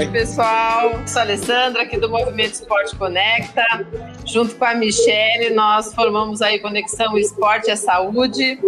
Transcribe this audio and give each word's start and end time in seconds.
Noite, 0.00 0.12
pessoal. 0.12 1.06
Sou 1.06 1.18
a 1.18 1.24
Alessandra, 1.24 1.82
aqui 1.82 1.98
do 1.98 2.08
Movimento 2.08 2.54
Esporte 2.54 2.96
Conecta. 2.96 3.62
Junto 4.24 4.56
com 4.56 4.64
a 4.64 4.74
Michelle, 4.74 5.50
nós 5.50 5.92
formamos 5.92 6.40
aí 6.40 6.58
Conexão 6.58 7.18
Esporte 7.18 7.70
é 7.70 7.76
Saúde. 7.76 8.58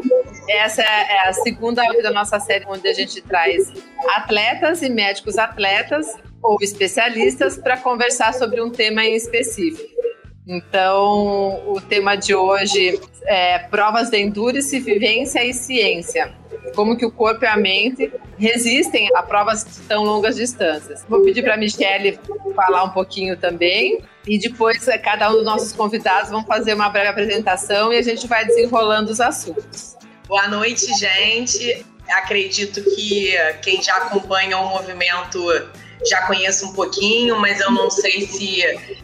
Essa 0.47 0.83
é 0.83 1.27
a 1.27 1.33
segunda 1.33 1.83
da 2.03 2.11
nossa 2.11 2.39
série, 2.39 2.67
onde 2.69 2.87
a 2.87 2.93
gente 2.93 3.23
traz 3.23 3.73
atletas 4.15 4.83
e 4.83 4.91
médicos 4.91 5.39
atletas 5.39 6.07
ou 6.43 6.59
especialistas 6.61 7.57
para 7.57 7.79
conversar 7.79 8.35
sobre 8.35 8.61
um 8.61 8.69
tema 8.69 9.03
em 9.03 9.17
específico. 9.17 10.02
Então, 10.47 11.63
o 11.67 11.81
tema 11.81 12.17
de 12.17 12.35
hoje 12.35 13.01
é 13.25 13.61
provas 13.61 14.11
de 14.11 14.19
endurance, 14.19 14.79
vivência 14.81 15.45
e 15.45 15.53
ciência 15.55 16.35
como 16.75 16.97
que 16.97 17.05
o 17.05 17.11
corpo 17.11 17.45
e 17.45 17.49
a 17.49 17.57
mente 17.57 18.13
resistem 18.39 19.09
a 19.15 19.23
provas 19.23 19.65
de 19.65 19.81
tão 19.87 20.05
longas 20.05 20.37
distâncias. 20.37 21.05
Vou 21.09 21.23
pedir 21.23 21.43
para 21.43 21.55
a 21.55 21.57
Michelle 21.57 22.19
falar 22.55 22.85
um 22.85 22.91
pouquinho 22.91 23.37
também 23.37 24.01
e 24.27 24.39
depois 24.39 24.87
eh, 24.89 24.99
cada 24.99 25.31
um 25.31 25.35
dos 25.35 25.45
nossos 25.45 25.73
convidados 25.73 26.31
vão 26.31 26.45
fazer 26.45 26.75
uma 26.75 26.89
breve 26.89 27.09
apresentação 27.09 27.93
e 27.93 27.99
a 27.99 28.03
gente 28.03 28.27
vai 28.27 28.45
desenrolando 28.45 29.11
os 29.11 29.21
assuntos. 29.21 29.97
Boa 30.27 30.49
noite, 30.49 30.87
gente. 30.99 31.85
Acredito 32.09 32.83
que 32.83 33.33
quem 33.63 33.83
já 33.83 33.97
acompanha 33.97 34.59
o 34.59 34.69
movimento 34.69 35.41
já 36.09 36.27
conhece 36.27 36.65
um 36.65 36.73
pouquinho, 36.73 37.39
mas 37.39 37.61
eu 37.61 37.71
não 37.71 37.91
sei 37.91 38.27
se, 38.27 38.63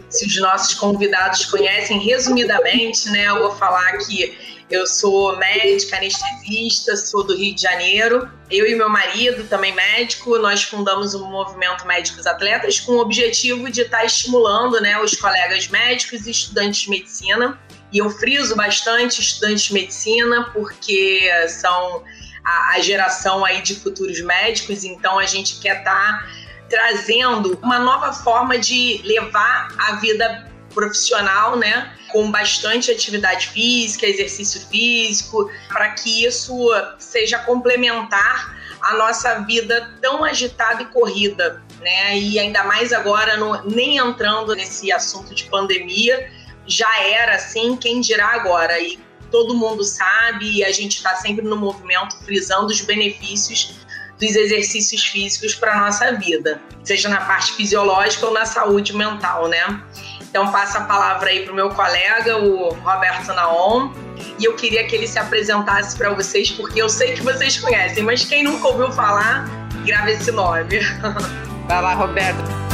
se 0.08 0.26
os 0.26 0.40
nossos 0.40 0.74
convidados 0.74 1.44
conhecem. 1.46 1.98
Resumidamente, 2.00 3.10
né, 3.10 3.28
eu 3.28 3.38
vou 3.40 3.50
falar 3.52 3.98
que 3.98 4.36
eu 4.70 4.86
sou 4.86 5.36
médica, 5.38 5.96
anestesista, 5.96 6.94
sou 6.96 7.24
do 7.24 7.34
Rio 7.34 7.54
de 7.54 7.62
Janeiro. 7.62 8.30
Eu 8.50 8.66
e 8.66 8.74
meu 8.74 8.88
marido, 8.88 9.44
também 9.48 9.72
médico, 9.72 10.38
nós 10.38 10.62
fundamos 10.62 11.14
o 11.14 11.24
Movimento 11.24 11.86
Médicos 11.86 12.26
Atletas 12.26 12.78
com 12.78 12.92
o 12.92 12.98
objetivo 12.98 13.70
de 13.70 13.82
estar 13.82 14.04
estimulando 14.04 14.78
né, 14.80 15.00
os 15.00 15.16
colegas 15.16 15.68
médicos 15.68 16.26
e 16.26 16.30
estudantes 16.30 16.82
de 16.82 16.90
medicina. 16.90 17.58
E 17.90 17.98
eu 17.98 18.10
friso 18.10 18.54
bastante 18.54 19.22
estudantes 19.22 19.64
de 19.64 19.72
medicina, 19.72 20.50
porque 20.52 21.30
são 21.48 22.04
a, 22.44 22.76
a 22.76 22.80
geração 22.80 23.44
aí 23.46 23.62
de 23.62 23.74
futuros 23.74 24.20
médicos, 24.20 24.84
então 24.84 25.18
a 25.18 25.24
gente 25.24 25.58
quer 25.60 25.78
estar 25.78 26.28
trazendo 26.68 27.58
uma 27.62 27.78
nova 27.78 28.12
forma 28.12 28.58
de 28.58 29.00
levar 29.04 29.68
a 29.78 29.96
vida 29.96 30.48
profissional, 30.74 31.56
né? 31.56 31.92
Com 32.12 32.30
bastante 32.30 32.90
atividade 32.90 33.48
física, 33.48 34.06
exercício 34.06 34.60
físico, 34.68 35.50
para 35.68 35.90
que 35.90 36.24
isso 36.24 36.70
seja 36.98 37.38
complementar 37.38 38.56
a 38.80 38.94
nossa 38.94 39.40
vida 39.40 39.92
tão 40.00 40.24
agitada 40.24 40.82
e 40.82 40.86
corrida, 40.86 41.62
né? 41.80 42.18
E 42.18 42.38
ainda 42.38 42.64
mais 42.64 42.92
agora, 42.92 43.36
no, 43.36 43.62
nem 43.64 43.98
entrando 43.98 44.54
nesse 44.54 44.92
assunto 44.92 45.34
de 45.34 45.44
pandemia, 45.44 46.30
já 46.66 47.02
era 47.02 47.34
assim, 47.34 47.76
quem 47.76 48.00
dirá 48.00 48.28
agora? 48.28 48.78
E 48.78 48.98
todo 49.30 49.54
mundo 49.54 49.82
sabe, 49.84 50.58
e 50.58 50.64
a 50.64 50.72
gente 50.72 50.96
está 50.96 51.16
sempre 51.16 51.44
no 51.44 51.56
movimento 51.56 52.16
frisando 52.24 52.66
os 52.66 52.80
benefícios 52.80 53.74
dos 54.18 54.34
exercícios 54.34 55.04
físicos 55.04 55.54
para 55.54 55.78
nossa 55.78 56.12
vida, 56.12 56.60
seja 56.82 57.08
na 57.08 57.20
parte 57.20 57.52
fisiológica 57.52 58.26
ou 58.26 58.32
na 58.32 58.44
saúde 58.44 58.94
mental, 58.94 59.48
né? 59.48 59.80
Então 60.22 60.50
passa 60.50 60.78
a 60.78 60.84
palavra 60.84 61.30
aí 61.30 61.44
para 61.44 61.52
o 61.52 61.56
meu 61.56 61.70
colega, 61.70 62.36
o 62.36 62.70
Roberto 62.74 63.28
Naon, 63.28 63.92
e 64.38 64.44
eu 64.44 64.54
queria 64.54 64.86
que 64.86 64.94
ele 64.94 65.06
se 65.06 65.18
apresentasse 65.18 65.96
para 65.96 66.10
vocês, 66.10 66.50
porque 66.50 66.80
eu 66.80 66.88
sei 66.88 67.14
que 67.14 67.22
vocês 67.22 67.58
conhecem, 67.58 68.02
mas 68.02 68.24
quem 68.24 68.42
nunca 68.42 68.68
ouviu 68.68 68.92
falar, 68.92 69.48
grave 69.84 70.12
esse 70.12 70.30
nome. 70.30 70.80
Vai 71.66 71.82
lá, 71.82 71.94
Roberto. 71.94 72.67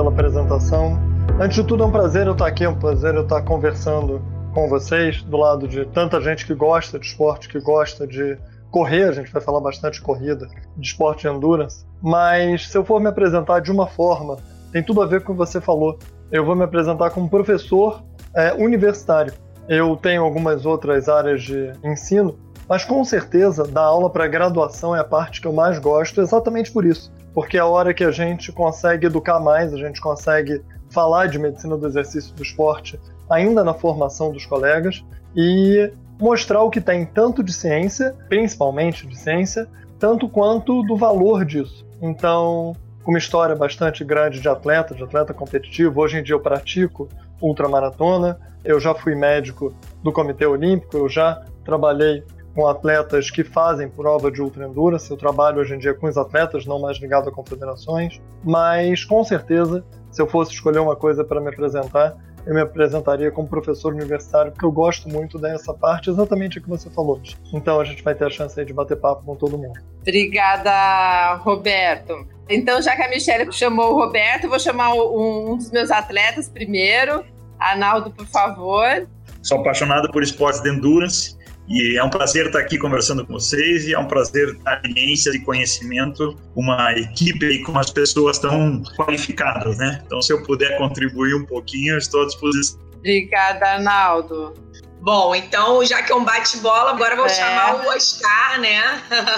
Pela 0.00 0.10
apresentação. 0.10 0.98
Antes 1.38 1.56
de 1.56 1.64
tudo, 1.64 1.82
é 1.82 1.86
um 1.86 1.90
prazer 1.90 2.26
eu 2.26 2.32
estar 2.32 2.46
aqui, 2.46 2.64
é 2.64 2.68
um 2.68 2.74
prazer 2.74 3.14
eu 3.14 3.22
estar 3.22 3.42
conversando 3.42 4.22
com 4.54 4.66
vocês, 4.66 5.22
do 5.22 5.36
lado 5.36 5.68
de 5.68 5.84
tanta 5.84 6.18
gente 6.22 6.46
que 6.46 6.54
gosta 6.54 6.98
de 6.98 7.04
esporte, 7.04 7.50
que 7.50 7.60
gosta 7.60 8.06
de 8.06 8.38
correr, 8.70 9.04
a 9.04 9.12
gente 9.12 9.30
vai 9.30 9.42
falar 9.42 9.60
bastante 9.60 9.94
de 9.94 10.00
corrida, 10.00 10.48
de 10.74 10.86
esporte 10.86 11.22
de 11.22 11.28
endurance, 11.28 11.84
mas 12.00 12.66
se 12.66 12.78
eu 12.78 12.82
for 12.82 12.98
me 12.98 13.08
apresentar 13.08 13.60
de 13.60 13.70
uma 13.70 13.86
forma, 13.86 14.38
tem 14.72 14.82
tudo 14.82 15.02
a 15.02 15.06
ver 15.06 15.22
com 15.22 15.32
o 15.32 15.34
que 15.34 15.38
você 15.38 15.60
falou. 15.60 15.98
Eu 16.32 16.46
vou 16.46 16.56
me 16.56 16.64
apresentar 16.64 17.10
como 17.10 17.28
professor 17.28 18.02
é, 18.34 18.54
universitário. 18.54 19.34
Eu 19.68 19.96
tenho 19.96 20.24
algumas 20.24 20.64
outras 20.64 21.10
áreas 21.10 21.42
de 21.42 21.72
ensino, 21.84 22.38
mas 22.66 22.86
com 22.86 23.04
certeza 23.04 23.64
dar 23.64 23.82
aula 23.82 24.08
para 24.08 24.26
graduação 24.26 24.96
é 24.96 25.00
a 25.00 25.04
parte 25.04 25.42
que 25.42 25.46
eu 25.46 25.52
mais 25.52 25.78
gosto, 25.78 26.22
exatamente 26.22 26.72
por 26.72 26.86
isso. 26.86 27.12
Porque 27.34 27.56
é 27.56 27.60
a 27.60 27.66
hora 27.66 27.94
que 27.94 28.04
a 28.04 28.10
gente 28.10 28.52
consegue 28.52 29.06
educar 29.06 29.40
mais, 29.40 29.72
a 29.72 29.76
gente 29.76 30.00
consegue 30.00 30.62
falar 30.90 31.26
de 31.26 31.38
medicina 31.38 31.76
do 31.76 31.86
exercício 31.86 32.34
do 32.34 32.42
esporte 32.42 32.98
ainda 33.28 33.62
na 33.62 33.72
formação 33.72 34.32
dos 34.32 34.44
colegas 34.44 35.04
e 35.36 35.92
mostrar 36.20 36.62
o 36.62 36.70
que 36.70 36.80
tem 36.80 37.06
tanto 37.06 37.42
de 37.42 37.52
ciência, 37.52 38.14
principalmente 38.28 39.06
de 39.06 39.16
ciência, 39.16 39.68
tanto 39.98 40.28
quanto 40.28 40.82
do 40.82 40.96
valor 40.96 41.44
disso. 41.44 41.86
Então, 42.02 42.74
uma 43.06 43.18
história 43.18 43.54
bastante 43.54 44.04
grande 44.04 44.40
de 44.40 44.48
atleta, 44.48 44.94
de 44.94 45.02
atleta 45.02 45.32
competitivo, 45.32 46.00
hoje 46.00 46.18
em 46.18 46.22
dia 46.22 46.34
eu 46.34 46.40
pratico 46.40 47.08
ultramaratona, 47.40 48.38
eu 48.64 48.78
já 48.78 48.94
fui 48.94 49.14
médico 49.14 49.72
do 50.02 50.12
Comitê 50.12 50.44
Olímpico, 50.44 50.96
eu 50.96 51.08
já 51.08 51.42
trabalhei 51.64 52.22
com 52.54 52.66
atletas 52.66 53.30
que 53.30 53.44
fazem 53.44 53.88
prova 53.88 54.30
de 54.30 54.40
ultra 54.40 54.66
endurance. 54.66 55.10
Eu 55.10 55.16
trabalho 55.16 55.60
hoje 55.60 55.74
em 55.74 55.78
dia 55.78 55.94
com 55.94 56.06
os 56.06 56.16
atletas, 56.16 56.66
não 56.66 56.80
mais 56.80 56.98
ligado 56.98 57.28
a 57.28 57.32
confederações, 57.32 58.20
mas 58.44 59.04
com 59.04 59.22
certeza, 59.24 59.84
se 60.10 60.20
eu 60.20 60.26
fosse 60.26 60.52
escolher 60.52 60.80
uma 60.80 60.96
coisa 60.96 61.24
para 61.24 61.40
me 61.40 61.48
apresentar, 61.48 62.16
eu 62.46 62.54
me 62.54 62.60
apresentaria 62.60 63.30
como 63.30 63.46
professor 63.46 63.92
universitário, 63.92 64.50
porque 64.50 64.64
eu 64.64 64.72
gosto 64.72 65.08
muito 65.08 65.38
dessa 65.38 65.74
parte, 65.74 66.10
exatamente 66.10 66.58
o 66.58 66.62
que 66.62 66.68
você 66.68 66.88
falou. 66.90 67.20
Então 67.52 67.78
a 67.78 67.84
gente 67.84 68.02
vai 68.02 68.14
ter 68.14 68.24
a 68.24 68.30
chance 68.30 68.64
de 68.64 68.72
bater 68.72 68.96
papo 68.96 69.24
com 69.24 69.36
todo 69.36 69.58
mundo. 69.58 69.78
Obrigada, 70.00 71.34
Roberto. 71.36 72.26
Então, 72.48 72.82
já 72.82 72.96
que 72.96 73.02
a 73.02 73.08
Michelle 73.08 73.52
chamou 73.52 73.92
o 73.92 73.94
Roberto, 73.94 74.44
eu 74.44 74.50
vou 74.50 74.58
chamar 74.58 74.92
um, 74.94 75.56
dos 75.56 75.70
meus 75.70 75.90
atletas 75.90 76.48
primeiro. 76.48 77.24
Arnaldo, 77.58 78.10
por 78.10 78.26
favor. 78.26 79.06
Sou 79.42 79.60
apaixonado 79.60 80.10
por 80.10 80.22
esportes 80.22 80.60
de 80.60 80.70
endurance 80.70 81.38
e 81.68 81.96
é 81.96 82.02
um 82.02 82.10
prazer 82.10 82.46
estar 82.46 82.58
aqui 82.58 82.76
conversando 82.76 83.24
com 83.24 83.34
vocês 83.34 83.86
e 83.86 83.94
é 83.94 83.98
um 83.98 84.06
prazer 84.06 84.56
dar 84.58 84.76
experiência 84.76 85.30
e 85.30 85.38
conhecimento 85.40 86.36
uma 86.56 86.92
equipe 86.92 87.46
e 87.46 87.62
com 87.62 87.78
as 87.78 87.90
pessoas 87.90 88.38
tão 88.38 88.82
qualificadas, 88.96 89.78
né? 89.78 90.02
Então, 90.04 90.20
se 90.20 90.32
eu 90.32 90.42
puder 90.42 90.76
contribuir 90.78 91.34
um 91.34 91.46
pouquinho, 91.46 91.94
eu 91.94 91.98
estou 91.98 92.22
à 92.22 92.26
disposição. 92.26 92.80
Obrigada, 92.98 93.66
Arnaldo. 93.66 94.52
Bom, 95.00 95.34
então, 95.34 95.82
já 95.84 96.02
que 96.02 96.12
é 96.12 96.14
um 96.14 96.24
bate-bola, 96.24 96.90
agora 96.90 97.16
vou 97.16 97.26
é. 97.26 97.30
chamar 97.30 97.76
o 97.76 97.88
Oscar, 97.88 98.60
né? 98.60 98.82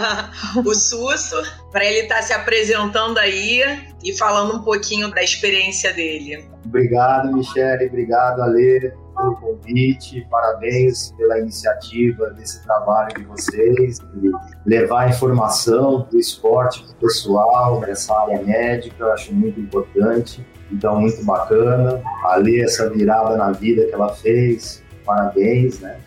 o 0.65 0.75
Susso, 0.75 1.37
para 1.71 1.85
ele 1.85 2.01
estar 2.01 2.17
tá 2.17 2.23
se 2.23 2.33
apresentando 2.33 3.19
aí 3.19 3.63
e 4.03 4.17
falando 4.17 4.57
um 4.57 4.63
pouquinho 4.63 5.09
da 5.11 5.23
experiência 5.23 5.93
dele. 5.93 6.45
Obrigado, 6.65 7.33
Michele. 7.33 7.87
Obrigado, 7.87 8.43
Ale 8.43 8.93
pelo 9.15 9.37
convite, 9.37 10.27
parabéns 10.31 11.13
pela 11.17 11.39
iniciativa 11.39 12.31
desse 12.31 12.63
trabalho 12.63 13.15
de 13.15 13.25
vocês, 13.25 13.99
de 13.99 14.31
levar 14.65 15.11
informação 15.11 16.07
do 16.11 16.19
esporte 16.19 16.83
para 16.83 16.93
o 16.93 16.95
pessoal, 16.97 17.81
dessa 17.81 18.15
área 18.19 18.43
médica, 18.43 18.97
eu 18.99 19.13
acho 19.13 19.35
muito 19.35 19.61
importante. 19.61 20.45
Então, 20.71 21.01
muito 21.01 21.23
bacana. 21.25 22.03
Ali, 22.25 22.63
essa 22.63 22.89
virada 22.89 23.37
na 23.37 23.53
vida 23.53 23.85
que 23.85 23.95
ela 23.95 24.09
fez, 24.15 24.83
parabéns, 25.05 25.81
né? 25.81 25.99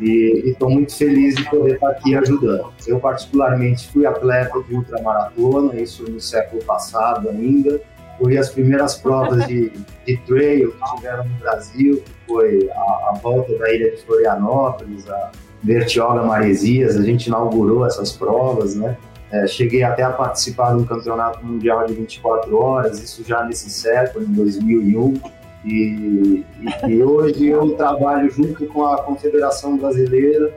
E 0.00 0.50
estou 0.50 0.70
muito 0.70 0.96
feliz 0.96 1.34
de 1.34 1.44
poder 1.50 1.74
estar 1.74 1.90
aqui 1.90 2.16
ajudando. 2.16 2.72
Eu, 2.86 2.98
particularmente, 2.98 3.88
fui 3.88 4.06
atleta 4.06 4.62
de 4.62 4.74
ultramaratona, 4.74 5.78
isso 5.80 6.10
no 6.10 6.20
século 6.20 6.64
passado 6.64 7.28
ainda. 7.28 7.80
Corri 8.18 8.36
as 8.36 8.50
primeiras 8.50 8.96
provas 8.96 9.46
de, 9.46 9.70
de 10.06 10.16
trail 10.26 10.72
que 10.72 10.96
tiveram 10.96 11.24
no 11.24 11.34
Brasil, 11.36 12.02
que 12.04 12.12
foi 12.26 12.68
a, 12.74 12.80
a 12.80 13.18
volta 13.22 13.56
da 13.56 13.72
ilha 13.72 13.92
de 13.92 14.02
Florianópolis, 14.02 15.08
a 15.08 15.30
Bertioga 15.62 16.22
Maresias, 16.24 16.96
a 16.96 17.02
gente 17.02 17.26
inaugurou 17.26 17.86
essas 17.86 18.12
provas, 18.12 18.74
né? 18.74 18.96
É, 19.30 19.46
cheguei 19.46 19.82
até 19.82 20.02
a 20.02 20.10
participar 20.10 20.74
de 20.74 20.82
um 20.82 20.86
campeonato 20.86 21.44
mundial 21.44 21.86
de 21.86 21.92
24 21.92 22.56
horas, 22.56 23.02
isso 23.02 23.22
já 23.24 23.44
nesse 23.44 23.68
século, 23.68 24.24
em 24.24 24.32
2001. 24.32 25.20
E, 25.64 25.68
e, 25.68 26.44
e, 26.88 27.02
hoje 27.02 27.48
eu 27.48 27.72
trabalho 27.72 28.30
junto 28.30 28.64
com 28.66 28.86
a 28.86 29.02
Confederação 29.02 29.76
Brasileira, 29.76 30.54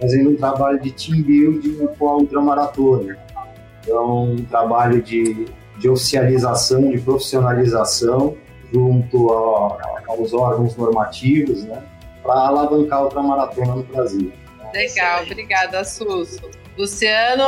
fazendo 0.00 0.30
um 0.30 0.36
trabalho 0.36 0.78
de 0.80 0.92
team 0.92 1.22
building 1.22 1.88
com 1.98 2.08
a 2.08 2.16
ultramaratona. 2.16 3.16
Então, 3.82 4.32
um 4.32 4.44
trabalho 4.44 5.02
de, 5.02 5.46
de 5.78 5.88
oficialização, 5.88 6.90
de 6.90 6.98
profissionalização 6.98 8.36
junto 8.72 9.32
a, 9.32 10.02
aos 10.08 10.32
órgãos 10.32 10.76
normativos, 10.76 11.64
né, 11.64 11.82
para 12.22 12.48
alavancar 12.48 13.00
a 13.00 13.04
ultramaratona 13.04 13.74
no 13.76 13.82
Brasil. 13.82 14.32
Legal, 14.72 15.22
obrigada, 15.22 15.84
Suso. 15.84 16.40
Luciano, 16.76 17.46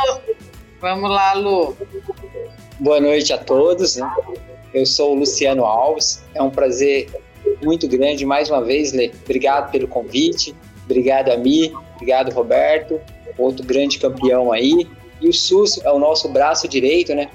vamos 0.81 1.11
lá, 1.11 1.33
Lu. 1.33 1.77
Boa 2.79 3.01
noite 3.01 3.33
a 3.33 3.39
todos. 3.39 3.97
Né? 3.97 4.09
Eu 4.73 4.87
sou 4.87 5.13
o 5.13 5.15
Luciano 5.17 5.65
Alves. 5.65 6.23
É 6.35 6.41
um 6.41 6.51
prazer 6.51 7.09
muito 7.63 7.89
grande 7.89 8.25
mais 8.25 8.49
uma 8.49 8.63
vez, 8.63 8.93
Lê. 8.93 9.11
Obrigado 9.25 9.73
pelo 9.73 9.89
convite. 9.89 10.55
Obrigado 10.85 11.31
a 11.31 11.37
mim. 11.37 11.73
Obrigado, 11.97 12.33
Roberto. 12.33 13.01
Outro 13.37 13.67
grande 13.67 13.99
campeão 13.99 14.53
aí. 14.53 14.87
E 15.21 15.29
o 15.29 15.33
SUS 15.33 15.81
é 15.85 15.91
o 15.91 15.99
nosso 15.99 16.29
braço 16.29 16.69
direito, 16.69 17.15
né? 17.15 17.29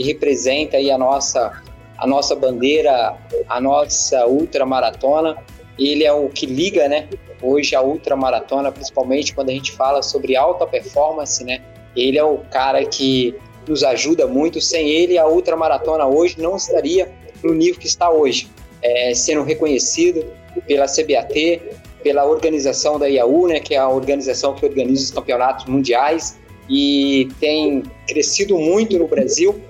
Que 0.00 0.04
representa 0.06 0.78
aí 0.78 0.90
a 0.90 0.96
nossa, 0.96 1.62
a 1.98 2.06
nossa 2.06 2.34
bandeira, 2.34 3.18
a 3.46 3.60
nossa 3.60 4.26
ultramaratona. 4.26 5.36
Ele 5.78 6.04
é 6.04 6.12
o 6.12 6.30
que 6.30 6.46
liga, 6.46 6.88
né? 6.88 7.06
Hoje 7.42 7.76
a 7.76 7.82
ultramaratona, 7.82 8.72
principalmente 8.72 9.34
quando 9.34 9.50
a 9.50 9.52
gente 9.52 9.72
fala 9.72 10.02
sobre 10.02 10.34
alta 10.36 10.66
performance, 10.66 11.44
né? 11.44 11.60
Ele 11.94 12.16
é 12.16 12.24
o 12.24 12.38
cara 12.50 12.82
que 12.86 13.34
nos 13.68 13.84
ajuda 13.84 14.26
muito. 14.26 14.58
Sem 14.58 14.88
ele, 14.88 15.18
a 15.18 15.26
ultramaratona 15.28 16.06
hoje 16.06 16.40
não 16.40 16.56
estaria 16.56 17.12
no 17.44 17.52
nível 17.52 17.78
que 17.78 17.86
está 17.86 18.10
hoje, 18.10 18.48
é, 18.80 19.12
sendo 19.12 19.42
reconhecido 19.42 20.24
pela 20.66 20.86
CBAT, 20.86 21.60
pela 22.02 22.24
organização 22.24 22.98
da 22.98 23.06
IAU, 23.06 23.48
né, 23.48 23.60
que 23.60 23.74
é 23.74 23.78
a 23.78 23.88
organização 23.90 24.54
que 24.54 24.64
organiza 24.64 25.04
os 25.04 25.10
campeonatos 25.10 25.66
mundiais 25.66 26.40
e 26.70 27.28
tem 27.40 27.82
crescido 28.06 28.56
muito 28.56 28.96
no 28.96 29.08
Brasil. 29.08 29.60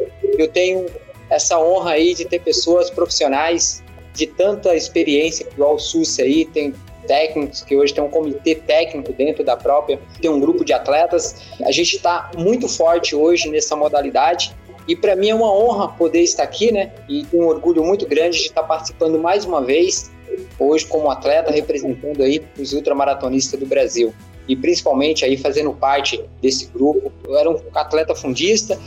Eu 0.40 0.48
tenho 0.48 0.86
essa 1.28 1.58
honra 1.58 1.92
aí 1.92 2.14
de 2.14 2.24
ter 2.24 2.40
pessoas 2.40 2.88
profissionais 2.88 3.82
de 4.14 4.26
tanta 4.26 4.74
experiência, 4.74 5.46
igual 5.52 5.74
o 5.74 5.78
SUS 5.78 6.18
aí, 6.18 6.46
tem 6.46 6.74
técnicos, 7.06 7.62
que 7.62 7.76
hoje 7.76 7.92
tem 7.92 8.02
um 8.02 8.08
comitê 8.08 8.54
técnico 8.54 9.12
dentro 9.12 9.44
da 9.44 9.56
própria, 9.56 9.98
tem 10.20 10.30
um 10.30 10.40
grupo 10.40 10.64
de 10.64 10.72
atletas. 10.72 11.36
A 11.62 11.70
gente 11.70 11.96
está 11.96 12.30
muito 12.36 12.68
forte 12.68 13.14
hoje 13.14 13.50
nessa 13.50 13.76
modalidade 13.76 14.54
e 14.88 14.96
para 14.96 15.14
mim 15.14 15.28
é 15.28 15.34
uma 15.34 15.52
honra 15.52 15.88
poder 15.88 16.22
estar 16.22 16.42
aqui, 16.42 16.72
né? 16.72 16.92
E 17.08 17.26
um 17.34 17.46
orgulho 17.46 17.84
muito 17.84 18.06
grande 18.06 18.38
de 18.38 18.46
estar 18.46 18.62
participando 18.62 19.18
mais 19.18 19.44
uma 19.44 19.62
vez, 19.62 20.10
hoje 20.58 20.86
como 20.86 21.10
atleta, 21.10 21.50
representando 21.50 22.22
aí 22.22 22.42
os 22.58 22.72
ultramaratonistas 22.72 23.60
do 23.60 23.66
Brasil. 23.66 24.14
E 24.48 24.56
principalmente 24.56 25.24
aí 25.24 25.36
fazendo 25.36 25.72
parte 25.72 26.24
desse 26.40 26.66
grupo. 26.66 27.12
Eu 27.24 27.36
era 27.36 27.50
um 27.50 27.60
atleta 27.74 28.14
fundista, 28.14 28.80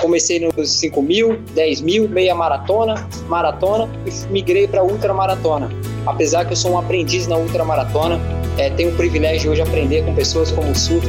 Comecei 0.00 0.40
nos 0.40 0.70
5 0.70 1.02
mil, 1.02 1.38
10 1.54 1.80
mil, 1.80 2.08
meia 2.08 2.34
maratona, 2.34 3.08
maratona 3.28 3.88
e 4.06 4.32
migrei 4.32 4.66
para 4.66 4.82
ultramaratona. 4.82 5.70
Apesar 6.06 6.44
que 6.44 6.52
eu 6.52 6.56
sou 6.56 6.72
um 6.72 6.78
aprendiz 6.78 7.26
na 7.26 7.36
ultramaratona, 7.36 8.20
é, 8.56 8.70
tenho 8.70 8.90
o 8.90 8.96
privilégio 8.96 9.50
hoje 9.50 9.62
de 9.62 9.68
aprender 9.68 10.04
com 10.04 10.14
pessoas 10.14 10.50
como 10.50 10.70
o 10.70 10.74
Sul, 10.74 11.00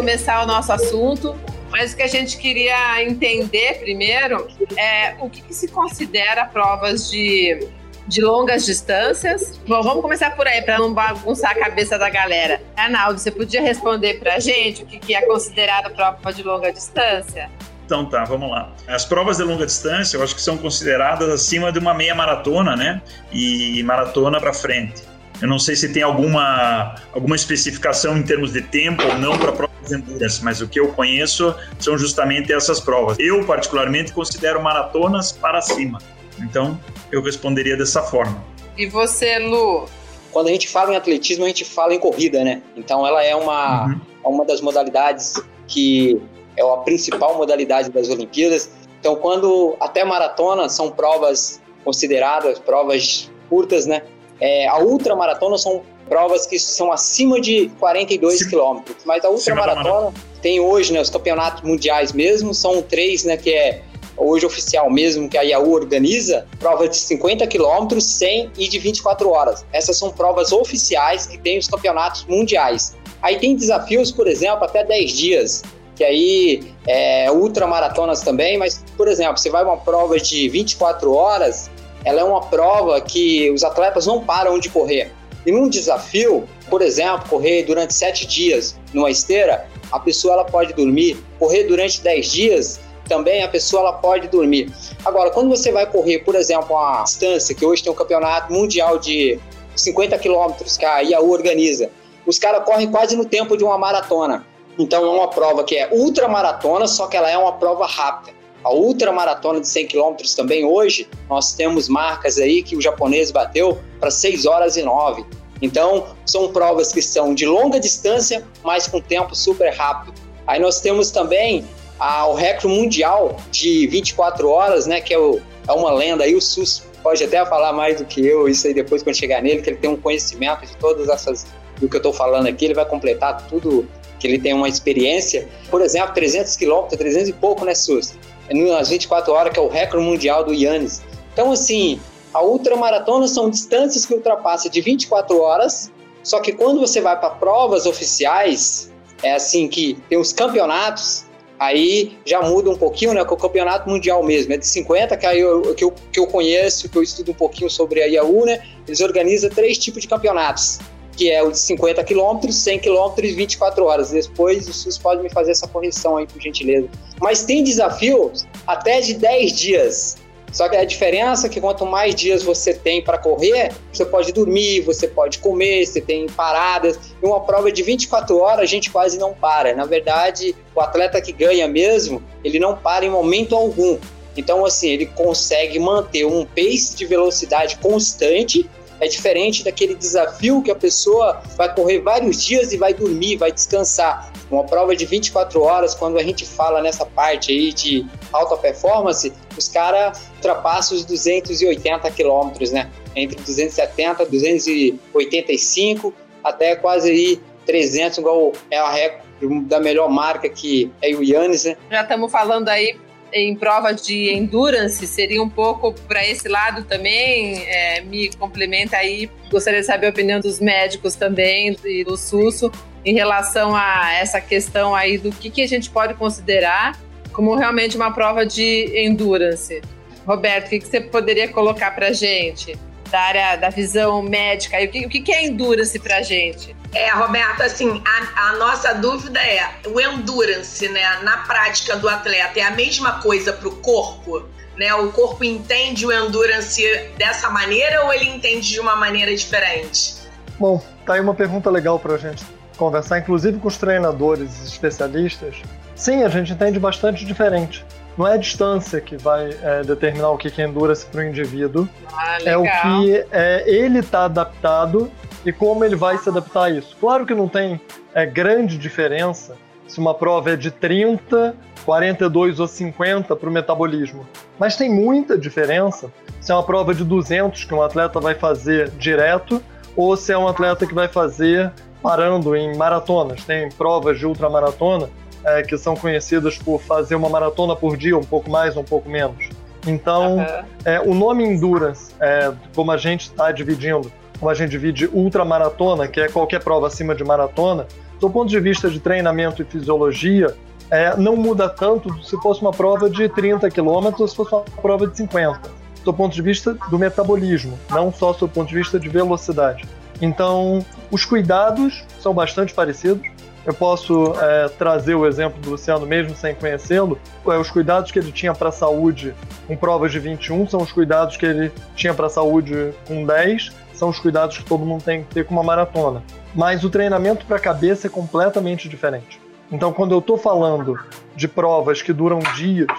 começar 0.00 0.42
o 0.42 0.46
nosso 0.46 0.72
assunto, 0.72 1.36
mas 1.70 1.92
o 1.92 1.96
que 1.96 2.02
a 2.02 2.06
gente 2.06 2.38
queria 2.38 3.04
entender 3.04 3.80
primeiro 3.80 4.48
é 4.78 5.14
o 5.20 5.28
que, 5.28 5.42
que 5.42 5.52
se 5.52 5.68
considera 5.68 6.46
provas 6.46 7.10
de, 7.10 7.68
de 8.08 8.22
longas 8.22 8.64
distâncias. 8.64 9.60
Bom, 9.68 9.82
vamos 9.82 10.00
começar 10.00 10.34
por 10.34 10.46
aí, 10.46 10.62
para 10.62 10.78
não 10.78 10.94
bagunçar 10.94 11.50
a 11.50 11.54
cabeça 11.54 11.98
da 11.98 12.08
galera. 12.08 12.62
Arnaldo, 12.74 13.18
você 13.18 13.30
podia 13.30 13.60
responder 13.60 14.18
para 14.18 14.36
a 14.36 14.40
gente 14.40 14.84
o 14.84 14.86
que, 14.86 14.98
que 14.98 15.14
é 15.14 15.20
considerada 15.26 15.90
prova 15.90 16.32
de 16.32 16.42
longa 16.42 16.72
distância? 16.72 17.50
Então 17.84 18.06
tá, 18.06 18.24
vamos 18.24 18.50
lá. 18.50 18.72
As 18.88 19.04
provas 19.04 19.36
de 19.36 19.42
longa 19.42 19.66
distância, 19.66 20.16
eu 20.16 20.22
acho 20.22 20.34
que 20.34 20.40
são 20.40 20.56
consideradas 20.56 21.28
acima 21.28 21.70
de 21.70 21.78
uma 21.78 21.92
meia 21.92 22.14
maratona, 22.14 22.74
né? 22.74 23.02
E 23.30 23.82
maratona 23.82 24.40
para 24.40 24.54
frente. 24.54 25.09
Eu 25.40 25.48
não 25.48 25.58
sei 25.58 25.74
se 25.74 25.92
tem 25.92 26.02
alguma, 26.02 26.94
alguma 27.12 27.34
especificação 27.34 28.16
em 28.16 28.22
termos 28.22 28.52
de 28.52 28.60
tempo 28.60 29.02
ou 29.06 29.18
não 29.18 29.38
para 29.38 29.52
provas 29.52 29.88
de 29.88 29.94
endurance, 29.94 30.44
mas 30.44 30.60
o 30.60 30.68
que 30.68 30.78
eu 30.78 30.88
conheço 30.92 31.54
são 31.78 31.96
justamente 31.96 32.52
essas 32.52 32.80
provas. 32.80 33.16
Eu, 33.18 33.44
particularmente, 33.44 34.12
considero 34.12 34.62
maratonas 34.62 35.32
para 35.32 35.60
cima. 35.60 35.98
Então, 36.38 36.78
eu 37.10 37.22
responderia 37.22 37.76
dessa 37.76 38.02
forma. 38.02 38.42
E 38.76 38.86
você, 38.86 39.38
Lu? 39.38 39.86
Quando 40.30 40.48
a 40.48 40.50
gente 40.50 40.68
fala 40.68 40.92
em 40.92 40.96
atletismo, 40.96 41.44
a 41.44 41.48
gente 41.48 41.64
fala 41.64 41.94
em 41.94 41.98
corrida, 41.98 42.44
né? 42.44 42.62
Então, 42.76 43.06
ela 43.06 43.24
é 43.24 43.34
uma, 43.34 43.86
uhum. 43.86 44.00
uma 44.24 44.44
das 44.44 44.60
modalidades 44.60 45.42
que 45.66 46.20
é 46.56 46.62
a 46.62 46.76
principal 46.78 47.36
modalidade 47.36 47.90
das 47.90 48.08
Olimpíadas. 48.08 48.70
Então, 49.00 49.16
quando 49.16 49.76
até 49.80 50.04
maratona 50.04 50.68
são 50.68 50.90
provas 50.90 51.60
consideradas 51.84 52.58
provas 52.58 53.30
curtas, 53.48 53.86
né? 53.86 54.02
É, 54.40 54.66
a 54.68 54.78
ultramaratona 54.78 55.58
são 55.58 55.82
provas 56.08 56.46
que 56.46 56.58
são 56.58 56.90
acima 56.90 57.40
de 57.40 57.70
42 57.78 58.44
quilômetros, 58.48 58.96
mas 59.04 59.24
a 59.24 59.30
ultramaratona 59.30 60.12
tem 60.42 60.58
hoje, 60.58 60.92
né, 60.92 61.00
os 61.00 61.10
campeonatos 61.10 61.62
mundiais 61.62 62.12
mesmo, 62.12 62.52
são 62.52 62.82
três, 62.82 63.22
né, 63.24 63.36
que 63.36 63.52
é 63.52 63.82
hoje 64.16 64.44
oficial 64.44 64.90
mesmo, 64.90 65.28
que 65.28 65.38
a 65.38 65.42
IAU 65.42 65.72
organiza, 65.72 66.46
prova 66.58 66.88
de 66.88 66.96
50 66.96 67.46
quilômetros, 67.46 68.04
100 68.04 68.50
e 68.58 68.68
de 68.68 68.78
24 68.78 69.30
horas. 69.30 69.64
Essas 69.72 69.96
são 69.96 70.10
provas 70.10 70.52
oficiais 70.52 71.26
que 71.26 71.38
tem 71.38 71.58
os 71.58 71.68
campeonatos 71.68 72.24
mundiais. 72.26 72.96
Aí 73.22 73.38
tem 73.38 73.56
desafios, 73.56 74.10
por 74.10 74.26
exemplo, 74.26 74.64
até 74.64 74.84
10 74.84 75.12
dias, 75.12 75.62
que 75.96 76.04
aí 76.04 76.74
é 76.86 77.30
ultramaratonas 77.30 78.22
também, 78.22 78.58
mas, 78.58 78.84
por 78.96 79.08
exemplo, 79.08 79.38
você 79.38 79.50
vai 79.50 79.62
uma 79.62 79.76
prova 79.76 80.18
de 80.18 80.48
24 80.48 81.12
horas, 81.12 81.70
ela 82.04 82.20
é 82.20 82.24
uma 82.24 82.40
prova 82.42 83.00
que 83.00 83.50
os 83.50 83.62
atletas 83.62 84.06
não 84.06 84.24
param 84.24 84.58
de 84.58 84.68
correr. 84.68 85.12
E 85.46 85.52
num 85.52 85.68
desafio, 85.68 86.46
por 86.68 86.82
exemplo, 86.82 87.28
correr 87.28 87.62
durante 87.64 87.94
sete 87.94 88.26
dias 88.26 88.78
numa 88.92 89.10
esteira, 89.10 89.66
a 89.90 89.98
pessoa 89.98 90.34
ela 90.34 90.44
pode 90.44 90.72
dormir. 90.74 91.22
Correr 91.38 91.64
durante 91.64 92.00
dez 92.00 92.30
dias, 92.30 92.80
também 93.08 93.42
a 93.42 93.48
pessoa 93.48 93.82
ela 93.82 93.92
pode 93.94 94.28
dormir. 94.28 94.72
Agora, 95.04 95.30
quando 95.30 95.48
você 95.48 95.72
vai 95.72 95.86
correr, 95.86 96.20
por 96.20 96.34
exemplo, 96.34 96.76
uma 96.76 97.02
distância, 97.02 97.54
que 97.54 97.64
hoje 97.64 97.82
tem 97.82 97.92
um 97.92 97.96
campeonato 97.96 98.52
mundial 98.52 98.98
de 98.98 99.38
50 99.74 100.16
quilômetros 100.18 100.76
que 100.76 100.84
a 100.84 101.00
IAU 101.00 101.30
organiza, 101.30 101.90
os 102.26 102.38
caras 102.38 102.64
correm 102.64 102.90
quase 102.90 103.16
no 103.16 103.24
tempo 103.24 103.56
de 103.56 103.64
uma 103.64 103.78
maratona. 103.78 104.46
Então 104.78 105.04
é 105.04 105.10
uma 105.10 105.28
prova 105.28 105.64
que 105.64 105.76
é 105.76 105.88
ultramaratona, 105.90 106.86
só 106.86 107.06
que 107.06 107.16
ela 107.16 107.28
é 107.28 107.36
uma 107.36 107.52
prova 107.52 107.86
rápida. 107.86 108.39
A 108.62 108.72
ultramaratona 108.72 109.60
de 109.60 109.68
100 109.68 109.86
km 109.86 110.16
também 110.36 110.64
hoje, 110.64 111.08
nós 111.28 111.54
temos 111.54 111.88
marcas 111.88 112.38
aí 112.38 112.62
que 112.62 112.76
o 112.76 112.80
japonês 112.80 113.30
bateu 113.30 113.78
para 113.98 114.10
6 114.10 114.46
horas 114.46 114.76
e 114.76 114.82
9. 114.82 115.24
Então, 115.62 116.08
são 116.26 116.52
provas 116.52 116.92
que 116.92 117.02
são 117.02 117.34
de 117.34 117.46
longa 117.46 117.78
distância, 117.78 118.46
mas 118.62 118.86
com 118.86 119.00
tempo 119.00 119.34
super 119.34 119.72
rápido. 119.72 120.14
Aí 120.46 120.58
nós 120.58 120.80
temos 120.80 121.10
também 121.10 121.64
a, 121.98 122.26
o 122.26 122.34
recorde 122.34 122.68
mundial 122.68 123.36
de 123.50 123.86
24 123.86 124.48
horas, 124.48 124.86
né, 124.86 125.00
que 125.00 125.12
é, 125.12 125.18
o, 125.18 125.40
é 125.68 125.72
uma 125.72 125.92
lenda 125.92 126.24
aí, 126.24 126.34
o 126.34 126.40
SUS 126.40 126.82
pode 127.02 127.22
até 127.22 127.44
falar 127.46 127.72
mais 127.72 127.98
do 127.98 128.04
que 128.04 128.26
eu, 128.26 128.48
isso 128.48 128.66
aí 128.66 128.74
depois 128.74 129.02
quando 129.02 129.16
chegar 129.16 129.42
nele, 129.42 129.62
que 129.62 129.70
ele 129.70 129.76
tem 129.76 129.90
um 129.90 129.96
conhecimento 129.96 130.66
de 130.66 130.76
todas 130.76 131.08
essas 131.08 131.46
do 131.78 131.88
que 131.88 131.96
eu 131.96 131.98
estou 131.98 132.12
falando 132.12 132.46
aqui, 132.46 132.66
ele 132.66 132.74
vai 132.74 132.84
completar 132.84 133.46
tudo 133.48 133.88
que 134.18 134.26
ele 134.26 134.38
tem 134.38 134.52
uma 134.52 134.68
experiência. 134.68 135.48
Por 135.70 135.80
exemplo, 135.80 136.12
300 136.12 136.54
quilômetros, 136.56 136.98
300 136.98 137.30
e 137.30 137.32
pouco, 137.32 137.64
né, 137.64 137.74
SUS? 137.74 138.14
Nas 138.50 138.88
24 138.88 139.32
horas, 139.32 139.52
que 139.52 139.58
é 139.58 139.62
o 139.62 139.68
recorde 139.68 140.04
mundial 140.04 140.44
do 140.44 140.52
Yannis. 140.52 141.02
Então, 141.32 141.52
assim, 141.52 142.00
A 142.32 142.42
ultramaratona 142.42 143.26
são 143.26 143.50
distâncias 143.50 144.06
que 144.06 144.14
ultrapassam 144.14 144.70
de 144.70 144.80
24 144.80 145.40
horas, 145.40 145.90
só 146.22 146.40
que 146.40 146.52
quando 146.52 146.80
você 146.80 147.00
vai 147.00 147.18
para 147.18 147.30
provas 147.30 147.86
oficiais, 147.86 148.90
é 149.22 149.34
assim 149.34 149.66
que 149.66 149.98
tem 150.08 150.16
os 150.16 150.32
campeonatos, 150.32 151.24
aí 151.58 152.16
já 152.24 152.40
muda 152.40 152.70
um 152.70 152.76
pouquinho, 152.76 153.14
né? 153.14 153.24
Com 153.24 153.34
o 153.34 153.38
campeonato 153.38 153.88
mundial 153.88 154.22
mesmo, 154.22 154.52
é 154.52 154.56
de 154.56 154.66
50, 154.66 155.16
que, 155.16 155.26
aí 155.26 155.40
eu, 155.40 155.74
que, 155.74 155.82
eu, 155.82 155.92
que 156.12 156.20
eu 156.20 156.26
conheço, 156.26 156.88
que 156.88 156.96
eu 156.96 157.02
estudo 157.02 157.32
um 157.32 157.34
pouquinho 157.34 157.68
sobre 157.68 158.00
a 158.00 158.06
IAU, 158.06 158.44
né? 158.44 158.62
Eles 158.86 159.00
organizam 159.00 159.50
três 159.50 159.76
tipos 159.76 160.02
de 160.02 160.08
campeonatos 160.08 160.78
que 161.20 161.30
é 161.30 161.42
o 161.42 161.50
de 161.50 161.58
50 161.58 162.02
km, 162.02 162.50
100 162.50 162.78
km 162.78 163.12
e 163.22 163.32
24 163.32 163.84
horas. 163.84 164.10
Depois 164.10 164.66
o 164.66 164.72
SUS 164.72 164.96
pode 164.96 165.22
me 165.22 165.28
fazer 165.28 165.50
essa 165.50 165.68
correção 165.68 166.16
aí, 166.16 166.26
por 166.26 166.40
gentileza. 166.40 166.88
Mas 167.20 167.44
tem 167.44 167.62
desafios 167.62 168.46
até 168.66 169.02
de 169.02 169.12
10 169.12 169.52
dias. 169.52 170.16
Só 170.50 170.66
que 170.66 170.76
a 170.76 170.82
diferença 170.82 171.46
é 171.46 171.50
que 171.50 171.60
quanto 171.60 171.84
mais 171.84 172.14
dias 172.14 172.42
você 172.42 172.72
tem 172.72 173.02
para 173.04 173.18
correr, 173.18 173.70
você 173.92 174.06
pode 174.06 174.32
dormir, 174.32 174.80
você 174.80 175.06
pode 175.06 175.40
comer, 175.40 175.84
você 175.84 176.00
tem 176.00 176.26
paradas. 176.26 176.98
Em 177.22 177.26
uma 177.26 177.40
prova 177.40 177.70
de 177.70 177.82
24 177.82 178.38
horas, 178.38 178.60
a 178.60 178.66
gente 178.66 178.90
quase 178.90 179.18
não 179.18 179.34
para. 179.34 179.74
Na 179.74 179.84
verdade, 179.84 180.56
o 180.74 180.80
atleta 180.80 181.20
que 181.20 181.32
ganha 181.32 181.68
mesmo, 181.68 182.22
ele 182.42 182.58
não 182.58 182.74
para 182.74 183.04
em 183.04 183.10
momento 183.10 183.54
algum. 183.54 183.98
Então, 184.38 184.64
assim, 184.64 184.88
ele 184.88 185.04
consegue 185.04 185.78
manter 185.78 186.24
um 186.24 186.46
pace 186.46 186.96
de 186.96 187.04
velocidade 187.04 187.76
constante 187.76 188.66
é 189.00 189.08
diferente 189.08 189.64
daquele 189.64 189.94
desafio 189.94 190.62
que 190.62 190.70
a 190.70 190.74
pessoa 190.74 191.42
vai 191.56 191.74
correr 191.74 192.00
vários 192.00 192.44
dias 192.44 192.72
e 192.72 192.76
vai 192.76 192.92
dormir, 192.92 193.36
vai 193.36 193.50
descansar. 193.50 194.30
Uma 194.50 194.64
prova 194.64 194.94
de 194.94 195.06
24 195.06 195.62
horas, 195.62 195.94
quando 195.94 196.18
a 196.18 196.22
gente 196.22 196.44
fala 196.44 196.82
nessa 196.82 197.06
parte 197.06 197.50
aí 197.50 197.72
de 197.72 198.06
alta 198.32 198.56
performance, 198.56 199.32
os 199.56 199.68
caras 199.68 200.20
ultrapassam 200.36 200.96
os 200.96 201.04
280 201.04 202.10
quilômetros, 202.10 202.70
né? 202.70 202.90
Entre 203.16 203.36
270 203.36 204.22
e 204.22 204.26
285 204.26 206.14
até 206.44 206.76
quase 206.76 207.10
aí 207.10 207.40
300, 207.66 208.18
igual 208.18 208.52
é 208.70 208.78
a 208.78 208.90
recorde 208.90 209.30
da 209.66 209.80
melhor 209.80 210.08
marca 210.10 210.48
que 210.48 210.90
é 211.00 211.14
o 211.14 211.22
Yannis, 211.22 211.64
né? 211.64 211.76
Já 211.90 212.02
estamos 212.02 212.30
falando 212.30 212.68
aí 212.68 212.98
em 213.32 213.54
prova 213.54 213.92
de 213.92 214.32
endurance 214.32 215.06
seria 215.06 215.42
um 215.42 215.48
pouco 215.48 215.92
para 216.06 216.26
esse 216.26 216.48
lado 216.48 216.84
também? 216.84 217.62
É, 217.66 218.00
me 218.02 218.30
complementa 218.34 218.96
aí. 218.96 219.30
Gostaria 219.50 219.80
de 219.80 219.86
saber 219.86 220.06
a 220.06 220.10
opinião 220.10 220.40
dos 220.40 220.60
médicos 220.60 221.14
também 221.14 221.76
e 221.84 222.04
do 222.04 222.16
SUSO 222.16 222.70
em 223.04 223.14
relação 223.14 223.74
a 223.74 224.12
essa 224.14 224.40
questão 224.40 224.94
aí 224.94 225.18
do 225.18 225.30
que, 225.30 225.50
que 225.50 225.62
a 225.62 225.68
gente 225.68 225.90
pode 225.90 226.14
considerar 226.14 226.98
como 227.32 227.54
realmente 227.54 227.96
uma 227.96 228.12
prova 228.12 228.44
de 228.44 228.92
endurance. 228.94 229.80
Roberto, 230.26 230.66
o 230.66 230.70
que, 230.70 230.78
que 230.80 230.86
você 230.86 231.00
poderia 231.00 231.48
colocar 231.48 231.92
para 231.92 232.12
gente 232.12 232.76
da 233.10 233.20
área 233.20 233.56
da 233.56 233.68
visão 233.68 234.22
médica? 234.22 234.80
E 234.80 234.86
o 234.86 234.90
que, 234.90 235.06
o 235.06 235.10
que 235.10 235.32
é 235.32 235.46
endurance 235.46 235.98
para 235.98 236.18
a 236.18 236.22
gente? 236.22 236.76
É, 236.92 237.10
Roberto, 237.10 237.62
assim, 237.62 238.02
a, 238.04 238.48
a, 238.48 238.56
nossa 238.56 238.94
dúvida 238.94 239.38
é 239.38 239.68
o 239.86 240.00
endurance, 240.00 240.88
né, 240.88 241.20
na 241.22 241.38
prática 241.38 241.96
do 241.96 242.08
atleta 242.08 242.58
é 242.58 242.62
a 242.62 242.72
mesma 242.72 243.20
coisa 243.20 243.52
para 243.52 243.68
o 243.68 243.76
corpo? 243.76 244.44
Né? 244.76 244.92
O 244.94 245.12
corpo 245.12 245.44
entende 245.44 246.06
o 246.06 246.12
endurance 246.12 246.82
dessa 247.16 247.48
maneira 247.50 248.04
ou 248.04 248.12
ele 248.12 248.28
entende 248.28 248.68
de 248.68 248.80
uma 248.80 248.96
maneira 248.96 249.34
diferente? 249.34 250.16
Bom, 250.58 250.82
tá 251.06 251.14
aí 251.14 251.20
uma 251.20 251.34
pergunta 251.34 251.70
legal 251.70 251.98
para 251.98 252.14
a 252.14 252.18
gente 252.18 252.44
conversar, 252.76 253.18
inclusive 253.18 253.58
com 253.58 253.68
os 253.68 253.76
treinadores 253.76 254.62
e 254.62 254.66
especialistas. 254.66 255.56
Sim, 255.94 256.24
a 256.24 256.28
gente 256.28 256.52
entende 256.52 256.78
bastante 256.78 257.26
diferente. 257.26 257.84
Não 258.20 258.28
é 258.28 258.34
a 258.34 258.36
distância 258.36 259.00
que 259.00 259.16
vai 259.16 259.48
é, 259.62 259.82
determinar 259.82 260.28
o 260.28 260.36
que 260.36 260.60
é 260.60 260.66
endurance 260.66 261.06
para 261.06 261.22
o 261.22 261.24
indivíduo, 261.24 261.88
ah, 262.12 262.36
é 262.44 262.54
o 262.54 262.64
que 262.64 263.24
é, 263.32 263.64
ele 263.66 264.00
está 264.00 264.26
adaptado 264.26 265.10
e 265.42 265.50
como 265.50 265.82
ele 265.86 265.96
vai 265.96 266.18
se 266.18 266.28
adaptar 266.28 266.64
a 266.64 266.70
isso. 266.70 266.94
Claro 267.00 267.24
que 267.24 267.34
não 267.34 267.48
tem 267.48 267.80
é, 268.12 268.26
grande 268.26 268.76
diferença 268.76 269.56
se 269.88 269.98
uma 269.98 270.12
prova 270.12 270.50
é 270.50 270.56
de 270.56 270.70
30, 270.70 271.56
42 271.86 272.60
ou 272.60 272.68
50 272.68 273.34
para 273.34 273.48
o 273.48 273.50
metabolismo, 273.50 274.28
mas 274.58 274.76
tem 274.76 274.90
muita 274.90 275.38
diferença 275.38 276.12
se 276.42 276.52
é 276.52 276.54
uma 276.54 276.62
prova 276.62 276.94
de 276.94 277.04
200 277.04 277.64
que 277.64 277.72
um 277.72 277.80
atleta 277.80 278.20
vai 278.20 278.34
fazer 278.34 278.90
direto 278.98 279.62
ou 279.96 280.14
se 280.14 280.30
é 280.30 280.36
um 280.36 280.46
atleta 280.46 280.86
que 280.86 280.92
vai 280.92 281.08
fazer 281.08 281.72
parando 282.02 282.54
em 282.54 282.76
maratonas. 282.76 283.42
Tem 283.44 283.70
provas 283.70 284.18
de 284.18 284.26
ultramaratona 284.26 285.08
é, 285.44 285.62
que 285.62 285.76
são 285.78 285.94
conhecidas 285.94 286.58
por 286.58 286.80
fazer 286.80 287.14
uma 287.14 287.28
maratona 287.28 287.74
por 287.74 287.96
dia, 287.96 288.16
um 288.16 288.24
pouco 288.24 288.50
mais, 288.50 288.76
um 288.76 288.84
pouco 288.84 289.08
menos. 289.08 289.48
Então, 289.86 290.36
uhum. 290.36 290.64
é, 290.84 291.00
o 291.00 291.14
nome 291.14 291.44
Endurance, 291.44 292.12
é, 292.20 292.52
como 292.74 292.90
a 292.92 292.96
gente 292.96 293.22
está 293.22 293.50
dividindo 293.50 294.10
como 294.40 294.50
a 294.50 294.54
gente 294.54 294.70
divide 294.70 295.06
ultramaratona, 295.12 296.08
que 296.08 296.18
é 296.18 296.26
qualquer 296.26 296.64
prova 296.64 296.86
acima 296.86 297.14
de 297.14 297.22
maratona, 297.22 297.86
do 298.18 298.30
ponto 298.30 298.48
de 298.48 298.58
vista 298.58 298.90
de 298.90 298.98
treinamento 298.98 299.60
e 299.60 299.66
fisiologia, 299.66 300.56
é, 300.90 301.14
não 301.16 301.36
muda 301.36 301.68
tanto 301.68 302.22
se 302.24 302.36
fosse 302.38 302.62
uma 302.62 302.72
prova 302.72 303.08
de 303.08 303.28
30 303.28 303.70
quilômetros, 303.70 304.30
se 304.30 304.36
fosse 304.36 304.52
uma 304.54 304.62
prova 304.62 305.06
de 305.06 305.16
50. 305.16 305.60
Do 306.02 306.14
ponto 306.14 306.34
de 306.34 306.40
vista 306.40 306.74
do 306.90 306.98
metabolismo, 306.98 307.78
não 307.90 308.10
só 308.10 308.32
do 308.32 308.48
ponto 308.48 308.68
de 308.70 308.74
vista 308.74 308.98
de 308.98 309.10
velocidade. 309.10 309.86
Então, 310.22 310.84
os 311.10 311.24
cuidados 311.24 312.04
são 312.18 312.32
bastante 312.32 312.72
parecidos. 312.72 313.26
Eu 313.70 313.74
posso 313.74 314.34
é, 314.40 314.68
trazer 314.68 315.14
o 315.14 315.24
exemplo 315.24 315.60
do 315.60 315.70
Luciano, 315.70 316.04
mesmo 316.04 316.34
sem 316.34 316.56
conhecê-lo. 316.56 317.16
É, 317.46 317.56
os 317.56 317.70
cuidados 317.70 318.10
que 318.10 318.18
ele 318.18 318.32
tinha 318.32 318.52
para 318.52 318.70
a 318.70 318.72
saúde 318.72 319.32
com 319.68 319.76
provas 319.76 320.10
de 320.10 320.18
21 320.18 320.68
são 320.68 320.82
os 320.82 320.90
cuidados 320.90 321.36
que 321.36 321.46
ele 321.46 321.70
tinha 321.94 322.12
para 322.12 322.26
a 322.26 322.28
saúde 322.28 322.92
com 323.06 323.24
10 323.24 323.70
são 323.94 324.08
os 324.08 324.18
cuidados 324.18 324.58
que 324.58 324.64
todo 324.64 324.84
mundo 324.84 325.04
tem 325.04 325.22
que 325.22 325.32
ter 325.32 325.44
com 325.44 325.54
uma 325.54 325.62
maratona. 325.62 326.20
Mas 326.52 326.82
o 326.82 326.90
treinamento 326.90 327.46
para 327.46 327.58
a 327.58 327.60
cabeça 327.60 328.08
é 328.08 328.10
completamente 328.10 328.88
diferente. 328.88 329.40
Então, 329.70 329.92
quando 329.92 330.12
eu 330.12 330.18
estou 330.18 330.36
falando 330.36 330.98
de 331.36 331.46
provas 331.46 332.02
que 332.02 332.12
duram 332.12 332.40
dias, 332.56 332.90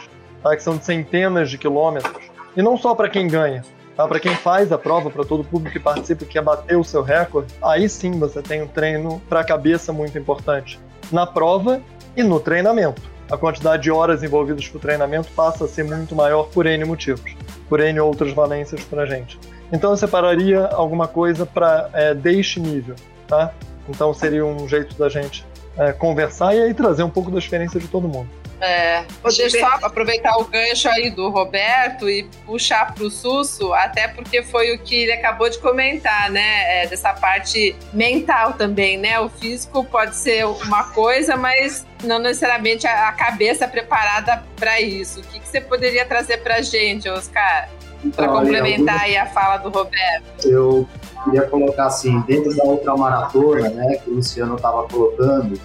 tá, 0.41 0.55
que 0.55 0.63
são 0.63 0.77
de 0.77 0.85
centenas 0.85 1.49
de 1.49 1.57
quilômetros, 1.57 2.23
e 2.55 2.61
não 2.61 2.77
só 2.77 2.95
para 2.95 3.09
quem 3.09 3.27
ganha, 3.27 3.61
tá, 4.01 4.07
para 4.07 4.19
quem 4.19 4.35
faz 4.35 4.71
a 4.71 4.77
prova, 4.77 5.09
para 5.09 5.23
todo 5.23 5.43
público 5.43 5.73
que 5.73 5.79
participa 5.79 6.23
e 6.23 6.27
quer 6.27 6.41
bater 6.41 6.77
o 6.77 6.83
seu 6.83 7.01
recorde, 7.01 7.53
aí 7.61 7.87
sim 7.87 8.11
você 8.11 8.41
tem 8.41 8.61
um 8.61 8.67
treino 8.67 9.21
para 9.29 9.41
a 9.41 9.43
cabeça 9.43 9.93
muito 9.93 10.17
importante. 10.17 10.79
Na 11.11 11.25
prova 11.25 11.81
e 12.15 12.23
no 12.23 12.39
treinamento. 12.39 13.01
A 13.29 13.37
quantidade 13.37 13.83
de 13.83 13.91
horas 13.91 14.23
envolvidas 14.23 14.67
para 14.67 14.77
o 14.77 14.81
treinamento 14.81 15.29
passa 15.31 15.65
a 15.65 15.67
ser 15.67 15.83
muito 15.83 16.15
maior 16.15 16.49
por 16.49 16.65
N 16.65 16.83
motivos, 16.83 17.33
por 17.69 17.79
N 17.79 17.99
outras 18.01 18.33
valências 18.33 18.83
para 18.83 19.03
a 19.03 19.05
gente. 19.05 19.39
Então 19.71 19.91
eu 19.91 19.97
separaria 19.97 20.65
alguma 20.67 21.07
coisa 21.07 21.45
para 21.45 21.89
é, 21.93 22.13
deste 22.13 22.59
nível, 22.59 22.95
tá? 23.27 23.53
Então 23.87 24.13
seria 24.13 24.45
um 24.45 24.67
jeito 24.67 24.97
da 24.97 25.07
gente 25.07 25.45
é, 25.77 25.93
conversar 25.93 26.53
e 26.53 26.61
aí 26.61 26.73
trazer 26.73 27.03
um 27.03 27.09
pouco 27.09 27.31
da 27.31 27.39
experiência 27.39 27.79
de 27.79 27.87
todo 27.87 28.07
mundo. 28.07 28.27
É, 28.61 29.03
vou 29.23 29.35
deixar 29.35 29.79
aproveitar 29.81 30.37
o 30.37 30.45
gancho 30.45 30.87
aí 30.87 31.09
do 31.09 31.29
Roberto 31.29 32.07
e 32.07 32.23
puxar 32.45 32.93
para 32.93 33.03
o 33.03 33.09
Susso, 33.09 33.73
até 33.73 34.07
porque 34.07 34.43
foi 34.43 34.75
o 34.75 34.79
que 34.79 34.95
ele 34.95 35.13
acabou 35.13 35.49
de 35.49 35.57
comentar, 35.57 36.29
né? 36.29 36.83
É, 36.83 36.87
dessa 36.87 37.11
parte 37.11 37.75
mental 37.91 38.53
também, 38.53 38.99
né? 38.99 39.19
O 39.19 39.29
físico 39.29 39.83
pode 39.83 40.15
ser 40.15 40.45
uma 40.45 40.83
coisa, 40.91 41.35
mas 41.35 41.87
não 42.03 42.19
necessariamente 42.19 42.85
a, 42.85 43.11
cabeça 43.11 43.67
preparada 43.67 44.43
para 44.55 44.79
isso. 44.79 45.21
O 45.21 45.23
que, 45.23 45.39
que 45.39 45.47
você 45.47 45.59
poderia 45.59 46.05
trazer 46.05 46.37
para 46.37 46.57
a 46.57 46.61
gente, 46.61 47.09
Oscar? 47.09 47.67
Para 48.15 48.27
complementar 48.27 49.01
aí 49.01 49.17
a 49.17 49.25
fala 49.25 49.57
do 49.57 49.69
Roberto. 49.69 50.47
Eu 50.47 50.87
queria 51.23 51.43
colocar 51.43 51.85
assim, 51.85 52.19
dentro 52.21 52.55
da 52.55 52.63
outra 52.63 52.95
maratona, 52.95 53.69
né, 53.69 53.95
que 54.03 54.09
o 54.09 54.15
Luciano 54.15 54.55
estava 54.55 54.87
colocando, 54.87 55.59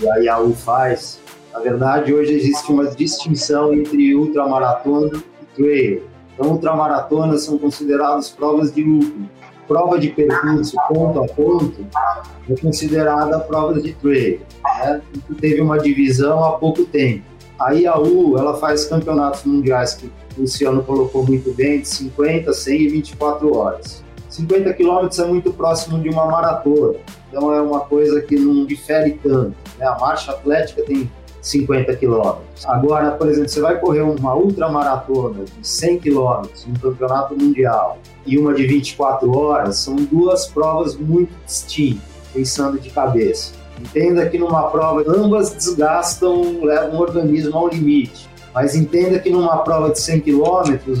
e 0.00 0.08
a 0.08 0.16
IAU 0.18 0.54
faz, 0.54 1.20
na 1.52 1.60
verdade 1.60 2.14
hoje 2.14 2.32
existe 2.32 2.70
uma 2.72 2.86
distinção 2.86 3.72
entre 3.72 4.14
ultramaratona 4.14 5.22
e 5.42 5.56
trail. 5.56 6.02
Então, 6.34 6.52
ultramaratonas 6.52 7.42
são 7.42 7.58
consideradas 7.58 8.30
provas 8.30 8.72
de 8.72 8.82
último. 8.82 9.28
Prova 9.68 9.98
de 9.98 10.08
percurso 10.08 10.76
ponto 10.88 11.22
a 11.22 11.26
ponto 11.26 11.86
é 12.48 12.56
considerada 12.56 13.38
prova 13.40 13.80
de 13.80 13.92
trail. 13.92 14.40
Né? 14.78 15.02
Teve 15.40 15.60
uma 15.60 15.78
divisão 15.78 16.44
há 16.44 16.52
pouco 16.52 16.84
tempo. 16.84 17.22
A 17.58 17.72
IAU 17.72 18.38
ela 18.38 18.56
faz 18.56 18.86
campeonatos 18.86 19.44
mundiais 19.44 19.94
que 19.94 20.06
o 20.36 20.40
Luciano 20.40 20.82
colocou 20.82 21.24
muito 21.24 21.52
bem, 21.52 21.80
de 21.80 21.88
50, 21.88 22.52
100 22.52 22.80
e 22.80 22.88
24 22.88 23.56
horas. 23.56 24.02
50 24.30 24.72
quilômetros 24.72 25.18
é 25.18 25.26
muito 25.26 25.52
próximo 25.52 26.00
de 26.00 26.08
uma 26.08 26.24
maratona, 26.24 26.94
então 27.28 27.52
é 27.52 27.60
uma 27.60 27.80
coisa 27.80 28.22
que 28.22 28.36
não 28.36 28.64
difere 28.64 29.18
tanto. 29.22 29.54
Né? 29.76 29.86
A 29.86 29.98
marcha 29.98 30.32
atlética 30.32 30.82
tem 30.82 31.10
50 31.40 31.96
quilômetros. 31.96 32.66
Agora, 32.66 33.12
por 33.12 33.28
exemplo, 33.28 33.48
você 33.48 33.60
vai 33.60 33.78
correr 33.78 34.02
uma 34.02 34.34
ultramaratona 34.34 35.44
de 35.44 35.66
100 35.66 35.98
quilômetros 36.00 36.66
no 36.66 36.78
campeonato 36.78 37.36
mundial 37.36 37.98
e 38.26 38.38
uma 38.38 38.54
de 38.54 38.66
24 38.66 39.36
horas, 39.36 39.76
são 39.76 39.96
duas 39.96 40.46
provas 40.46 40.96
muito 40.96 41.32
distintas, 41.46 42.02
pensando 42.32 42.78
de 42.78 42.90
cabeça. 42.90 43.52
Entenda 43.80 44.28
que 44.28 44.38
numa 44.38 44.64
prova 44.64 45.02
ambas 45.08 45.50
desgastam, 45.54 46.62
levam 46.62 46.98
o 46.98 47.00
organismo 47.00 47.56
ao 47.56 47.68
limite. 47.68 48.28
Mas 48.54 48.74
entenda 48.74 49.18
que 49.18 49.30
numa 49.30 49.58
prova 49.58 49.90
de 49.90 50.00
100 50.00 50.20
km, 50.20 50.42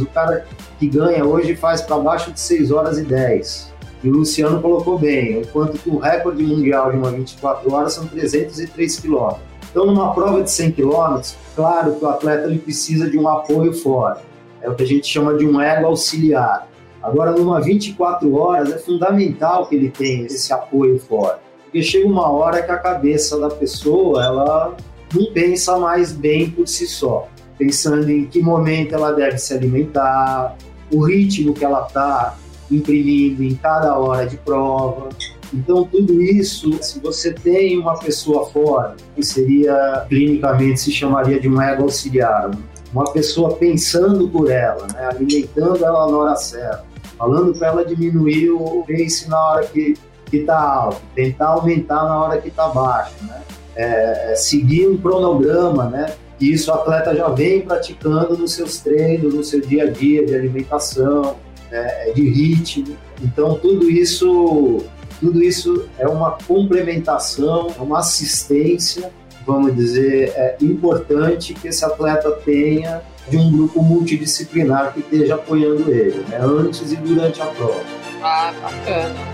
o 0.00 0.06
cara 0.06 0.46
que 0.78 0.88
ganha 0.88 1.24
hoje 1.24 1.54
faz 1.54 1.82
para 1.82 1.98
baixo 1.98 2.32
de 2.32 2.40
6 2.40 2.70
horas 2.70 2.98
e 2.98 3.02
10. 3.02 3.70
E 4.02 4.08
o 4.08 4.12
Luciano 4.12 4.62
colocou 4.62 4.98
bem, 4.98 5.40
enquanto 5.40 5.78
que 5.78 5.90
o 5.90 5.98
recorde 5.98 6.42
mundial 6.42 6.90
de 6.90 6.96
uma 6.96 7.10
24 7.10 7.70
horas 7.72 7.92
são 7.92 8.06
303 8.06 9.00
km. 9.00 9.34
Então, 9.70 9.86
numa 9.86 10.12
prova 10.12 10.42
de 10.42 10.50
100 10.50 10.72
km, 10.72 11.20
claro 11.54 11.94
que 11.94 12.04
o 12.04 12.08
atleta 12.08 12.46
ele 12.46 12.58
precisa 12.58 13.08
de 13.08 13.16
um 13.16 13.28
apoio 13.28 13.72
fora. 13.72 14.20
É 14.60 14.68
o 14.68 14.74
que 14.74 14.82
a 14.82 14.86
gente 14.86 15.06
chama 15.06 15.34
de 15.34 15.46
um 15.46 15.60
ego 15.60 15.86
auxiliar. 15.86 16.68
Agora, 17.02 17.32
numa 17.32 17.60
24 17.60 18.34
horas, 18.34 18.72
é 18.72 18.78
fundamental 18.78 19.66
que 19.66 19.76
ele 19.76 19.90
tenha 19.90 20.26
esse 20.26 20.52
apoio 20.52 20.98
fora. 20.98 21.38
Porque 21.64 21.82
chega 21.82 22.06
uma 22.06 22.28
hora 22.30 22.62
que 22.62 22.70
a 22.70 22.76
cabeça 22.76 23.38
da 23.38 23.48
pessoa, 23.48 24.24
ela 24.24 24.76
não 25.14 25.32
pensa 25.32 25.78
mais 25.78 26.12
bem 26.12 26.50
por 26.50 26.66
si 26.66 26.86
só. 26.86 27.28
Pensando 27.56 28.10
em 28.10 28.26
que 28.26 28.42
momento 28.42 28.94
ela 28.94 29.12
deve 29.12 29.38
se 29.38 29.54
alimentar, 29.54 30.56
o 30.92 31.04
ritmo 31.04 31.54
que 31.54 31.64
ela 31.64 31.86
está 31.86 32.36
imprimindo 32.70 33.42
em 33.42 33.54
cada 33.54 33.96
hora 33.96 34.26
de 34.26 34.36
prova. 34.36 35.08
Então, 35.52 35.84
tudo 35.84 36.22
isso, 36.22 36.82
se 36.82 37.00
você 37.00 37.32
tem 37.32 37.78
uma 37.78 37.98
pessoa 37.98 38.46
fora, 38.50 38.96
que 39.14 39.22
seria, 39.22 40.06
clinicamente, 40.08 40.80
se 40.80 40.92
chamaria 40.92 41.40
de 41.40 41.48
um 41.48 41.60
ego 41.60 41.82
auxiliar, 41.82 42.50
uma 42.92 43.12
pessoa 43.12 43.56
pensando 43.56 44.28
por 44.28 44.50
ela, 44.50 44.86
né, 44.92 45.08
alimentando 45.10 45.84
ela 45.84 46.10
na 46.10 46.16
hora 46.16 46.36
certa, 46.36 46.84
falando 47.16 47.56
para 47.58 47.68
ela 47.68 47.84
diminuir 47.84 48.50
o 48.50 48.84
pace 48.86 49.28
na 49.28 49.38
hora 49.38 49.66
que 49.66 49.94
está 50.32 50.58
alto, 50.58 51.00
tentar 51.14 51.48
aumentar 51.48 52.04
na 52.04 52.18
hora 52.18 52.40
que 52.40 52.48
está 52.48 52.68
baixo, 52.68 53.14
né? 53.22 53.42
É, 53.76 54.32
é, 54.32 54.34
seguir 54.34 54.88
um 54.88 54.96
cronograma, 54.96 55.88
né? 55.88 56.12
E 56.40 56.52
isso 56.52 56.70
o 56.70 56.74
atleta 56.74 57.14
já 57.14 57.28
vem 57.28 57.60
praticando 57.60 58.36
nos 58.36 58.54
seus 58.54 58.78
treinos, 58.78 59.34
no 59.34 59.44
seu 59.44 59.60
dia 59.60 59.84
a 59.84 59.90
dia 59.90 60.24
de 60.24 60.34
alimentação, 60.34 61.36
né? 61.70 62.10
de 62.14 62.28
ritmo. 62.28 62.96
Então 63.22 63.58
tudo 63.58 63.90
isso, 63.90 64.82
tudo 65.20 65.42
isso 65.42 65.88
é 65.98 66.08
uma 66.08 66.32
complementação, 66.32 67.72
é 67.78 67.82
uma 67.82 67.98
assistência, 67.98 69.12
vamos 69.46 69.76
dizer, 69.76 70.32
é 70.34 70.56
importante 70.62 71.52
que 71.52 71.68
esse 71.68 71.84
atleta 71.84 72.30
tenha 72.44 73.02
de 73.28 73.36
um 73.36 73.52
grupo 73.52 73.82
multidisciplinar 73.82 74.92
que 74.94 75.00
esteja 75.00 75.34
apoiando 75.34 75.90
ele, 75.90 76.24
né? 76.28 76.38
antes 76.42 76.90
e 76.90 76.96
durante 76.96 77.40
a 77.40 77.46
prova. 77.46 77.84
Ah, 78.22 78.52
bacana. 78.60 79.29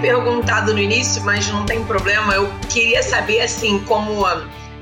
Perguntado 0.00 0.72
no 0.72 0.78
início, 0.78 1.22
mas 1.22 1.46
não 1.48 1.64
tem 1.64 1.84
problema. 1.84 2.34
Eu 2.34 2.50
queria 2.68 3.02
saber, 3.02 3.40
assim, 3.40 3.78
como 3.84 4.26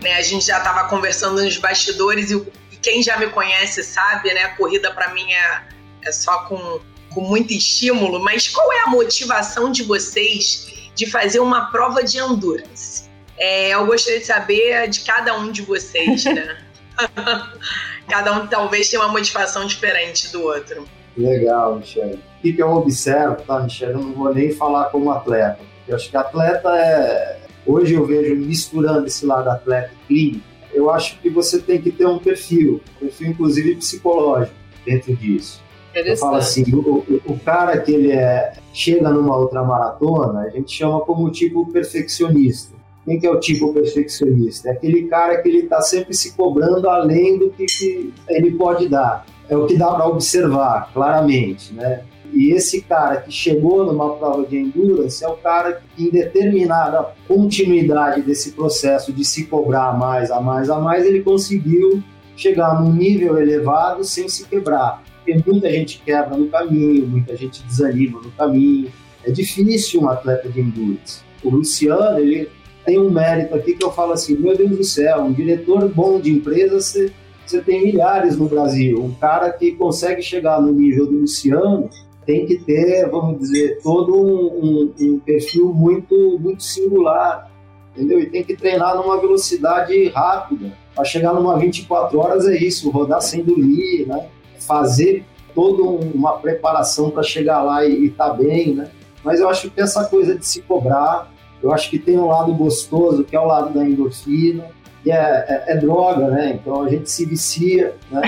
né, 0.02 0.14
a 0.16 0.22
gente 0.22 0.46
já 0.46 0.58
estava 0.58 0.88
conversando 0.88 1.42
nos 1.42 1.56
bastidores 1.56 2.30
e, 2.30 2.46
quem 2.80 3.02
já 3.02 3.18
me 3.18 3.26
conhece 3.26 3.82
sabe, 3.82 4.32
né? 4.32 4.44
A 4.44 4.56
corrida 4.56 4.92
para 4.92 5.12
mim 5.12 5.32
é, 5.32 5.62
é 6.02 6.12
só 6.12 6.44
com, 6.44 6.80
com 7.12 7.20
muito 7.20 7.52
estímulo. 7.52 8.20
Mas 8.20 8.48
qual 8.48 8.72
é 8.72 8.82
a 8.82 8.86
motivação 8.86 9.72
de 9.72 9.82
vocês 9.82 10.90
de 10.94 11.04
fazer 11.10 11.40
uma 11.40 11.72
prova 11.72 12.04
de 12.04 12.18
endurance? 12.18 13.10
É, 13.36 13.70
eu 13.70 13.84
gostaria 13.84 14.20
de 14.20 14.26
saber 14.26 14.88
de 14.88 15.00
cada 15.00 15.36
um 15.36 15.50
de 15.50 15.62
vocês, 15.62 16.24
né? 16.24 16.56
cada 18.08 18.32
um 18.32 18.46
talvez 18.46 18.88
tenha 18.88 19.02
uma 19.02 19.10
motivação 19.10 19.66
diferente 19.66 20.30
do 20.30 20.42
outro. 20.44 20.88
Legal, 21.16 21.76
Michele. 21.76 22.22
O 22.38 22.40
que, 22.40 22.54
eu 22.56 22.70
observo, 22.70 23.36
tá, 23.46 23.60
Michele? 23.60 23.94
Eu 23.94 24.00
não 24.00 24.12
vou 24.12 24.32
nem 24.32 24.52
falar 24.52 24.84
como 24.86 25.10
atleta. 25.10 25.58
Eu 25.86 25.96
acho 25.96 26.10
que 26.10 26.16
atleta 26.16 26.68
é. 26.76 27.38
Hoje 27.66 27.94
eu 27.94 28.06
vejo 28.06 28.36
misturando 28.36 29.06
esse 29.06 29.26
lado 29.26 29.48
atleta 29.48 29.90
clínico. 30.06 30.44
Eu 30.72 30.90
acho 30.90 31.18
que 31.18 31.28
você 31.28 31.58
tem 31.58 31.80
que 31.80 31.90
ter 31.90 32.06
um 32.06 32.18
perfil, 32.18 32.80
um 32.96 33.06
perfil 33.06 33.28
inclusive 33.28 33.74
psicológico 33.76 34.54
dentro 34.86 35.14
disso. 35.16 35.60
Eu 35.94 36.16
falo 36.16 36.36
assim, 36.36 36.64
o, 36.72 37.04
o, 37.26 37.38
cara 37.40 37.78
que 37.80 37.90
ele 37.90 38.12
é, 38.12 38.52
chega 38.72 39.10
numa 39.10 39.36
outra 39.36 39.64
maratona, 39.64 40.42
a 40.42 40.50
gente 40.50 40.70
chama 40.70 41.00
como 41.00 41.30
tipo 41.30 41.66
perfeccionista. 41.72 42.76
Quem 43.04 43.18
que 43.18 43.26
é 43.26 43.30
o 43.30 43.40
tipo 43.40 43.72
perfeccionista? 43.72 44.68
É 44.68 44.72
aquele 44.72 45.08
cara 45.08 45.42
que 45.42 45.48
ele 45.48 45.60
está 45.60 45.80
sempre 45.80 46.14
se 46.14 46.34
cobrando 46.34 46.88
além 46.88 47.38
do 47.38 47.50
que, 47.50 47.66
que 47.66 48.14
ele 48.28 48.52
pode 48.52 48.88
dar 48.88 49.26
é 49.48 49.56
o 49.56 49.66
que 49.66 49.76
dá 49.76 49.90
para 49.92 50.06
observar 50.06 50.90
claramente, 50.92 51.72
né? 51.72 52.02
E 52.38 52.52
esse 52.52 52.82
cara 52.82 53.16
que 53.16 53.32
chegou 53.32 53.84
numa 53.84 54.14
prova 54.14 54.46
de 54.46 54.56
endurance 54.56 55.24
é 55.24 55.28
o 55.28 55.34
cara 55.34 55.82
que, 55.96 56.04
em 56.04 56.08
determinada 56.08 57.12
continuidade 57.26 58.22
desse 58.22 58.52
processo 58.52 59.12
de 59.12 59.24
se 59.24 59.46
cobrar 59.46 59.98
mais, 59.98 60.30
a 60.30 60.40
mais, 60.40 60.70
a 60.70 60.78
mais, 60.78 61.04
ele 61.04 61.20
conseguiu 61.20 62.00
chegar 62.36 62.80
num 62.80 62.92
nível 62.92 63.36
elevado 63.40 64.04
sem 64.04 64.28
se 64.28 64.46
quebrar. 64.46 65.02
Porque 65.16 65.42
muita 65.44 65.68
gente 65.68 66.00
quebra 66.06 66.36
no 66.36 66.46
caminho, 66.46 67.08
muita 67.08 67.36
gente 67.36 67.60
desanima 67.64 68.20
no 68.22 68.30
caminho. 68.30 68.88
É 69.24 69.32
difícil 69.32 70.02
um 70.02 70.08
atleta 70.08 70.48
de 70.48 70.60
endurance. 70.60 71.22
O 71.42 71.50
Luciano, 71.50 72.20
ele 72.20 72.48
tem 72.86 73.00
um 73.00 73.10
mérito 73.10 73.52
aqui 73.56 73.74
que 73.74 73.84
eu 73.84 73.90
falo 73.90 74.12
assim: 74.12 74.36
meu 74.36 74.56
Deus 74.56 74.70
do 74.70 74.84
céu, 74.84 75.22
um 75.22 75.32
diretor 75.32 75.88
bom 75.88 76.20
de 76.20 76.30
empresa, 76.30 76.80
você 76.80 77.12
você 77.44 77.62
tem 77.62 77.82
milhares 77.82 78.36
no 78.36 78.46
Brasil. 78.46 79.02
Um 79.02 79.14
cara 79.14 79.50
que 79.50 79.72
consegue 79.72 80.20
chegar 80.20 80.60
no 80.60 80.70
nível 80.70 81.06
do 81.06 81.20
Luciano 81.20 81.88
tem 82.28 82.44
que 82.44 82.58
ter, 82.58 83.08
vamos 83.08 83.38
dizer, 83.38 83.80
todo 83.82 84.14
um, 84.14 84.62
um, 84.62 84.94
um 85.00 85.18
perfil 85.18 85.72
muito, 85.72 86.38
muito 86.38 86.62
singular, 86.62 87.50
entendeu? 87.96 88.20
E 88.20 88.26
tem 88.26 88.44
que 88.44 88.54
treinar 88.54 88.94
numa 88.96 89.18
velocidade 89.18 90.08
rápida. 90.08 90.70
Para 90.94 91.06
chegar 91.06 91.32
numa 91.32 91.58
24 91.58 92.18
horas 92.18 92.46
é 92.46 92.54
isso, 92.54 92.90
rodar 92.90 93.22
sem 93.22 93.42
dormir, 93.42 94.04
né? 94.06 94.28
Fazer 94.58 95.24
toda 95.54 95.82
uma 95.82 96.32
preparação 96.34 97.08
para 97.08 97.22
chegar 97.22 97.62
lá 97.62 97.86
e 97.86 98.08
estar 98.08 98.28
tá 98.28 98.34
bem, 98.34 98.74
né? 98.74 98.90
Mas 99.24 99.40
eu 99.40 99.48
acho 99.48 99.70
que 99.70 99.80
essa 99.80 100.04
coisa 100.04 100.34
de 100.34 100.44
se 100.44 100.60
cobrar, 100.60 101.32
eu 101.62 101.72
acho 101.72 101.88
que 101.88 101.98
tem 101.98 102.18
um 102.18 102.26
lado 102.26 102.52
gostoso, 102.52 103.24
que 103.24 103.34
é 103.34 103.40
o 103.40 103.46
lado 103.46 103.72
da 103.72 103.82
endorfina, 103.82 104.66
que 105.02 105.10
é, 105.10 105.16
é, 105.16 105.64
é, 105.68 105.76
droga, 105.78 106.28
né? 106.28 106.60
Então 106.60 106.82
a 106.82 106.90
gente 106.90 107.10
se 107.10 107.24
vicia, 107.24 107.94
né? 108.10 108.20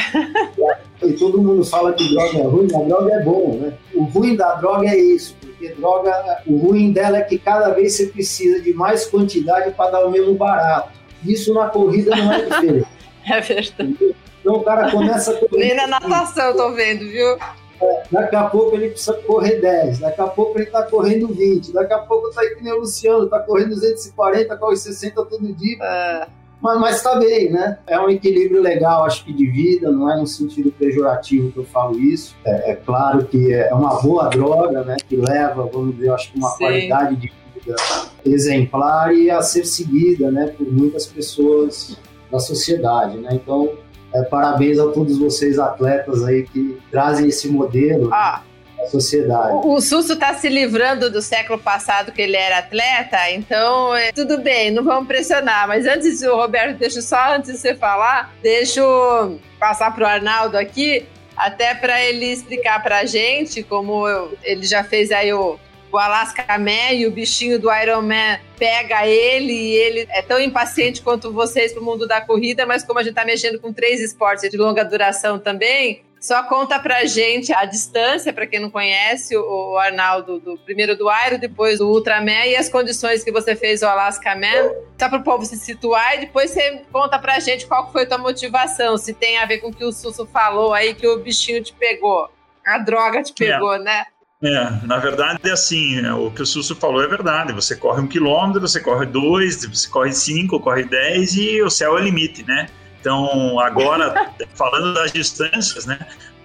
e 1.02 1.12
todo 1.14 1.40
mundo 1.40 1.64
fala 1.64 1.92
que 1.92 2.08
droga 2.12 2.38
é 2.38 2.42
ruim, 2.42 2.68
a 2.74 2.78
droga 2.78 3.14
é 3.14 3.22
bom, 3.22 3.58
né? 3.60 3.72
O 3.94 4.04
ruim 4.04 4.36
da 4.36 4.54
droga 4.54 4.86
é 4.88 4.98
isso, 4.98 5.36
porque 5.40 5.68
droga, 5.70 6.42
o 6.46 6.56
ruim 6.58 6.92
dela 6.92 7.18
é 7.18 7.22
que 7.22 7.38
cada 7.38 7.70
vez 7.70 7.94
você 7.96 8.06
precisa 8.06 8.60
de 8.60 8.74
mais 8.74 9.06
quantidade 9.06 9.72
para 9.72 9.90
dar 9.92 10.06
o 10.06 10.10
mesmo 10.10 10.34
barato. 10.34 10.90
Isso 11.24 11.54
na 11.54 11.68
corrida 11.68 12.14
não 12.14 12.32
é 12.32 12.42
diferente. 12.42 12.88
é 13.30 13.40
verdade. 13.40 14.14
Então 14.40 14.54
o 14.54 14.62
cara 14.62 14.90
começa 14.90 15.32
a 15.32 15.34
correr. 15.34 15.58
Nem 15.58 15.74
na 15.74 15.86
natação 15.86 16.46
eu 16.46 16.56
tô 16.56 16.72
vendo, 16.72 17.06
viu? 17.06 17.38
É, 17.82 18.02
daqui 18.10 18.36
a 18.36 18.44
pouco 18.44 18.76
ele 18.76 18.90
precisa 18.90 19.14
correr 19.14 19.60
10, 19.60 20.00
daqui 20.00 20.20
a 20.20 20.26
pouco 20.26 20.58
ele 20.58 20.66
está 20.66 20.82
correndo 20.82 21.28
20, 21.28 21.72
daqui 21.72 21.94
a 21.94 21.98
pouco 21.98 22.30
tá 22.30 22.42
aí 22.42 22.54
que 22.56 22.62
nem 22.62 22.74
o 22.74 22.80
Luciano, 22.80 23.26
tá 23.26 23.40
correndo 23.40 23.70
240, 23.70 24.54
corre 24.58 24.76
60 24.76 25.24
todo 25.24 25.54
dia. 25.54 25.78
É 25.80 26.39
mas, 26.60 26.80
mas 26.80 27.02
tá 27.02 27.16
bem, 27.16 27.50
né? 27.50 27.78
É 27.86 27.98
um 27.98 28.08
equilíbrio 28.08 28.60
legal, 28.60 29.04
acho 29.04 29.24
que 29.24 29.32
de 29.32 29.46
vida, 29.46 29.90
não 29.90 30.10
é 30.10 30.16
no 30.16 30.26
sentido 30.26 30.70
pejorativo 30.70 31.50
que 31.50 31.58
eu 31.58 31.64
falo 31.64 31.98
isso. 31.98 32.36
É, 32.44 32.72
é 32.72 32.74
claro 32.74 33.24
que 33.24 33.52
é 33.52 33.72
uma 33.74 34.00
boa 34.00 34.28
droga, 34.28 34.84
né? 34.84 34.96
Que 35.08 35.16
leva, 35.16 35.68
vamos 35.72 35.96
dizer, 35.96 36.10
acho 36.10 36.32
que 36.32 36.38
uma 36.38 36.50
Sim. 36.50 36.58
qualidade 36.58 37.16
de 37.16 37.32
vida 37.54 37.76
exemplar 38.24 39.14
e 39.14 39.30
a 39.30 39.40
ser 39.42 39.64
seguida, 39.64 40.30
né? 40.30 40.48
Por 40.48 40.70
muitas 40.70 41.06
pessoas 41.06 41.96
da 42.30 42.38
sociedade, 42.38 43.16
né? 43.18 43.30
Então, 43.32 43.70
é, 44.12 44.22
parabéns 44.22 44.78
a 44.78 44.88
todos 44.88 45.18
vocês 45.18 45.58
atletas 45.58 46.24
aí 46.24 46.42
que 46.42 46.78
trazem 46.90 47.28
esse 47.28 47.48
modelo. 47.48 48.10
Ah, 48.12 48.42
sociedade. 48.88 49.52
O, 49.64 49.74
o 49.74 49.78
está 49.78 50.34
se 50.34 50.48
livrando 50.48 51.10
do 51.10 51.20
século 51.20 51.58
passado 51.58 52.12
que 52.12 52.22
ele 52.22 52.36
era 52.36 52.58
atleta, 52.58 53.30
então 53.30 53.94
é, 53.94 54.12
tudo 54.12 54.38
bem, 54.38 54.70
não 54.70 54.84
vamos 54.84 55.06
pressionar. 55.06 55.66
Mas 55.68 55.86
antes, 55.86 56.22
o 56.22 56.36
Roberto, 56.36 56.78
deixa 56.78 57.02
só 57.02 57.34
antes 57.34 57.52
de 57.52 57.58
você 57.58 57.74
falar, 57.74 58.34
deixa 58.42 58.80
eu 58.80 59.40
passar 59.58 59.94
para 59.94 60.04
o 60.04 60.06
Arnaldo 60.06 60.56
aqui, 60.56 61.06
até 61.36 61.74
para 61.74 62.02
ele 62.04 62.26
explicar 62.26 62.82
para 62.82 62.98
a 62.98 63.04
gente 63.04 63.62
como 63.62 64.08
eu, 64.08 64.36
ele 64.42 64.66
já 64.66 64.84
fez 64.84 65.10
aí 65.10 65.32
o 65.32 65.58
o 65.92 65.98
Alaska 65.98 66.44
Man 66.58 66.92
e 66.92 67.06
o 67.06 67.10
bichinho 67.10 67.58
do 67.58 67.72
Iron 67.72 68.02
Man 68.02 68.38
pega 68.56 69.06
ele 69.06 69.52
e 69.52 69.74
ele 69.74 70.06
é 70.10 70.22
tão 70.22 70.40
impaciente 70.40 71.02
quanto 71.02 71.32
vocês 71.32 71.72
pro 71.72 71.82
mundo 71.82 72.06
da 72.06 72.20
corrida, 72.20 72.64
mas 72.64 72.84
como 72.84 72.98
a 72.98 73.02
gente 73.02 73.14
tá 73.14 73.24
mexendo 73.24 73.58
com 73.58 73.72
três 73.72 74.00
esportes 74.00 74.48
de 74.48 74.56
longa 74.56 74.84
duração 74.84 75.38
também, 75.38 76.02
Só 76.20 76.42
conta 76.42 76.78
pra 76.78 77.06
gente 77.06 77.50
a 77.50 77.64
distância, 77.64 78.30
para 78.30 78.46
quem 78.46 78.60
não 78.60 78.70
conhece, 78.70 79.34
o 79.34 79.78
Arnaldo, 79.78 80.38
do 80.38 80.58
primeiro 80.58 80.94
do 80.94 81.08
Aero, 81.08 81.38
depois 81.38 81.78
do 81.78 81.88
Ultraman 81.88 82.44
e 82.44 82.56
as 82.56 82.68
condições 82.68 83.24
que 83.24 83.32
você 83.32 83.56
fez 83.56 83.80
o 83.80 83.86
Alaska 83.86 84.34
Man. 84.34 84.74
Só 84.98 85.08
para 85.08 85.18
o 85.18 85.24
povo 85.24 85.46
se 85.46 85.56
situar 85.56 86.16
e 86.16 86.20
depois 86.20 86.50
você 86.50 86.82
conta 86.92 87.18
pra 87.18 87.40
gente 87.40 87.66
qual 87.66 87.90
foi 87.90 88.02
a 88.02 88.06
tua 88.06 88.18
motivação, 88.18 88.98
se 88.98 89.14
tem 89.14 89.38
a 89.38 89.46
ver 89.46 89.58
com 89.58 89.68
o 89.68 89.74
que 89.74 89.82
o 89.82 89.92
Susso 89.92 90.26
falou 90.26 90.74
aí, 90.74 90.94
que 90.94 91.08
o 91.08 91.18
bichinho 91.20 91.62
te 91.62 91.72
pegou, 91.72 92.28
a 92.66 92.76
droga 92.76 93.22
te 93.22 93.32
pegou, 93.32 93.74
é. 93.76 93.78
né? 93.78 94.04
É, 94.42 94.86
na 94.86 94.96
verdade 94.98 95.38
é 95.44 95.52
assim, 95.52 96.06
o 96.12 96.30
que 96.30 96.42
o 96.42 96.46
Susso 96.46 96.76
falou 96.76 97.02
é 97.02 97.06
verdade. 97.06 97.52
Você 97.54 97.74
corre 97.76 98.02
um 98.02 98.06
quilômetro, 98.06 98.60
você 98.60 98.80
corre 98.80 99.06
dois, 99.06 99.64
você 99.64 99.88
corre 99.88 100.12
cinco, 100.12 100.60
corre 100.60 100.84
dez 100.84 101.34
e 101.34 101.62
o 101.62 101.70
céu 101.70 101.96
é 101.96 102.00
o 102.00 102.04
limite, 102.04 102.42
né? 102.46 102.68
Então, 103.00 103.58
agora, 103.58 104.32
falando 104.54 104.94
das 104.94 105.12
distâncias, 105.12 105.86
né? 105.86 105.98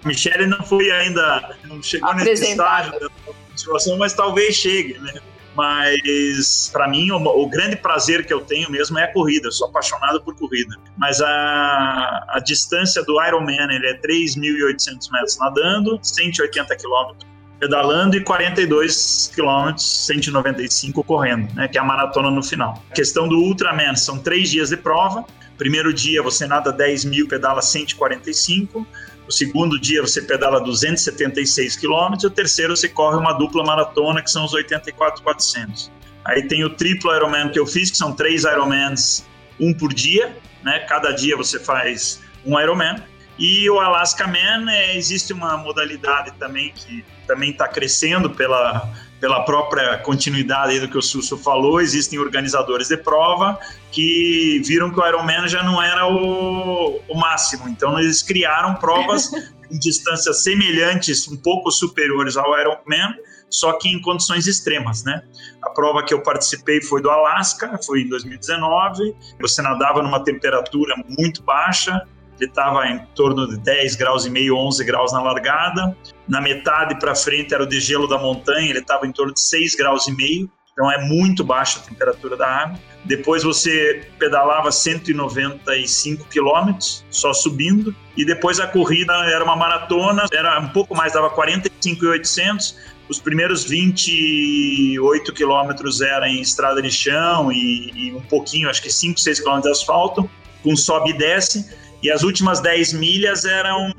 Michele 0.05 0.47
não 0.47 0.63
foi 0.63 0.91
ainda, 0.91 1.55
não 1.65 1.81
chegou 1.81 2.13
nesse 2.15 2.51
estágio 2.51 2.99
da 2.99 3.09
motivação, 3.49 3.97
mas 3.97 4.13
talvez 4.13 4.55
chegue, 4.55 4.97
né? 4.99 5.13
Mas, 5.55 6.69
para 6.71 6.87
mim, 6.87 7.09
o, 7.11 7.15
o, 7.15 7.49
grande 7.49 7.77
prazer 7.77 8.25
que 8.25 8.33
eu 8.33 8.41
tenho 8.41 8.69
mesmo 8.69 8.99
é 8.99 9.05
a 9.05 9.13
corrida. 9.13 9.47
Eu 9.47 9.51
sou 9.53 9.69
apaixonado 9.69 10.21
por 10.21 10.35
corrida. 10.35 10.75
Mas 10.97 11.21
a, 11.21 12.25
a 12.27 12.39
distância 12.45 13.01
do 13.03 13.23
Ironman 13.25 13.71
ele 13.71 13.87
é 13.87 13.97
3.800 14.01 15.11
metros 15.13 15.37
nadando, 15.39 15.97
180 16.03 16.75
quilômetros 16.75 17.35
pedalando 17.59 18.17
e 18.17 18.21
42 18.21 19.31
quilômetros, 19.33 19.85
195 20.05 21.03
correndo, 21.03 21.53
né, 21.53 21.67
que 21.67 21.77
é 21.77 21.81
a 21.81 21.83
maratona 21.83 22.29
no 22.29 22.43
final. 22.43 22.83
A 22.91 22.93
questão 22.93 23.27
do 23.27 23.37
Ultraman, 23.37 23.95
são 23.95 24.19
três 24.19 24.51
dias 24.51 24.69
de 24.69 24.77
prova. 24.77 25.25
Primeiro 25.57 25.93
dia 25.93 26.21
você 26.21 26.45
nada 26.45 26.71
10 26.71 27.05
mil, 27.05 27.27
pedala 27.27 27.61
145. 27.61 28.85
O 29.27 29.31
segundo 29.31 29.79
dia 29.79 30.01
você 30.01 30.21
pedala 30.21 30.59
276 30.61 31.75
quilômetros. 31.77 32.23
O 32.23 32.29
terceiro 32.29 32.75
você 32.75 32.89
corre 32.89 33.17
uma 33.17 33.33
dupla 33.33 33.63
maratona, 33.63 34.21
que 34.21 34.29
são 34.29 34.45
os 34.45 34.53
84,400. 34.53 35.91
Aí 36.25 36.47
tem 36.47 36.63
o 36.63 36.69
triplo 36.71 37.15
Ironman 37.15 37.49
que 37.49 37.59
eu 37.59 37.65
fiz, 37.65 37.91
que 37.91 37.97
são 37.97 38.13
três 38.13 38.43
Ironmans, 38.43 39.25
um 39.59 39.73
por 39.73 39.93
dia. 39.93 40.35
Né? 40.63 40.79
Cada 40.79 41.11
dia 41.11 41.37
você 41.37 41.59
faz 41.59 42.21
um 42.45 42.59
Ironman. 42.59 43.03
E 43.37 43.69
o 43.69 43.79
Alaska 43.79 44.25
Man, 44.27 44.71
é, 44.71 44.97
existe 44.97 45.33
uma 45.33 45.57
modalidade 45.57 46.31
também 46.39 46.71
que 46.73 47.03
também 47.27 47.51
está 47.51 47.67
crescendo 47.67 48.29
pela, 48.29 48.93
pela 49.19 49.43
própria 49.43 49.97
continuidade 49.99 50.79
do 50.79 50.87
que 50.87 50.97
o 50.97 51.01
Susso 51.01 51.37
falou. 51.37 51.81
Existem 51.81 52.19
organizadores 52.19 52.89
de 52.89 52.97
prova 52.97 53.57
que 53.91 54.61
viram 54.65 54.91
que 54.91 54.99
o 54.99 55.07
Ironman 55.07 55.47
já 55.47 55.63
não 55.63 55.81
era 55.81 56.07
o, 56.07 57.01
o 57.07 57.15
máximo. 57.15 57.67
Então, 57.69 57.99
eles 57.99 58.21
criaram 58.21 58.75
provas 58.75 59.31
em 59.71 59.79
distâncias 59.79 60.43
semelhantes, 60.43 61.27
um 61.27 61.37
pouco 61.37 61.71
superiores 61.71 62.37
ao 62.37 62.57
Ironman, 62.59 63.15
só 63.49 63.73
que 63.73 63.89
em 63.89 64.01
condições 64.01 64.47
extremas, 64.47 65.03
né? 65.03 65.21
A 65.61 65.69
prova 65.69 66.03
que 66.03 66.13
eu 66.13 66.21
participei 66.21 66.81
foi 66.81 67.01
do 67.01 67.09
Alasca, 67.09 67.79
foi 67.85 68.01
em 68.01 68.09
2019. 68.09 69.15
Você 69.39 69.61
nadava 69.61 70.01
numa 70.01 70.23
temperatura 70.23 70.95
muito 71.07 71.41
baixa, 71.43 72.05
ele 72.39 72.49
estava 72.49 72.87
em 72.87 72.99
torno 73.15 73.47
de 73.47 73.57
10 73.57 73.95
graus 73.95 74.25
e 74.25 74.29
meio, 74.29 74.57
11 74.57 74.83
graus 74.83 75.13
na 75.13 75.21
largada. 75.21 75.95
Na 76.27 76.41
metade 76.41 76.99
para 76.99 77.15
frente 77.15 77.53
era 77.53 77.63
o 77.63 77.65
degelo 77.65 78.07
da 78.07 78.17
montanha, 78.17 78.69
ele 78.69 78.79
estava 78.79 79.07
em 79.07 79.11
torno 79.11 79.33
de 79.33 79.41
6 79.41 79.75
graus 79.75 80.07
e 80.07 80.11
meio. 80.11 80.49
Então 80.75 80.91
é 80.91 81.05
muito 81.05 81.41
baixa 81.41 81.79
a 81.79 81.81
temperatura 81.81 82.35
da 82.35 82.45
água. 82.45 82.77
Depois 83.05 83.43
você 83.43 84.09
pedalava 84.19 84.71
195 84.71 86.25
quilômetros, 86.25 87.05
só 87.09 87.31
subindo. 87.33 87.95
E 88.17 88.25
depois 88.25 88.59
a 88.59 88.67
corrida 88.67 89.13
era 89.29 89.41
uma 89.43 89.55
maratona, 89.55 90.25
era 90.33 90.59
um 90.59 90.67
pouco 90.67 90.93
mais, 90.93 91.13
dava 91.13 91.29
45,800. 91.29 92.77
Os 93.07 93.19
primeiros 93.19 93.63
28 93.63 95.31
quilômetros 95.31 96.01
eram 96.01 96.27
em 96.27 96.41
estrada 96.41 96.81
de 96.81 96.91
chão 96.91 97.51
e, 97.51 97.91
e 97.93 98.13
um 98.13 98.21
pouquinho, 98.21 98.69
acho 98.69 98.81
que 98.81 98.91
5, 98.91 99.17
6 99.17 99.39
quilômetros 99.39 99.71
de 99.71 99.81
asfalto, 99.81 100.29
com 100.61 100.75
sobe 100.75 101.11
e 101.11 101.13
desce. 101.17 101.69
E 102.05 102.11
as 102.11 102.21
últimas 102.21 102.59
10 102.59 102.93
milhas 102.93 103.45
eram 103.45 103.91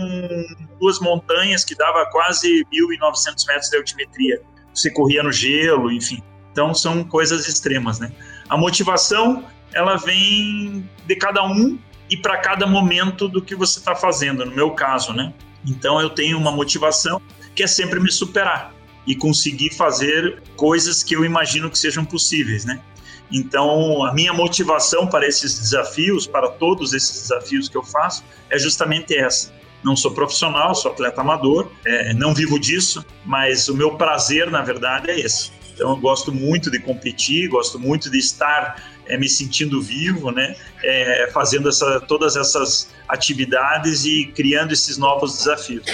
duas 0.79 1.01
montanhas 1.01 1.65
que 1.65 1.75
dava 1.75 2.07
quase 2.13 2.65
1.900 2.73 3.45
metros 3.49 3.69
de 3.69 3.77
altimetria. 3.79 4.43
Você 4.73 4.93
corria 4.93 5.25
no 5.25 5.33
gelo, 5.33 5.91
enfim. 5.91 6.23
Então 6.53 6.73
são 6.73 7.03
coisas 7.03 7.49
extremas, 7.49 7.99
né? 7.99 8.13
A 8.49 8.57
motivação, 8.57 9.45
ela 9.75 9.97
vem 9.97 10.89
de 11.05 11.17
cada 11.17 11.43
um 11.43 11.77
e 12.09 12.17
para 12.17 12.37
cada 12.37 12.65
momento 12.65 13.27
do 13.27 13.43
que 13.43 13.57
você 13.57 13.81
está 13.81 13.97
fazendo, 13.97 14.47
no 14.47 14.55
meu 14.55 14.71
caso, 14.71 15.13
né? 15.13 15.35
Então 15.67 16.01
eu 16.01 16.09
tenho 16.09 16.39
uma 16.39 16.53
motivação 16.53 17.21
que 17.57 17.65
é 17.65 17.67
sempre 17.67 17.99
me 17.99 18.13
superar 18.13 18.73
e 19.05 19.17
conseguir 19.17 19.75
fazer 19.75 20.45
coisas 20.55 21.03
que 21.03 21.17
eu 21.17 21.25
imagino 21.25 21.69
que 21.69 21.77
sejam 21.77 22.05
possíveis, 22.05 22.65
né? 22.65 22.81
Então, 23.31 24.05
a 24.05 24.15
minha 24.15 24.33
motivação 24.33 25.07
para 25.07 25.27
esses 25.27 25.59
desafios, 25.59 26.27
para 26.27 26.49
todos 26.49 26.93
esses 26.93 27.23
desafios 27.23 27.69
que 27.69 27.77
eu 27.77 27.83
faço, 27.83 28.25
é 28.51 28.59
justamente 28.59 29.17
essa. 29.17 29.53
Não 29.83 29.97
sou 29.97 30.13
profissional, 30.13 30.75
sou 30.75 30.93
atleta 30.93 31.21
amador, 31.21 31.71
é, 31.85 32.13
não 32.15 32.35
vivo 32.35 32.59
disso, 32.59 33.05
mas 33.25 33.69
o 33.69 33.75
meu 33.75 33.97
prazer, 33.97 34.51
na 34.51 34.63
verdade, 34.63 35.11
é 35.11 35.21
esse. 35.21 35.51
Então, 35.75 35.91
eu 35.91 35.97
gosto 35.97 36.33
muito 36.33 36.71
de 36.71 36.79
competir, 36.79 37.49
gosto 37.49 37.79
muito 37.79 38.11
de 38.11 38.19
estar 38.19 38.83
é, 39.07 39.17
me 39.19 39.29
sentindo 39.29 39.81
vivo, 39.83 40.31
né? 40.31 40.57
É, 40.83 41.31
fazendo 41.33 41.69
essa, 41.69 42.01
todas 42.01 42.37
essas 42.37 42.91
atividades 43.09 44.05
e 44.05 44.27
criando 44.35 44.73
esses 44.73 44.97
novos 44.97 45.37
desafios. 45.39 45.85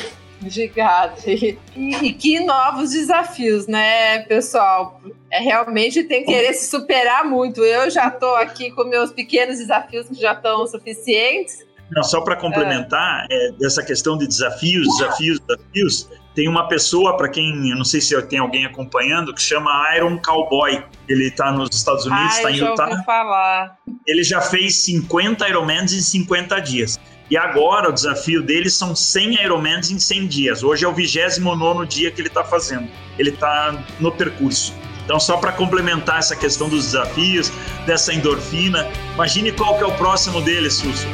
Obrigada. 0.42 1.14
E, 1.26 1.58
e, 1.76 2.12
que 2.12 2.40
novos 2.40 2.90
desafios, 2.90 3.66
né, 3.66 4.20
pessoal? 4.20 5.00
É, 5.30 5.38
realmente 5.40 6.04
tem 6.04 6.24
que 6.24 6.32
querer 6.32 6.52
se 6.52 6.68
superar 6.68 7.24
muito. 7.24 7.64
Eu 7.64 7.90
já 7.90 8.08
estou 8.08 8.34
aqui 8.36 8.70
com 8.72 8.84
meus 8.84 9.10
pequenos 9.10 9.58
desafios 9.58 10.06
que 10.08 10.14
já 10.14 10.32
estão 10.32 10.66
suficientes. 10.66 11.64
Não, 11.90 12.02
só 12.02 12.20
para 12.22 12.36
complementar, 12.36 13.26
é. 13.30 13.48
É, 13.48 13.52
dessa 13.52 13.82
questão 13.82 14.16
de 14.16 14.26
desafios, 14.26 14.86
desafios, 14.98 15.40
desafios, 15.40 16.08
tem 16.34 16.48
uma 16.48 16.66
pessoa, 16.66 17.16
para 17.16 17.28
quem, 17.28 17.70
eu 17.70 17.76
não 17.76 17.84
sei 17.84 18.00
se 18.00 18.20
tem 18.22 18.38
alguém 18.38 18.64
acompanhando, 18.64 19.34
que 19.34 19.42
chama 19.42 19.70
Iron 19.96 20.18
Cowboy. 20.18 20.82
Ele 21.06 21.28
está 21.28 21.52
nos 21.52 21.76
Estados 21.76 22.06
Unidos, 22.06 22.36
está 22.36 22.50
em 22.50 22.56
Utah. 22.56 23.02
Falar. 23.04 23.76
Ele 24.06 24.24
já 24.24 24.40
fez 24.40 24.82
50 24.84 25.46
Ironmans 25.46 25.92
em 25.92 26.00
50 26.00 26.58
dias. 26.60 26.98
E 27.30 27.36
agora 27.36 27.88
o 27.88 27.92
desafio 27.92 28.42
dele 28.42 28.68
são 28.68 28.94
100 28.94 29.42
Ironmans 29.42 29.90
em 29.90 29.98
100 29.98 30.26
dias. 30.26 30.62
Hoje 30.62 30.84
é 30.84 30.88
o 30.88 30.92
29 30.92 31.86
dia 31.86 32.10
que 32.10 32.20
ele 32.20 32.28
está 32.28 32.44
fazendo. 32.44 32.88
Ele 33.18 33.30
está 33.30 33.84
no 34.00 34.12
percurso. 34.12 34.74
Então, 35.04 35.18
só 35.18 35.36
para 35.36 35.52
complementar 35.52 36.18
essa 36.18 36.36
questão 36.36 36.68
dos 36.68 36.84
desafios, 36.86 37.50
dessa 37.86 38.12
endorfina, 38.14 38.88
imagine 39.14 39.50
qual 39.52 39.76
que 39.76 39.82
é 39.82 39.86
o 39.86 39.92
próximo 39.92 40.40
dele, 40.40 40.70
Susso. 40.70 41.06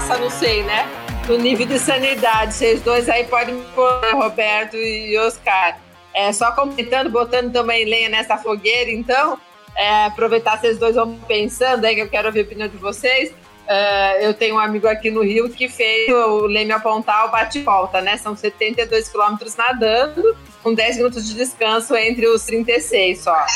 Passa, 0.00 0.16
não 0.16 0.30
sei, 0.30 0.62
né? 0.62 0.88
No 1.28 1.36
nível 1.36 1.66
de 1.66 1.78
sanidade. 1.78 2.54
Vocês 2.54 2.80
dois 2.80 3.08
aí 3.08 3.24
podem 3.24 3.62
pôr, 3.74 4.00
né, 4.00 4.12
Roberto 4.12 4.76
e 4.76 5.16
Oscar. 5.18 5.78
É, 6.14 6.32
só 6.32 6.52
comentando, 6.52 7.10
botando 7.10 7.52
também 7.52 7.84
lenha 7.84 8.08
nessa 8.08 8.38
fogueira, 8.38 8.90
então. 8.90 9.38
É, 9.76 10.06
aproveitar 10.06 10.58
vocês 10.58 10.78
dois 10.78 10.96
vão 10.96 11.18
pensando 11.28 11.84
aí, 11.84 11.94
que 11.94 12.00
eu 12.00 12.08
quero 12.08 12.28
ouvir 12.28 12.40
a 12.40 12.42
opinião 12.44 12.68
de 12.68 12.76
vocês. 12.78 13.30
Uh, 13.30 14.22
eu 14.22 14.34
tenho 14.34 14.56
um 14.56 14.58
amigo 14.58 14.88
aqui 14.88 15.10
no 15.12 15.22
Rio 15.22 15.48
que 15.48 15.68
fez 15.68 16.12
o 16.12 16.46
Leme 16.46 16.72
Apontar 16.72 17.26
o 17.26 17.30
bate-volta, 17.30 18.00
né? 18.00 18.16
São 18.16 18.34
72 18.34 19.08
quilômetros 19.08 19.54
nadando, 19.54 20.36
com 20.62 20.74
10 20.74 20.96
minutos 20.96 21.28
de 21.28 21.34
descanso 21.34 21.94
entre 21.94 22.26
os 22.26 22.42
36 22.44 23.20
só. 23.20 23.46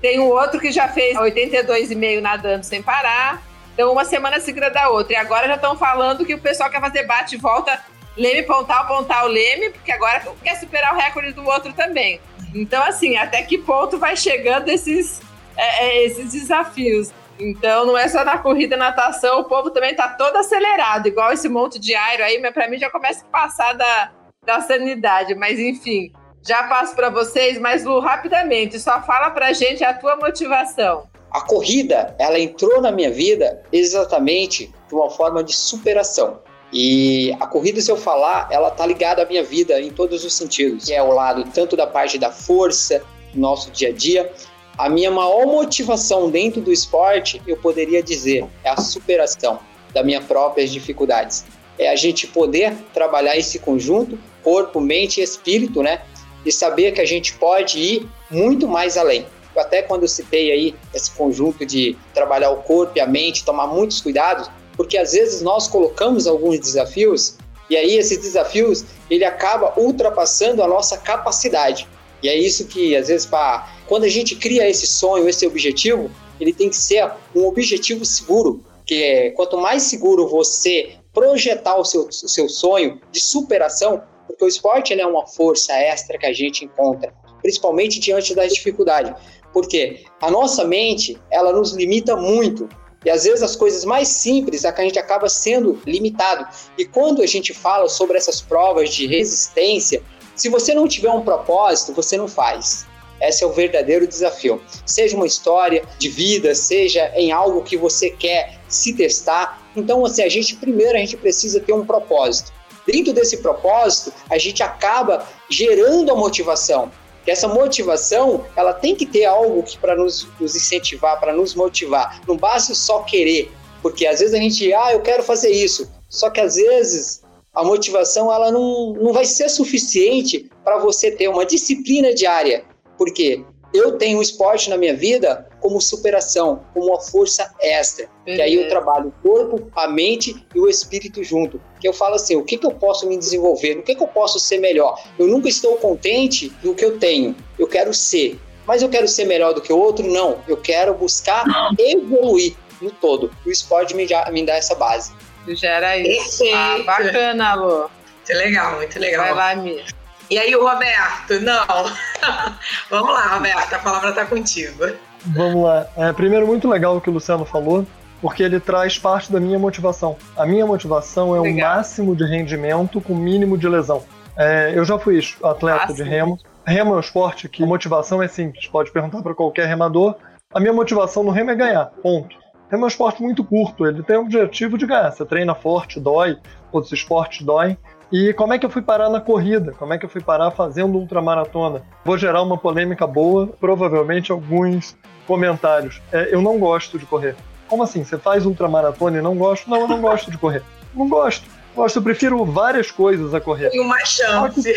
Tem 0.00 0.18
um 0.18 0.28
outro 0.28 0.58
que 0.58 0.72
já 0.72 0.88
fez 0.88 1.16
82,5 1.16 2.20
nadando 2.20 2.64
sem 2.64 2.82
parar, 2.82 3.40
então, 3.74 3.92
uma 3.92 4.04
semana 4.04 4.40
seguida 4.40 4.70
da 4.70 4.88
outra. 4.88 5.14
E 5.14 5.16
agora 5.16 5.48
já 5.48 5.54
estão 5.54 5.76
falando 5.76 6.24
que 6.24 6.34
o 6.34 6.40
pessoal 6.40 6.70
quer 6.70 6.80
fazer 6.80 7.04
bate 7.04 7.34
e 7.34 7.38
volta, 7.38 7.80
Leme 8.16 8.42
pontar 8.42 9.24
o 9.24 9.28
Leme, 9.28 9.70
porque 9.70 9.92
agora 9.92 10.22
quer 10.42 10.56
superar 10.56 10.94
o 10.94 10.98
recorde 10.98 11.32
do 11.32 11.46
outro 11.46 11.72
também. 11.72 12.20
Então, 12.54 12.82
assim, 12.82 13.16
até 13.16 13.42
que 13.42 13.58
ponto 13.58 13.98
vai 13.98 14.16
chegando 14.16 14.68
esses, 14.68 15.20
é, 15.56 15.86
é 15.86 16.04
esses 16.04 16.32
desafios? 16.32 17.12
Então, 17.38 17.86
não 17.86 17.96
é 17.96 18.06
só 18.08 18.24
na 18.24 18.36
corrida, 18.36 18.76
natação, 18.76 19.40
o 19.40 19.44
povo 19.44 19.70
também 19.70 19.92
está 19.92 20.08
todo 20.08 20.36
acelerado, 20.36 21.06
igual 21.06 21.32
esse 21.32 21.48
monte 21.48 21.78
de 21.78 21.94
aero 21.94 22.22
aí, 22.22 22.38
mas 22.38 22.52
para 22.52 22.68
mim 22.68 22.78
já 22.78 22.90
começa 22.90 23.24
a 23.24 23.28
passar 23.28 23.72
da, 23.72 24.10
da 24.44 24.60
sanidade. 24.60 25.34
Mas, 25.34 25.58
enfim, 25.58 26.12
já 26.46 26.64
passo 26.64 26.94
para 26.94 27.08
vocês, 27.08 27.58
mas 27.58 27.84
Lu, 27.84 28.00
rapidamente, 28.00 28.78
só 28.78 29.00
fala 29.02 29.30
para 29.30 29.52
gente 29.52 29.82
a 29.82 29.94
tua 29.94 30.16
motivação. 30.16 31.08
A 31.30 31.40
corrida, 31.40 32.14
ela 32.18 32.38
entrou 32.38 32.80
na 32.80 32.90
minha 32.90 33.10
vida 33.10 33.62
exatamente 33.72 34.72
de 34.88 34.94
uma 34.94 35.10
forma 35.10 35.44
de 35.44 35.54
superação. 35.54 36.40
E 36.72 37.36
a 37.40 37.46
corrida, 37.46 37.80
se 37.80 37.90
eu 37.90 37.96
falar, 37.96 38.48
ela 38.50 38.70
tá 38.70 38.86
ligada 38.86 39.22
à 39.22 39.26
minha 39.26 39.42
vida 39.42 39.80
em 39.80 39.90
todos 39.90 40.24
os 40.24 40.32
sentidos. 40.32 40.88
É 40.88 41.02
o 41.02 41.12
lado 41.12 41.44
tanto 41.52 41.76
da 41.76 41.86
parte 41.86 42.18
da 42.18 42.30
força, 42.30 43.02
nosso 43.34 43.70
dia 43.70 43.88
a 43.88 43.92
dia. 43.92 44.32
A 44.78 44.88
minha 44.88 45.10
maior 45.10 45.46
motivação 45.46 46.30
dentro 46.30 46.60
do 46.60 46.72
esporte, 46.72 47.42
eu 47.46 47.56
poderia 47.56 48.02
dizer, 48.02 48.46
é 48.64 48.70
a 48.70 48.76
superação 48.76 49.58
das 49.92 50.04
minhas 50.04 50.24
próprias 50.24 50.70
dificuldades. 50.70 51.44
É 51.78 51.88
a 51.90 51.96
gente 51.96 52.26
poder 52.26 52.74
trabalhar 52.94 53.36
esse 53.36 53.58
conjunto, 53.58 54.18
corpo, 54.42 54.80
mente 54.80 55.20
e 55.20 55.24
espírito, 55.24 55.82
né? 55.82 56.02
E 56.44 56.52
saber 56.52 56.92
que 56.92 57.00
a 57.00 57.04
gente 57.04 57.34
pode 57.34 57.78
ir 57.78 58.08
muito 58.30 58.68
mais 58.68 58.96
além. 58.96 59.26
Até 59.60 59.82
quando 59.82 60.02
eu 60.02 60.08
citei 60.08 60.50
aí 60.50 60.74
esse 60.94 61.10
conjunto 61.12 61.64
de 61.64 61.96
trabalhar 62.14 62.50
o 62.50 62.62
corpo 62.62 62.92
e 62.96 63.00
a 63.00 63.06
mente, 63.06 63.44
tomar 63.44 63.66
muitos 63.66 64.00
cuidados, 64.00 64.50
porque 64.76 64.96
às 64.96 65.12
vezes 65.12 65.42
nós 65.42 65.68
colocamos 65.68 66.26
alguns 66.26 66.58
desafios 66.58 67.36
e 67.68 67.76
aí 67.76 67.96
esses 67.96 68.18
desafios 68.18 68.84
ele 69.08 69.24
acaba 69.24 69.78
ultrapassando 69.78 70.62
a 70.62 70.66
nossa 70.66 70.98
capacidade. 70.98 71.86
E 72.22 72.28
é 72.28 72.34
isso 72.36 72.66
que 72.66 72.96
às 72.96 73.08
vezes 73.08 73.26
para 73.26 73.68
quando 73.86 74.04
a 74.04 74.08
gente 74.08 74.34
cria 74.36 74.68
esse 74.68 74.86
sonho, 74.86 75.28
esse 75.28 75.46
objetivo, 75.46 76.10
ele 76.40 76.52
tem 76.52 76.68
que 76.68 76.76
ser 76.76 77.10
um 77.34 77.46
objetivo 77.46 78.04
seguro, 78.04 78.64
que 78.86 79.02
é, 79.02 79.30
quanto 79.30 79.58
mais 79.58 79.84
seguro 79.84 80.26
você 80.26 80.94
projetar 81.12 81.76
o 81.76 81.84
seu, 81.84 82.08
o 82.08 82.12
seu 82.12 82.48
sonho 82.48 83.00
de 83.10 83.20
superação, 83.20 84.02
porque 84.26 84.44
o 84.44 84.48
esporte 84.48 84.98
é 84.98 85.06
uma 85.06 85.26
força 85.26 85.72
extra 85.74 86.18
que 86.18 86.26
a 86.26 86.32
gente 86.32 86.64
encontra, 86.64 87.12
principalmente 87.42 87.98
diante 87.98 88.34
das 88.34 88.52
dificuldades. 88.52 89.12
Porque 89.52 90.04
a 90.20 90.30
nossa 90.30 90.64
mente, 90.64 91.20
ela 91.30 91.52
nos 91.52 91.72
limita 91.72 92.16
muito. 92.16 92.68
E 93.04 93.10
às 93.10 93.24
vezes 93.24 93.42
as 93.42 93.56
coisas 93.56 93.84
mais 93.84 94.08
simples 94.08 94.64
é 94.64 94.72
que 94.72 94.80
a 94.80 94.84
gente 94.84 94.98
acaba 94.98 95.28
sendo 95.28 95.80
limitado. 95.86 96.46
E 96.76 96.84
quando 96.84 97.22
a 97.22 97.26
gente 97.26 97.54
fala 97.54 97.88
sobre 97.88 98.18
essas 98.18 98.40
provas 98.40 98.90
de 98.90 99.06
resistência, 99.06 100.02
se 100.36 100.48
você 100.48 100.74
não 100.74 100.86
tiver 100.86 101.10
um 101.10 101.22
propósito, 101.22 101.92
você 101.92 102.16
não 102.16 102.28
faz. 102.28 102.86
Esse 103.20 103.44
é 103.44 103.46
o 103.46 103.52
verdadeiro 103.52 104.06
desafio. 104.06 104.60
Seja 104.86 105.16
uma 105.16 105.26
história 105.26 105.84
de 105.98 106.08
vida, 106.08 106.54
seja 106.54 107.12
em 107.14 107.32
algo 107.32 107.62
que 107.62 107.76
você 107.76 108.10
quer 108.10 108.58
se 108.68 108.94
testar. 108.94 109.62
Então, 109.76 110.04
assim, 110.04 110.22
a 110.22 110.28
gente 110.28 110.56
primeiro 110.56 110.96
a 110.96 111.00
gente 111.00 111.16
precisa 111.16 111.60
ter 111.60 111.72
um 111.72 111.84
propósito. 111.84 112.52
Dentro 112.86 113.12
desse 113.12 113.38
propósito, 113.38 114.12
a 114.30 114.38
gente 114.38 114.62
acaba 114.62 115.26
gerando 115.50 116.10
a 116.10 116.16
motivação 116.16 116.90
que 117.24 117.30
essa 117.30 117.48
motivação 117.48 118.44
ela 118.56 118.72
tem 118.72 118.94
que 118.94 119.06
ter 119.06 119.24
algo 119.24 119.62
que 119.62 119.78
para 119.78 119.96
nos, 119.96 120.26
nos 120.38 120.56
incentivar, 120.56 121.20
para 121.20 121.32
nos 121.32 121.54
motivar. 121.54 122.20
Não 122.26 122.36
basta 122.36 122.74
só 122.74 123.02
querer, 123.02 123.50
porque 123.82 124.06
às 124.06 124.20
vezes 124.20 124.34
a 124.34 124.38
gente, 124.38 124.72
ah, 124.72 124.92
eu 124.92 125.00
quero 125.00 125.22
fazer 125.22 125.50
isso. 125.50 125.90
Só 126.08 126.30
que 126.30 126.40
às 126.40 126.56
vezes 126.56 127.22
a 127.54 127.64
motivação 127.64 128.32
ela 128.32 128.50
não, 128.50 128.94
não 128.94 129.12
vai 129.12 129.24
ser 129.24 129.48
suficiente 129.48 130.50
para 130.64 130.78
você 130.78 131.10
ter 131.10 131.28
uma 131.28 131.44
disciplina 131.44 132.14
diária. 132.14 132.64
Porque 132.96 133.44
eu 133.72 133.98
tenho 133.98 134.18
o 134.18 134.22
esporte 134.22 134.70
na 134.70 134.76
minha 134.76 134.94
vida 134.94 135.48
como 135.60 135.80
superação, 135.80 136.62
como 136.72 136.86
uma 136.86 137.00
força 137.00 137.52
extra. 137.60 138.08
Uhum. 138.26 138.34
Que 138.34 138.42
aí 138.42 138.54
eu 138.54 138.68
trabalho 138.68 139.08
o 139.08 139.28
corpo, 139.28 139.70
a 139.76 139.88
mente 139.88 140.46
e 140.54 140.58
o 140.58 140.68
espírito 140.68 141.22
junto. 141.22 141.60
Que 141.80 141.88
eu 141.88 141.92
falo 141.92 142.14
assim, 142.14 142.36
o 142.36 142.44
que, 142.44 142.56
que 142.56 142.66
eu 142.66 142.72
posso 142.72 143.06
me 143.08 143.16
desenvolver? 143.16 143.76
No 143.76 143.82
que, 143.82 143.94
que 143.94 144.02
eu 144.02 144.08
posso 144.08 144.38
ser 144.38 144.58
melhor? 144.58 145.00
Eu 145.18 145.26
nunca 145.26 145.48
estou 145.48 145.76
contente 145.76 146.48
do 146.62 146.74
que 146.74 146.84
eu 146.84 146.98
tenho. 146.98 147.36
Eu 147.58 147.66
quero 147.66 147.92
ser. 147.94 148.40
Mas 148.66 148.82
eu 148.82 148.88
quero 148.88 149.08
ser 149.08 149.24
melhor 149.24 149.52
do 149.52 149.60
que 149.60 149.72
o 149.72 149.78
outro? 149.78 150.06
Não. 150.06 150.38
Eu 150.46 150.56
quero 150.56 150.94
buscar 150.94 151.44
evoluir 151.78 152.54
no 152.80 152.90
todo. 152.90 153.30
O 153.44 153.50
esporte 153.50 153.94
me, 153.94 154.06
já, 154.06 154.30
me 154.30 154.44
dá 154.44 154.54
essa 154.54 154.74
base. 154.74 155.12
Gera 155.48 155.96
isso. 155.96 156.44
Ah, 156.54 156.78
bacana, 156.84 157.54
Lu. 157.54 157.90
Muito 158.16 158.32
legal, 158.32 158.76
muito 158.76 158.98
legal. 158.98 159.34
Vai 159.34 159.34
lá, 159.34 159.62
Mia. 159.62 159.84
E 160.30 160.38
aí, 160.38 160.54
o 160.54 160.64
Roberto? 160.64 161.40
Não. 161.40 161.66
Vamos 162.88 163.12
lá, 163.12 163.34
Roberto, 163.34 163.74
a 163.74 163.78
palavra 163.80 164.10
está 164.10 164.24
contigo. 164.24 164.84
Vamos 165.26 165.64
lá. 165.64 165.86
É, 165.96 166.12
primeiro, 166.12 166.46
muito 166.46 166.68
legal 166.68 166.96
o 166.96 167.00
que 167.00 167.10
o 167.10 167.12
Luciano 167.12 167.44
falou, 167.44 167.86
porque 168.20 168.42
ele 168.42 168.60
traz 168.60 168.98
parte 168.98 169.30
da 169.30 169.40
minha 169.40 169.58
motivação. 169.58 170.16
A 170.36 170.46
minha 170.46 170.66
motivação 170.66 171.34
é 171.34 171.40
o 171.40 171.56
máximo 171.56 172.14
de 172.16 172.24
rendimento 172.24 173.00
com 173.00 173.12
o 173.12 173.16
mínimo 173.16 173.56
de 173.56 173.68
lesão. 173.68 174.02
É, 174.36 174.72
eu 174.74 174.84
já 174.84 174.98
fui 174.98 175.20
atleta 175.42 175.92
de 175.92 176.02
remo. 176.02 176.38
Remo 176.66 176.94
é 176.94 176.96
um 176.96 177.00
esporte 177.00 177.48
que 177.48 177.62
a 177.62 177.66
motivação 177.66 178.22
é 178.22 178.28
simples. 178.28 178.66
Pode 178.66 178.90
perguntar 178.92 179.22
para 179.22 179.34
qualquer 179.34 179.66
remador. 179.66 180.14
A 180.52 180.60
minha 180.60 180.72
motivação 180.72 181.22
no 181.22 181.30
remo 181.30 181.50
é 181.50 181.54
ganhar. 181.54 181.86
Ponto. 182.02 182.36
Remo 182.70 182.84
é 182.84 182.86
um 182.86 182.88
esporte 182.88 183.22
muito 183.22 183.42
curto. 183.42 183.86
Ele 183.86 184.02
tem 184.02 184.16
o 184.16 184.22
objetivo 184.22 184.78
de 184.78 184.86
ganhar. 184.86 185.10
Você 185.10 185.24
treina 185.24 185.54
forte, 185.54 185.98
dói. 185.98 186.38
Outros 186.72 186.92
esportes 186.92 187.44
doem. 187.44 187.76
E 188.12 188.32
como 188.32 188.52
é 188.52 188.58
que 188.58 188.66
eu 188.66 188.70
fui 188.70 188.82
parar 188.82 189.08
na 189.08 189.20
corrida? 189.20 189.72
Como 189.72 189.92
é 189.92 189.98
que 189.98 190.04
eu 190.04 190.08
fui 190.08 190.20
parar 190.20 190.50
fazendo 190.50 190.98
ultramaratona? 190.98 191.82
Vou 192.04 192.18
gerar 192.18 192.42
uma 192.42 192.58
polêmica 192.58 193.06
boa, 193.06 193.46
provavelmente 193.46 194.32
alguns 194.32 194.96
comentários. 195.28 196.02
É, 196.10 196.34
eu 196.34 196.42
não 196.42 196.58
gosto 196.58 196.98
de 196.98 197.06
correr. 197.06 197.36
Como 197.68 197.84
assim? 197.84 198.02
Você 198.02 198.18
faz 198.18 198.44
ultramaratona 198.44 199.18
e 199.18 199.22
não 199.22 199.36
gosta? 199.36 199.70
Não, 199.70 199.82
eu 199.82 199.88
não 199.88 200.00
gosto 200.00 200.28
de 200.28 200.36
correr. 200.36 200.62
Não 200.92 201.08
gosto. 201.08 201.46
Gosto, 201.74 202.00
eu 202.00 202.02
prefiro 202.02 202.44
várias 202.44 202.90
coisas 202.90 203.32
a 203.32 203.40
correr. 203.40 203.70
Tem 203.70 203.80
uma 203.80 204.04
chance. 204.04 204.74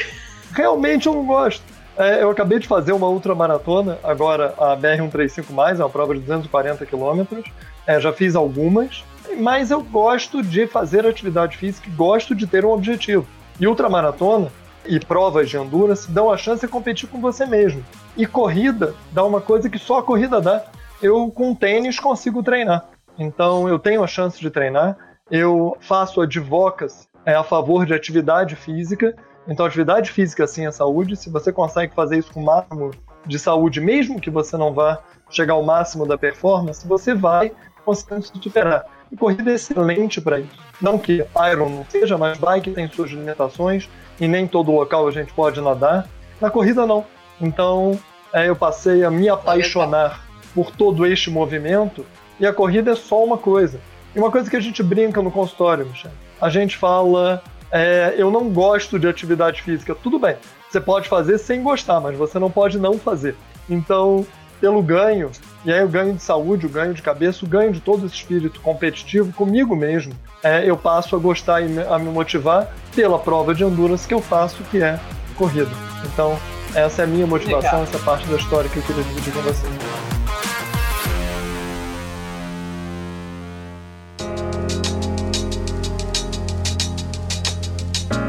Realmente 0.51 1.07
eu 1.07 1.13
não 1.15 1.25
gosto. 1.25 1.63
É, 1.97 2.21
eu 2.21 2.29
acabei 2.29 2.59
de 2.59 2.67
fazer 2.67 2.91
uma 2.91 3.07
ultramaratona, 3.07 3.97
agora 4.03 4.53
a 4.59 4.77
BR-135+, 4.77 5.79
é 5.79 5.83
uma 5.83 5.89
prova 5.89 6.13
de 6.13 6.19
240 6.21 6.85
quilômetros. 6.85 7.45
É, 7.87 7.99
já 7.99 8.13
fiz 8.13 8.35
algumas 8.35 9.03
mas 9.39 9.71
eu 9.71 9.81
gosto 9.81 10.41
de 10.41 10.67
fazer 10.67 11.05
atividade 11.05 11.57
física 11.57 11.89
gosto 11.95 12.35
de 12.35 12.47
ter 12.47 12.65
um 12.65 12.71
objetivo. 12.71 13.25
E 13.59 13.67
ultramaratona 13.67 14.51
e 14.85 14.99
provas 14.99 15.49
de 15.49 15.57
endurance 15.57 16.11
dão 16.11 16.29
a 16.29 16.37
chance 16.37 16.65
de 16.65 16.71
competir 16.71 17.07
com 17.07 17.21
você 17.21 17.45
mesmo. 17.45 17.83
E 18.17 18.25
corrida 18.25 18.93
dá 19.11 19.23
uma 19.23 19.41
coisa 19.41 19.69
que 19.69 19.79
só 19.79 19.99
a 19.99 20.03
corrida 20.03 20.41
dá. 20.41 20.63
Eu 21.01 21.31
com 21.31 21.55
tênis 21.55 21.99
consigo 21.99 22.43
treinar. 22.43 22.85
Então 23.17 23.67
eu 23.67 23.79
tenho 23.79 24.03
a 24.03 24.07
chance 24.07 24.39
de 24.39 24.49
treinar. 24.49 24.97
Eu 25.31 25.77
faço 25.79 26.21
advocacy 26.21 27.07
é, 27.25 27.33
a 27.33 27.43
favor 27.43 27.85
de 27.85 27.93
atividade 27.93 28.55
física. 28.55 29.15
Então 29.47 29.65
atividade 29.65 30.11
física 30.11 30.45
sim 30.47 30.65
é 30.65 30.71
saúde. 30.71 31.15
Se 31.15 31.29
você 31.29 31.51
consegue 31.51 31.93
fazer 31.93 32.17
isso 32.17 32.31
com 32.33 32.41
o 32.41 32.45
máximo 32.45 32.91
de 33.25 33.39
saúde, 33.39 33.79
mesmo 33.79 34.19
que 34.19 34.29
você 34.29 34.57
não 34.57 34.73
vá 34.73 35.01
chegar 35.29 35.53
ao 35.53 35.63
máximo 35.63 36.05
da 36.05 36.17
performance, 36.17 36.87
você 36.87 37.13
vai 37.13 37.51
conseguir 37.85 38.41
superar. 38.41 38.85
E 39.13 39.15
corrida 39.15 39.51
é 39.51 39.53
excelente 39.53 40.19
para 40.19 40.39
isso. 40.39 40.49
Não 40.81 40.97
que 40.97 41.23
Iron 41.51 41.69
não 41.69 41.85
seja, 41.87 42.17
mas 42.17 42.39
bike 42.39 42.71
tem 42.71 42.89
suas 42.89 43.11
limitações 43.11 43.87
e 44.19 44.27
nem 44.27 44.47
todo 44.47 44.71
local 44.71 45.07
a 45.07 45.11
gente 45.11 45.31
pode 45.33 45.61
nadar. 45.61 46.09
Na 46.41 46.49
corrida, 46.49 46.87
não. 46.87 47.05
Então, 47.39 47.97
é, 48.33 48.49
eu 48.49 48.55
passei 48.55 49.03
a 49.03 49.11
me 49.11 49.29
apaixonar 49.29 50.25
por 50.55 50.71
todo 50.71 51.05
este 51.05 51.29
movimento 51.29 52.03
e 52.39 52.47
a 52.47 52.51
corrida 52.51 52.93
é 52.93 52.95
só 52.95 53.23
uma 53.23 53.37
coisa. 53.37 53.79
E 54.15 54.19
uma 54.19 54.31
coisa 54.31 54.49
que 54.49 54.55
a 54.55 54.59
gente 54.59 54.81
brinca 54.81 55.21
no 55.21 55.29
consultório, 55.29 55.85
Michel. 55.85 56.11
A 56.41 56.49
gente 56.49 56.75
fala, 56.75 57.43
é, 57.71 58.15
eu 58.17 58.31
não 58.31 58.49
gosto 58.49 58.97
de 58.97 59.07
atividade 59.07 59.61
física. 59.61 59.93
Tudo 59.93 60.17
bem, 60.17 60.37
você 60.67 60.81
pode 60.81 61.07
fazer 61.07 61.37
sem 61.37 61.61
gostar, 61.61 61.99
mas 61.99 62.17
você 62.17 62.39
não 62.39 62.49
pode 62.49 62.79
não 62.79 62.97
fazer. 62.97 63.35
Então, 63.69 64.25
pelo 64.59 64.81
ganho, 64.81 65.29
e 65.65 65.71
aí 65.71 65.83
o 65.83 65.87
ganho 65.87 66.13
de 66.13 66.21
saúde, 66.21 66.65
o 66.65 66.69
ganho 66.69 66.93
de 66.93 67.01
cabeça, 67.01 67.45
o 67.45 67.47
ganho 67.47 67.71
de 67.71 67.79
todo 67.79 68.05
esse 68.05 68.15
espírito 68.15 68.59
competitivo 68.59 69.31
comigo 69.31 69.75
mesmo, 69.75 70.13
é, 70.43 70.69
eu 70.69 70.75
passo 70.75 71.15
a 71.15 71.19
gostar 71.19 71.61
e 71.61 71.79
a 71.79 71.97
me 71.97 72.09
motivar 72.09 72.67
pela 72.93 73.17
prova 73.17 73.55
de 73.55 73.63
endurance 73.63 74.05
que 74.05 74.13
eu 74.13 74.21
faço, 74.21 74.61
que 74.69 74.83
é 74.83 74.99
corrida. 75.37 75.71
Então, 76.05 76.37
essa 76.75 77.03
é 77.03 77.05
a 77.05 77.07
minha 77.07 77.25
motivação, 77.25 77.79
Legal. 77.79 77.83
essa 77.83 77.99
parte 77.99 78.27
da 78.27 78.35
história 78.35 78.69
que 78.69 78.77
eu 78.77 78.83
queria 78.83 79.03
dividir 79.03 79.33
com 79.33 79.41
vocês. 79.41 79.73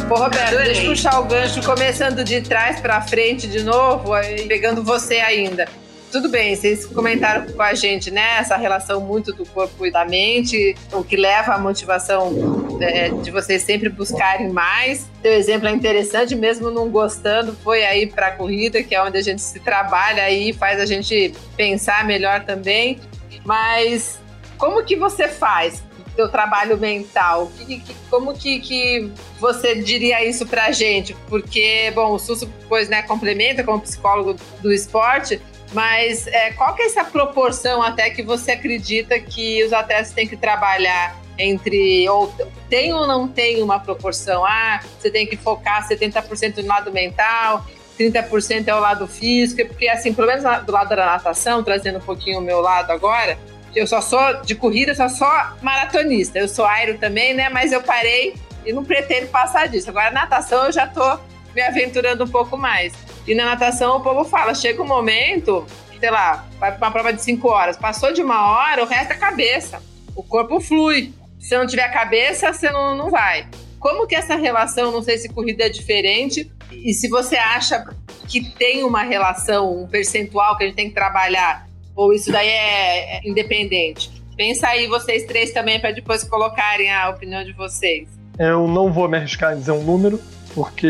Ô, 0.08 0.14
Roberto, 0.14 0.56
deixa 0.58 0.82
eu 0.82 0.90
puxar 0.90 1.18
o 1.18 1.24
gancho, 1.24 1.60
começando 1.64 2.22
de 2.22 2.42
trás 2.42 2.78
para 2.78 3.00
frente 3.00 3.48
de 3.48 3.64
novo, 3.64 4.12
pegando 4.46 4.84
você 4.84 5.16
ainda 5.16 5.66
tudo 6.14 6.28
bem, 6.28 6.54
vocês 6.54 6.86
comentaram 6.86 7.44
com 7.44 7.60
a 7.60 7.74
gente, 7.74 8.08
né? 8.08 8.38
Essa 8.38 8.56
relação 8.56 9.00
muito 9.00 9.32
do 9.32 9.44
corpo 9.44 9.84
e 9.84 9.90
da 9.90 10.04
mente, 10.04 10.76
o 10.92 11.02
que 11.02 11.16
leva 11.16 11.54
à 11.54 11.58
motivação 11.58 12.78
é, 12.80 13.08
de 13.08 13.32
vocês 13.32 13.62
sempre 13.62 13.88
buscarem 13.88 14.48
mais. 14.48 15.10
Teu 15.20 15.32
exemplo 15.32 15.66
é 15.66 15.72
interessante, 15.72 16.36
mesmo 16.36 16.70
não 16.70 16.88
gostando, 16.88 17.52
foi 17.64 17.84
aí 17.84 18.06
para 18.06 18.28
a 18.28 18.30
corrida, 18.30 18.80
que 18.80 18.94
é 18.94 19.02
onde 19.02 19.18
a 19.18 19.22
gente 19.22 19.42
se 19.42 19.58
trabalha 19.58 20.22
aí, 20.22 20.52
faz 20.52 20.78
a 20.78 20.86
gente 20.86 21.34
pensar 21.56 22.04
melhor 22.04 22.44
também. 22.44 23.00
Mas 23.44 24.20
como 24.56 24.84
que 24.84 24.94
você 24.94 25.26
faz? 25.26 25.82
teu 26.14 26.28
trabalho 26.28 26.78
mental? 26.78 27.50
Que, 27.58 27.80
que, 27.80 27.94
como 28.08 28.34
que, 28.34 28.60
que 28.60 29.10
você 29.40 29.74
diria 29.74 30.24
isso 30.24 30.46
pra 30.46 30.70
gente? 30.70 31.12
Porque, 31.28 31.90
bom, 31.92 32.12
o 32.12 32.18
SUS, 32.20 32.46
pois, 32.68 32.88
né, 32.88 33.02
complementa 33.02 33.64
como 33.64 33.80
psicólogo 33.80 34.36
do 34.62 34.72
esporte, 34.72 35.40
Mas 35.74 36.28
é, 36.28 36.52
qual 36.52 36.74
que 36.74 36.82
é 36.82 36.86
essa 36.86 37.04
proporção 37.04 37.82
até 37.82 38.08
que 38.08 38.22
você 38.22 38.52
acredita 38.52 39.18
que 39.18 39.62
os 39.64 39.72
atletas 39.72 40.12
têm 40.12 40.26
que 40.26 40.36
trabalhar 40.36 41.20
entre 41.36 42.08
ou 42.08 42.32
tem 42.70 42.92
ou 42.92 43.06
não 43.08 43.26
tem 43.26 43.60
uma 43.60 43.80
proporção? 43.80 44.46
Ah, 44.46 44.80
você 44.98 45.10
tem 45.10 45.26
que 45.26 45.36
focar 45.36 45.86
70% 45.86 46.58
no 46.58 46.68
lado 46.68 46.92
mental, 46.92 47.66
30% 47.98 48.68
é 48.68 48.74
o 48.74 48.78
lado 48.78 49.08
físico, 49.08 49.66
porque 49.68 49.88
assim, 49.88 50.14
pelo 50.14 50.28
menos 50.28 50.44
do 50.64 50.72
lado 50.72 50.88
da 50.90 51.06
natação, 51.06 51.62
trazendo 51.64 51.98
um 51.98 52.02
pouquinho 52.02 52.38
o 52.38 52.42
meu 52.42 52.60
lado 52.60 52.92
agora, 52.92 53.36
eu 53.74 53.86
só 53.86 54.00
sou 54.00 54.42
de 54.42 54.54
corrida, 54.54 54.94
só 54.94 55.08
sou 55.08 55.28
maratonista. 55.60 56.38
Eu 56.38 56.48
sou 56.48 56.64
aero 56.64 56.98
também, 56.98 57.34
né? 57.34 57.48
Mas 57.48 57.72
eu 57.72 57.82
parei 57.82 58.34
e 58.64 58.72
não 58.72 58.84
pretendo 58.84 59.26
passar 59.26 59.66
disso. 59.66 59.90
Agora, 59.90 60.12
natação 60.12 60.66
eu 60.66 60.72
já 60.72 60.86
tô 60.86 61.18
me 61.52 61.60
aventurando 61.60 62.22
um 62.22 62.28
pouco 62.28 62.56
mais. 62.56 62.92
E 63.26 63.34
na 63.34 63.46
natação 63.46 63.96
o 63.96 64.00
povo 64.00 64.24
fala, 64.24 64.54
chega 64.54 64.82
um 64.82 64.86
momento, 64.86 65.66
sei 65.98 66.10
lá, 66.10 66.46
vai 66.58 66.70
para 66.70 66.86
uma 66.86 66.92
prova 66.92 67.12
de 67.12 67.22
5 67.22 67.48
horas, 67.48 67.76
passou 67.76 68.12
de 68.12 68.22
uma 68.22 68.50
hora, 68.50 68.82
o 68.82 68.86
resto 68.86 69.12
é 69.12 69.16
cabeça. 69.16 69.82
O 70.14 70.22
corpo 70.22 70.60
flui. 70.60 71.12
Se 71.38 71.56
não 71.56 71.66
tiver 71.66 71.88
cabeça, 71.88 72.52
você 72.52 72.70
não, 72.70 72.96
não 72.96 73.10
vai. 73.10 73.46
Como 73.78 74.06
que 74.06 74.14
essa 74.14 74.36
relação, 74.36 74.92
não 74.92 75.02
sei 75.02 75.18
se 75.18 75.28
corrida 75.28 75.64
é 75.64 75.68
diferente, 75.68 76.50
e 76.72 76.92
se 76.92 77.08
você 77.08 77.36
acha 77.36 77.84
que 78.28 78.50
tem 78.56 78.82
uma 78.82 79.02
relação, 79.02 79.82
um 79.82 79.86
percentual 79.86 80.56
que 80.56 80.64
a 80.64 80.66
gente 80.66 80.76
tem 80.76 80.88
que 80.88 80.94
trabalhar, 80.94 81.66
ou 81.94 82.12
isso 82.12 82.32
daí 82.32 82.48
é, 82.48 83.16
é 83.16 83.20
independente? 83.24 84.10
Pensa 84.36 84.68
aí 84.68 84.86
vocês 84.86 85.24
três 85.24 85.52
também 85.52 85.78
para 85.80 85.92
depois 85.92 86.24
colocarem 86.24 86.92
a 86.92 87.10
opinião 87.10 87.44
de 87.44 87.52
vocês. 87.52 88.08
Eu 88.38 88.66
não 88.66 88.92
vou 88.92 89.08
me 89.08 89.16
arriscar 89.16 89.54
em 89.54 89.58
dizer 89.58 89.72
um 89.72 89.82
número, 89.82 90.20
porque 90.54 90.88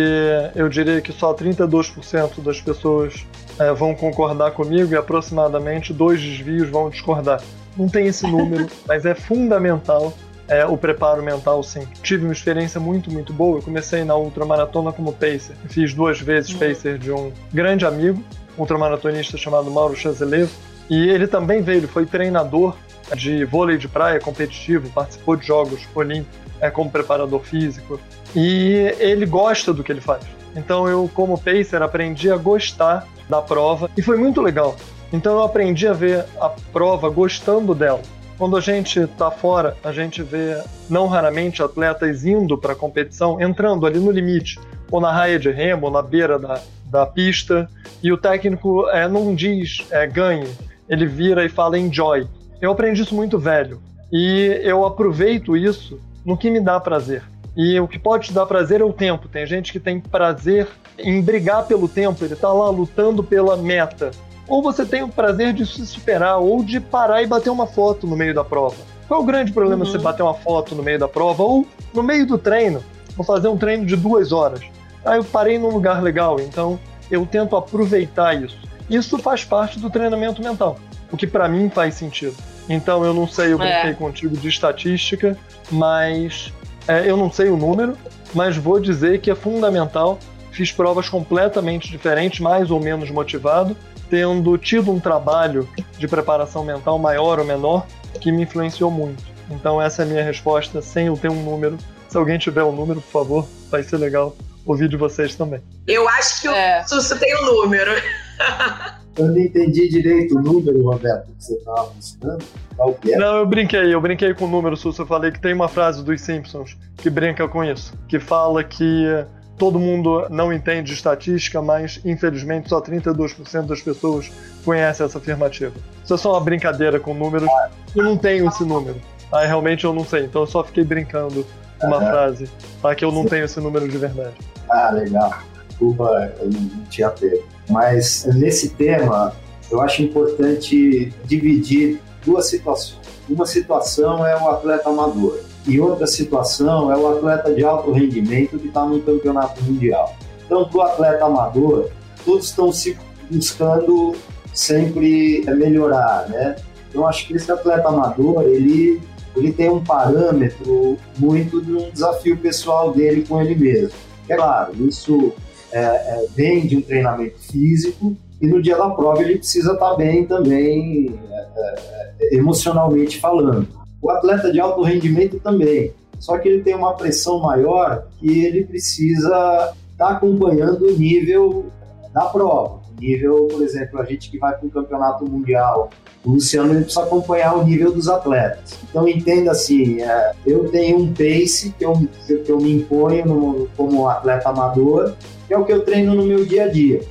eu 0.54 0.68
diria 0.68 1.00
que 1.00 1.12
só 1.12 1.34
32% 1.34 2.42
das 2.42 2.60
pessoas 2.60 3.26
é, 3.58 3.72
vão 3.72 3.94
concordar 3.94 4.50
comigo 4.50 4.92
e 4.92 4.96
aproximadamente 4.96 5.92
dois 5.92 6.20
desvios 6.20 6.68
vão 6.68 6.90
discordar. 6.90 7.40
Não 7.76 7.88
tem 7.88 8.06
esse 8.06 8.26
número, 8.26 8.68
mas 8.86 9.06
é 9.06 9.14
fundamental 9.14 10.12
é, 10.46 10.66
o 10.66 10.76
preparo 10.76 11.22
mental, 11.22 11.62
sim. 11.62 11.88
Tive 12.02 12.24
uma 12.24 12.32
experiência 12.32 12.78
muito, 12.78 13.10
muito 13.10 13.32
boa. 13.32 13.58
Eu 13.58 13.62
comecei 13.62 14.04
na 14.04 14.14
ultramaratona 14.14 14.92
como 14.92 15.12
pacer. 15.12 15.56
Fiz 15.68 15.94
duas 15.94 16.20
vezes 16.20 16.52
uhum. 16.52 16.58
pacer 16.58 16.98
de 16.98 17.10
um 17.10 17.32
grande 17.52 17.86
amigo, 17.86 18.22
ultramaratonista 18.58 19.38
chamado 19.38 19.70
Mauro 19.70 19.96
Chazelevo. 19.96 20.52
E 20.90 21.08
ele 21.08 21.26
também 21.26 21.62
veio, 21.62 21.78
ele 21.78 21.86
foi 21.86 22.04
treinador 22.04 22.76
de 23.16 23.44
vôlei 23.46 23.78
de 23.78 23.88
praia 23.88 24.20
competitivo, 24.20 24.90
participou 24.90 25.34
de 25.34 25.46
Jogos 25.46 25.80
Olímpicos 25.94 26.44
é, 26.60 26.70
como 26.70 26.90
preparador 26.90 27.40
físico. 27.40 27.98
E 28.34 28.94
ele 28.98 29.26
gosta 29.26 29.72
do 29.72 29.84
que 29.84 29.92
ele 29.92 30.00
faz. 30.00 30.24
Então 30.56 30.88
eu, 30.88 31.10
como 31.14 31.38
pacer, 31.38 31.82
aprendi 31.82 32.30
a 32.30 32.36
gostar 32.36 33.06
da 33.28 33.40
prova 33.40 33.90
e 33.96 34.02
foi 34.02 34.16
muito 34.16 34.40
legal. 34.40 34.76
Então 35.12 35.34
eu 35.34 35.42
aprendi 35.42 35.86
a 35.86 35.92
ver 35.92 36.24
a 36.40 36.48
prova 36.72 37.08
gostando 37.08 37.74
dela. 37.74 38.02
Quando 38.36 38.56
a 38.56 38.60
gente 38.60 38.98
está 38.98 39.30
fora, 39.30 39.76
a 39.84 39.92
gente 39.92 40.22
vê 40.22 40.60
não 40.90 41.06
raramente 41.06 41.62
atletas 41.62 42.24
indo 42.24 42.58
para 42.58 42.72
a 42.72 42.76
competição, 42.76 43.40
entrando 43.40 43.86
ali 43.86 44.00
no 44.00 44.10
limite, 44.10 44.58
ou 44.90 45.00
na 45.00 45.12
raia 45.12 45.38
de 45.38 45.50
remo, 45.50 45.86
ou 45.86 45.92
na 45.92 46.02
beira 46.02 46.36
da, 46.36 46.60
da 46.86 47.06
pista, 47.06 47.68
e 48.02 48.12
o 48.12 48.16
técnico 48.16 48.88
é, 48.88 49.06
não 49.06 49.34
diz 49.34 49.86
é, 49.90 50.04
ganhe, 50.06 50.48
ele 50.88 51.06
vira 51.06 51.44
e 51.44 51.48
fala 51.48 51.78
enjoy. 51.78 52.26
Eu 52.60 52.72
aprendi 52.72 53.02
isso 53.02 53.14
muito 53.14 53.38
velho, 53.38 53.80
e 54.12 54.60
eu 54.64 54.84
aproveito 54.84 55.56
isso 55.56 56.00
no 56.24 56.36
que 56.36 56.50
me 56.50 56.60
dá 56.60 56.80
prazer. 56.80 57.22
E 57.56 57.78
o 57.78 57.86
que 57.86 57.98
pode 57.98 58.28
te 58.28 58.32
dar 58.32 58.46
prazer 58.46 58.80
é 58.80 58.84
o 58.84 58.92
tempo. 58.92 59.28
Tem 59.28 59.46
gente 59.46 59.72
que 59.72 59.78
tem 59.78 60.00
prazer 60.00 60.68
em 60.98 61.20
brigar 61.20 61.66
pelo 61.66 61.88
tempo, 61.88 62.24
ele 62.24 62.34
está 62.34 62.52
lá 62.52 62.68
lutando 62.68 63.22
pela 63.22 63.56
meta 63.56 64.10
ou 64.46 64.62
você 64.62 64.84
tem 64.84 65.02
o 65.02 65.08
prazer 65.08 65.52
de 65.52 65.64
se 65.64 65.86
superar, 65.86 66.38
ou 66.38 66.62
de 66.62 66.78
parar 66.80 67.22
e 67.22 67.26
bater 67.26 67.50
uma 67.50 67.66
foto 67.66 68.06
no 68.06 68.16
meio 68.16 68.34
da 68.34 68.44
prova. 68.44 68.76
Qual 69.08 69.20
é 69.20 69.22
o 69.22 69.26
grande 69.26 69.52
problema 69.52 69.84
uhum. 69.84 69.90
você 69.90 69.98
bater 69.98 70.22
uma 70.22 70.34
foto 70.34 70.74
no 70.74 70.82
meio 70.82 70.98
da 70.98 71.08
prova? 71.08 71.42
Ou 71.42 71.66
no 71.92 72.02
meio 72.02 72.26
do 72.26 72.38
treino, 72.38 72.82
vou 73.16 73.24
fazer 73.24 73.48
um 73.48 73.56
treino 73.56 73.86
de 73.86 73.96
duas 73.96 74.32
horas. 74.32 74.60
Aí 75.04 75.18
eu 75.18 75.24
parei 75.24 75.58
num 75.58 75.70
lugar 75.70 76.02
legal, 76.02 76.40
então 76.40 76.78
eu 77.10 77.26
tento 77.26 77.56
aproveitar 77.56 78.34
isso. 78.34 78.58
Isso 78.88 79.18
faz 79.18 79.44
parte 79.44 79.78
do 79.78 79.88
treinamento 79.88 80.42
mental, 80.42 80.78
o 81.10 81.16
que 81.16 81.26
para 81.26 81.48
mim 81.48 81.70
faz 81.70 81.94
sentido. 81.94 82.36
Então 82.68 83.04
eu 83.04 83.12
não 83.12 83.26
sei, 83.26 83.52
eu 83.52 83.58
brinquei 83.58 83.90
é. 83.90 83.94
contigo 83.94 84.36
de 84.36 84.48
estatística, 84.48 85.36
mas 85.70 86.52
é, 86.86 87.08
eu 87.08 87.16
não 87.16 87.30
sei 87.30 87.48
o 87.48 87.56
número, 87.56 87.96
mas 88.34 88.56
vou 88.56 88.80
dizer 88.80 89.20
que 89.20 89.30
é 89.30 89.34
fundamental. 89.34 90.18
Fiz 90.50 90.70
provas 90.70 91.08
completamente 91.08 91.90
diferentes, 91.90 92.40
mais 92.40 92.70
ou 92.70 92.80
menos 92.80 93.10
motivado, 93.10 93.76
tendo 94.08 94.56
tido 94.56 94.92
um 94.92 95.00
trabalho 95.00 95.68
de 95.98 96.06
preparação 96.06 96.64
mental 96.64 96.98
maior 96.98 97.38
ou 97.38 97.44
menor 97.44 97.86
que 98.20 98.30
me 98.30 98.42
influenciou 98.42 98.90
muito. 98.90 99.22
Então 99.50 99.80
essa 99.80 100.02
é 100.02 100.04
a 100.04 100.08
minha 100.08 100.22
resposta, 100.22 100.80
sem 100.80 101.06
eu 101.06 101.16
ter 101.16 101.30
um 101.30 101.42
número. 101.42 101.76
Se 102.08 102.16
alguém 102.16 102.38
tiver 102.38 102.62
um 102.62 102.72
número, 102.72 103.00
por 103.00 103.10
favor, 103.10 103.48
vai 103.70 103.82
ser 103.82 103.96
legal 103.96 104.36
ouvir 104.64 104.88
de 104.88 104.96
vocês 104.96 105.34
também. 105.34 105.60
Eu 105.86 106.08
acho 106.08 106.40
que 106.40 106.48
é. 106.48 106.82
o 106.82 106.88
Sussu 106.88 107.18
tem 107.18 107.36
um 107.36 107.46
número. 107.46 107.90
Eu 109.16 109.28
não 109.28 109.38
entendi 109.38 109.88
direito 109.88 110.36
o 110.36 110.42
número, 110.42 110.82
Roberto, 110.82 111.26
que 111.26 111.44
você 111.44 111.54
estava 111.54 111.90
buscando. 111.90 112.44
Qual 112.76 112.94
que 112.94 113.14
é? 113.14 113.16
Não, 113.16 113.36
eu 113.36 113.46
brinquei, 113.46 113.94
eu 113.94 114.00
brinquei 114.00 114.34
com 114.34 114.46
o 114.46 114.48
número, 114.48 114.76
Sussu. 114.76 115.02
Eu 115.02 115.06
falei 115.06 115.30
que 115.30 115.40
tem 115.40 115.54
uma 115.54 115.68
frase 115.68 116.02
dos 116.02 116.20
Simpsons 116.20 116.76
que 116.96 117.08
brinca 117.08 117.46
com 117.46 117.62
isso, 117.62 117.94
que 118.08 118.18
fala 118.18 118.64
que 118.64 119.24
Todo 119.56 119.78
mundo 119.78 120.26
não 120.30 120.52
entende 120.52 120.92
estatística, 120.92 121.62
mas 121.62 122.00
infelizmente 122.04 122.68
só 122.68 122.80
32% 122.80 123.66
das 123.66 123.80
pessoas 123.80 124.30
conhecem 124.64 125.06
essa 125.06 125.18
afirmativa. 125.18 125.74
Isso 126.02 126.14
é 126.14 126.16
só 126.16 126.32
uma 126.32 126.40
brincadeira 126.40 126.98
com 126.98 127.14
números. 127.14 127.48
Eu 127.94 128.02
não 128.02 128.16
tenho 128.16 128.48
esse 128.48 128.64
número. 128.64 129.00
Ah, 129.30 129.44
realmente 129.44 129.84
eu 129.84 129.92
não 129.92 130.04
sei. 130.04 130.24
Então 130.24 130.42
eu 130.42 130.46
só 130.46 130.64
fiquei 130.64 130.82
brincando 130.82 131.46
com 131.78 131.86
uma 131.86 132.00
frase, 132.00 132.50
tá? 132.82 132.94
Que 132.94 133.04
eu 133.04 133.12
não 133.12 133.24
tenho 133.24 133.44
esse 133.44 133.60
número 133.60 133.88
de 133.88 133.96
verdade. 133.96 134.34
Ah, 134.68 134.90
legal. 134.90 135.32
Desculpa, 135.68 136.32
eu 136.40 136.50
não 136.50 136.84
tinha 136.90 137.10
pego. 137.10 137.53
Mas 137.68 138.24
nesse 138.34 138.70
tema, 138.70 139.34
eu 139.70 139.80
acho 139.80 140.02
importante 140.02 141.12
dividir 141.24 142.00
duas 142.24 142.46
situações. 142.48 143.00
Uma 143.28 143.46
situação 143.46 144.26
é 144.26 144.36
o 144.36 144.48
atleta 144.48 144.88
amador 144.88 145.40
e 145.66 145.80
outra 145.80 146.06
situação 146.06 146.92
é 146.92 146.96
o 146.96 147.08
atleta 147.08 147.52
de 147.52 147.64
alto 147.64 147.90
rendimento 147.90 148.58
que 148.58 148.68
está 148.68 148.84
no 148.84 149.00
campeonato 149.00 149.62
mundial. 149.62 150.14
Então, 150.44 150.68
para 150.68 150.78
o 150.78 150.82
atleta 150.82 151.24
amador, 151.24 151.90
todos 152.24 152.46
estão 152.46 152.70
se 152.70 152.98
buscando 153.30 154.14
sempre 154.52 155.42
melhorar, 155.56 156.28
né? 156.28 156.56
Então, 156.88 157.06
acho 157.06 157.26
que 157.26 157.34
esse 157.34 157.50
atleta 157.50 157.88
amador, 157.88 158.42
ele, 158.42 159.00
ele 159.34 159.52
tem 159.52 159.70
um 159.70 159.82
parâmetro 159.82 160.98
muito 161.18 161.62
de 161.62 161.72
um 161.72 161.90
desafio 161.90 162.36
pessoal 162.36 162.92
dele 162.92 163.24
com 163.26 163.40
ele 163.40 163.54
mesmo. 163.54 163.98
É 164.28 164.36
claro, 164.36 164.72
isso 164.86 165.32
é, 165.74 165.80
é, 165.80 166.26
vem 166.36 166.66
de 166.66 166.76
um 166.76 166.80
treinamento 166.80 167.36
físico 167.50 168.16
e 168.40 168.46
no 168.46 168.62
dia 168.62 168.76
da 168.76 168.88
prova 168.90 169.20
ele 169.22 169.38
precisa 169.38 169.72
estar 169.72 169.90
tá 169.90 169.96
bem 169.96 170.24
também, 170.24 171.18
é, 171.28 171.74
é 172.20 172.36
emocionalmente 172.36 173.18
falando. 173.18 173.66
O 174.00 174.08
atleta 174.08 174.52
de 174.52 174.60
alto 174.60 174.82
rendimento 174.82 175.40
também. 175.40 175.92
Só 176.20 176.38
que 176.38 176.48
ele 176.48 176.62
tem 176.62 176.76
uma 176.76 176.94
pressão 176.94 177.40
maior 177.40 178.06
que 178.20 178.44
ele 178.44 178.64
precisa 178.64 179.74
estar 179.90 180.06
tá 180.06 180.08
acompanhando 180.10 180.86
o 180.86 180.92
nível 180.96 181.66
da 182.12 182.26
prova. 182.26 182.83
Nível, 183.00 183.48
por 183.50 183.62
exemplo, 183.62 184.00
a 184.00 184.04
gente 184.04 184.30
que 184.30 184.38
vai 184.38 184.56
para 184.56 184.66
um 184.66 184.70
campeonato 184.70 185.28
mundial, 185.28 185.90
o 186.24 186.32
Luciano 186.32 186.74
precisa 186.74 187.02
acompanhar 187.02 187.54
o 187.54 187.64
nível 187.64 187.92
dos 187.92 188.08
atletas. 188.08 188.78
Então 188.88 189.06
entenda 189.08 189.50
assim, 189.50 190.00
é, 190.00 190.32
eu 190.46 190.70
tenho 190.70 190.98
um 190.98 191.12
pace 191.12 191.74
que 191.76 191.84
eu, 191.84 191.94
que 192.26 192.50
eu 192.50 192.58
me 192.58 192.72
imponho 192.72 193.26
no, 193.26 193.68
como 193.76 194.08
atleta 194.08 194.48
amador, 194.48 195.14
que 195.46 195.54
é 195.54 195.58
o 195.58 195.64
que 195.64 195.72
eu 195.72 195.84
treino 195.84 196.14
no 196.14 196.24
meu 196.24 196.44
dia 196.44 196.64
a 196.64 196.68
dia. 196.68 197.02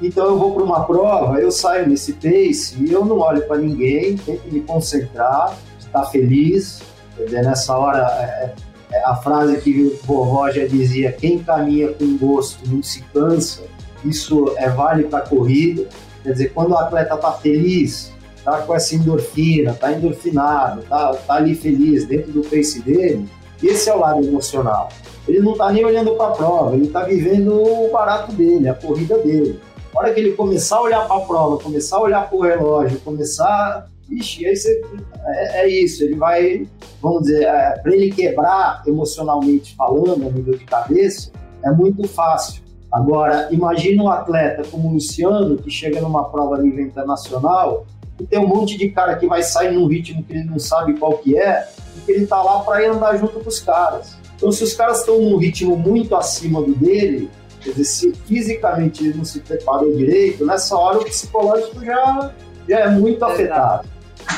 Então 0.00 0.26
eu 0.26 0.38
vou 0.38 0.54
para 0.54 0.62
uma 0.62 0.84
prova, 0.84 1.40
eu 1.40 1.50
saio 1.50 1.88
nesse 1.88 2.12
pace 2.12 2.76
e 2.78 2.92
eu 2.92 3.04
não 3.04 3.18
olho 3.18 3.42
para 3.42 3.58
ninguém, 3.58 4.16
tento 4.16 4.52
me 4.52 4.60
concentrar, 4.60 5.56
estar 5.78 6.04
feliz. 6.06 6.80
Entendeu? 7.18 7.42
Nessa 7.42 7.76
hora, 7.76 8.06
é, 8.20 8.54
é, 8.92 9.04
a 9.04 9.16
frase 9.16 9.60
que 9.60 9.82
o 9.82 10.06
vovó 10.06 10.50
já 10.50 10.66
dizia: 10.66 11.12
quem 11.12 11.38
caminha 11.40 11.88
com 11.88 12.16
gosto 12.16 12.68
não 12.68 12.82
se 12.82 13.02
cansa. 13.12 13.62
Isso 14.08 14.54
é 14.56 14.68
vale 14.68 15.04
para 15.04 15.20
corrida. 15.20 15.86
Quer 16.22 16.32
dizer, 16.32 16.52
quando 16.52 16.72
o 16.72 16.76
atleta 16.78 17.14
está 17.14 17.32
feliz, 17.32 18.12
está 18.36 18.62
com 18.62 18.74
essa 18.74 18.94
endorfina, 18.94 19.72
está 19.72 19.92
endorfinado, 19.92 20.80
está 20.80 21.14
tá 21.14 21.34
ali 21.34 21.54
feliz 21.54 22.06
dentro 22.06 22.32
do 22.32 22.42
pace 22.42 22.80
dele, 22.80 23.28
esse 23.62 23.88
é 23.88 23.94
o 23.94 23.98
lado 23.98 24.24
emocional. 24.24 24.88
Ele 25.26 25.40
não 25.40 25.52
está 25.52 25.70
nem 25.70 25.84
olhando 25.84 26.14
para 26.14 26.28
a 26.28 26.30
prova, 26.30 26.74
ele 26.74 26.86
está 26.86 27.02
vivendo 27.04 27.52
o 27.52 27.90
barato 27.90 28.32
dele, 28.32 28.68
a 28.68 28.74
corrida 28.74 29.18
dele. 29.18 29.60
A 29.94 29.98
hora 29.98 30.14
que 30.14 30.20
ele 30.20 30.32
começar 30.32 30.76
a 30.76 30.82
olhar 30.82 31.06
para 31.06 31.16
a 31.16 31.20
prova, 31.20 31.58
começar 31.58 31.96
a 31.96 32.00
olhar 32.00 32.28
para 32.28 32.38
o 32.38 32.42
relógio, 32.42 33.00
começar 33.00 33.88
Ixi, 34.10 34.46
aí 34.46 34.56
você, 34.56 34.82
é, 35.26 35.62
é, 35.62 35.68
isso, 35.68 36.02
ele 36.02 36.14
vai, 36.14 36.66
vamos 37.02 37.24
dizer, 37.24 37.44
é, 37.44 37.78
para 37.78 37.94
ele 37.94 38.10
quebrar 38.10 38.82
emocionalmente 38.86 39.76
falando, 39.76 40.26
a 40.26 40.30
nível 40.30 40.56
de 40.56 40.64
cabeça, 40.64 41.30
é 41.62 41.70
muito 41.70 42.08
fácil. 42.08 42.62
Agora, 42.90 43.48
imagina 43.50 44.02
um 44.02 44.08
atleta 44.08 44.62
como 44.70 44.88
o 44.88 44.92
Luciano, 44.94 45.58
que 45.58 45.70
chega 45.70 46.00
numa 46.00 46.24
prova 46.24 46.56
a 46.56 46.62
nível 46.62 46.84
internacional, 46.84 47.86
e 48.18 48.26
tem 48.26 48.38
um 48.38 48.48
monte 48.48 48.76
de 48.76 48.88
cara 48.90 49.16
que 49.16 49.26
vai 49.26 49.42
sair 49.42 49.72
num 49.72 49.86
ritmo 49.86 50.22
que 50.24 50.32
ele 50.32 50.44
não 50.44 50.58
sabe 50.58 50.94
qual 50.94 51.18
que 51.18 51.38
é, 51.38 51.68
e 51.96 52.00
que 52.00 52.12
ele 52.12 52.26
tá 52.26 52.42
lá 52.42 52.60
para 52.60 52.82
ir 52.82 52.86
andar 52.86 53.16
junto 53.16 53.40
com 53.40 53.48
os 53.48 53.60
caras. 53.60 54.16
Então, 54.36 54.50
se 54.50 54.64
os 54.64 54.72
caras 54.72 55.00
estão 55.00 55.20
num 55.20 55.36
ritmo 55.36 55.76
muito 55.76 56.16
acima 56.16 56.62
do 56.62 56.74
dele, 56.74 57.30
quer 57.60 57.70
dizer, 57.70 57.84
se 57.84 58.12
fisicamente 58.26 59.04
ele 59.04 59.18
não 59.18 59.24
se 59.24 59.40
preparou 59.40 59.94
direito, 59.94 60.44
nessa 60.46 60.76
hora 60.76 60.98
o 60.98 61.04
psicológico 61.04 61.84
já, 61.84 62.32
já 62.68 62.80
é 62.80 62.88
muito 62.88 63.24
afetado. 63.24 63.86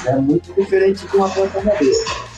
É 0.06 0.16
muito 0.16 0.52
diferente 0.54 1.06
de 1.06 1.16
um 1.16 1.24
atleta 1.24 1.60
modelo. 1.60 2.29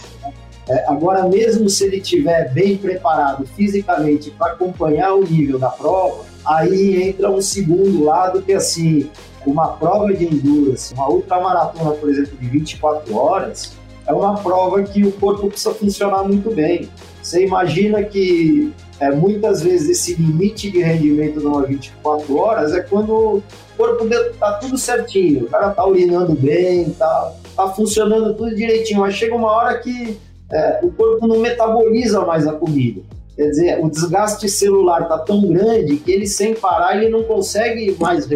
É, 0.68 0.84
agora, 0.88 1.26
mesmo 1.28 1.68
se 1.68 1.84
ele 1.84 1.96
estiver 1.96 2.52
bem 2.52 2.76
preparado 2.76 3.46
fisicamente 3.56 4.30
para 4.30 4.52
acompanhar 4.52 5.14
o 5.14 5.24
nível 5.24 5.58
da 5.58 5.68
prova, 5.68 6.24
aí 6.44 7.02
entra 7.08 7.30
um 7.30 7.42
segundo 7.42 8.04
lado 8.04 8.42
que, 8.42 8.52
assim, 8.52 9.10
uma 9.44 9.68
prova 9.68 10.12
de 10.12 10.24
endurance, 10.24 10.94
uma 10.94 11.08
ultramaratona, 11.08 11.92
por 11.92 12.08
exemplo, 12.08 12.36
de 12.38 12.46
24 12.46 13.16
horas, 13.16 13.72
é 14.06 14.12
uma 14.12 14.36
prova 14.36 14.82
que 14.82 15.04
o 15.04 15.12
corpo 15.12 15.48
precisa 15.48 15.74
funcionar 15.74 16.24
muito 16.24 16.50
bem. 16.50 16.88
Você 17.22 17.44
imagina 17.44 18.02
que 18.02 18.72
é, 18.98 19.10
muitas 19.10 19.62
vezes 19.62 19.90
esse 19.90 20.14
limite 20.14 20.70
de 20.70 20.80
rendimento 20.82 21.40
numa 21.40 21.62
24 21.64 22.36
horas 22.36 22.72
é 22.72 22.80
quando 22.80 23.12
o 23.12 23.42
corpo 23.76 24.04
está 24.06 24.52
tudo 24.54 24.76
certinho, 24.76 25.44
o 25.44 25.48
cara 25.48 25.70
está 25.70 25.84
urinando 25.84 26.34
bem, 26.34 26.82
está 26.82 27.32
tá 27.56 27.68
funcionando 27.68 28.34
tudo 28.34 28.54
direitinho, 28.54 29.00
mas 29.00 29.14
chega 29.14 29.34
uma 29.34 29.50
hora 29.50 29.78
que 29.78 30.18
é, 30.52 30.80
o 30.82 30.90
corpo 30.90 31.26
não 31.26 31.38
metaboliza 31.38 32.20
mais 32.20 32.46
a 32.46 32.52
comida. 32.52 33.00
Quer 33.34 33.48
dizer, 33.48 33.84
o 33.84 33.88
desgaste 33.88 34.48
celular 34.48 35.02
está 35.02 35.18
tão 35.18 35.48
grande 35.48 35.96
que 35.96 36.12
ele, 36.12 36.26
sem 36.26 36.54
parar, 36.54 36.96
ele 36.96 37.08
não 37.08 37.22
consegue 37.22 37.96
mais 37.98 38.28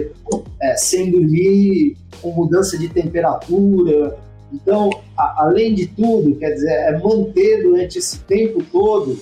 é, 0.60 0.74
sem 0.76 1.10
dormir, 1.10 1.96
com 2.22 2.30
mudança 2.30 2.78
de 2.78 2.88
temperatura. 2.88 4.16
Então, 4.52 4.90
a, 5.16 5.44
além 5.44 5.74
de 5.74 5.86
tudo, 5.86 6.34
quer 6.36 6.52
dizer, 6.52 6.70
é 6.70 6.98
manter 6.98 7.62
durante 7.62 7.98
esse 7.98 8.20
tempo 8.20 8.62
todo 8.72 9.18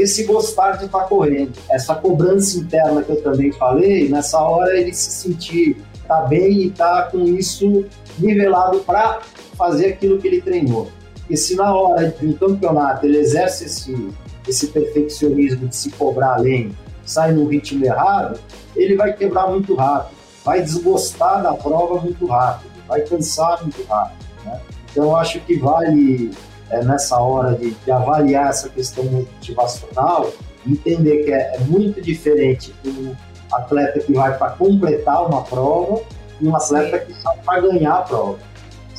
esse 0.00 0.24
gostar 0.24 0.72
de 0.72 0.86
estar 0.86 1.00
tá 1.00 1.04
correndo. 1.04 1.52
Essa 1.68 1.94
cobrança 1.94 2.58
interna 2.58 3.02
que 3.02 3.10
eu 3.10 3.20
também 3.20 3.52
falei, 3.52 4.08
nessa 4.08 4.40
hora 4.40 4.78
ele 4.78 4.94
se 4.94 5.10
sentir 5.10 5.76
tá 6.06 6.22
bem 6.22 6.62
e 6.62 6.70
tá 6.70 7.02
com 7.10 7.24
isso 7.24 7.84
nivelado 8.18 8.78
para 8.80 9.20
fazer 9.56 9.86
aquilo 9.86 10.18
que 10.18 10.28
ele 10.28 10.40
treinou. 10.40 10.88
E 11.28 11.36
se 11.36 11.54
na 11.56 11.74
hora 11.74 12.08
de 12.08 12.26
um 12.26 12.32
campeonato 12.32 13.04
ele 13.04 13.18
exerce 13.18 13.64
esse, 13.66 14.10
esse 14.46 14.68
perfeccionismo 14.68 15.68
de 15.68 15.76
se 15.76 15.90
cobrar 15.90 16.36
além, 16.36 16.74
sai 17.04 17.32
num 17.32 17.46
ritmo 17.46 17.84
errado, 17.84 18.38
ele 18.74 18.96
vai 18.96 19.12
quebrar 19.12 19.48
muito 19.48 19.74
rápido, 19.74 20.16
vai 20.44 20.62
desgostar 20.62 21.42
da 21.42 21.54
prova 21.54 22.00
muito 22.00 22.26
rápido, 22.26 22.70
vai 22.86 23.00
cansar 23.02 23.62
muito 23.62 23.82
rápido. 23.84 24.24
Né? 24.44 24.60
Então, 24.90 25.04
eu 25.04 25.16
acho 25.16 25.40
que 25.40 25.58
vale, 25.58 26.30
é, 26.70 26.82
nessa 26.82 27.18
hora 27.18 27.54
de, 27.54 27.70
de, 27.70 27.90
avaliar 27.90 28.48
essa 28.48 28.68
questão 28.68 29.04
motivacional, 29.04 30.30
entender 30.66 31.24
que 31.24 31.32
é, 31.32 31.56
é 31.56 31.60
muito 31.60 32.00
diferente 32.00 32.74
um 32.84 33.14
atleta 33.52 34.00
que 34.00 34.12
vai 34.12 34.36
para 34.36 34.50
completar 34.50 35.26
uma 35.26 35.42
prova 35.42 36.02
e 36.40 36.46
um 36.46 36.54
atleta 36.54 36.98
que 36.98 37.12
vai 37.22 37.36
para 37.38 37.60
ganhar 37.60 37.94
a 37.94 38.02
prova. 38.02 38.38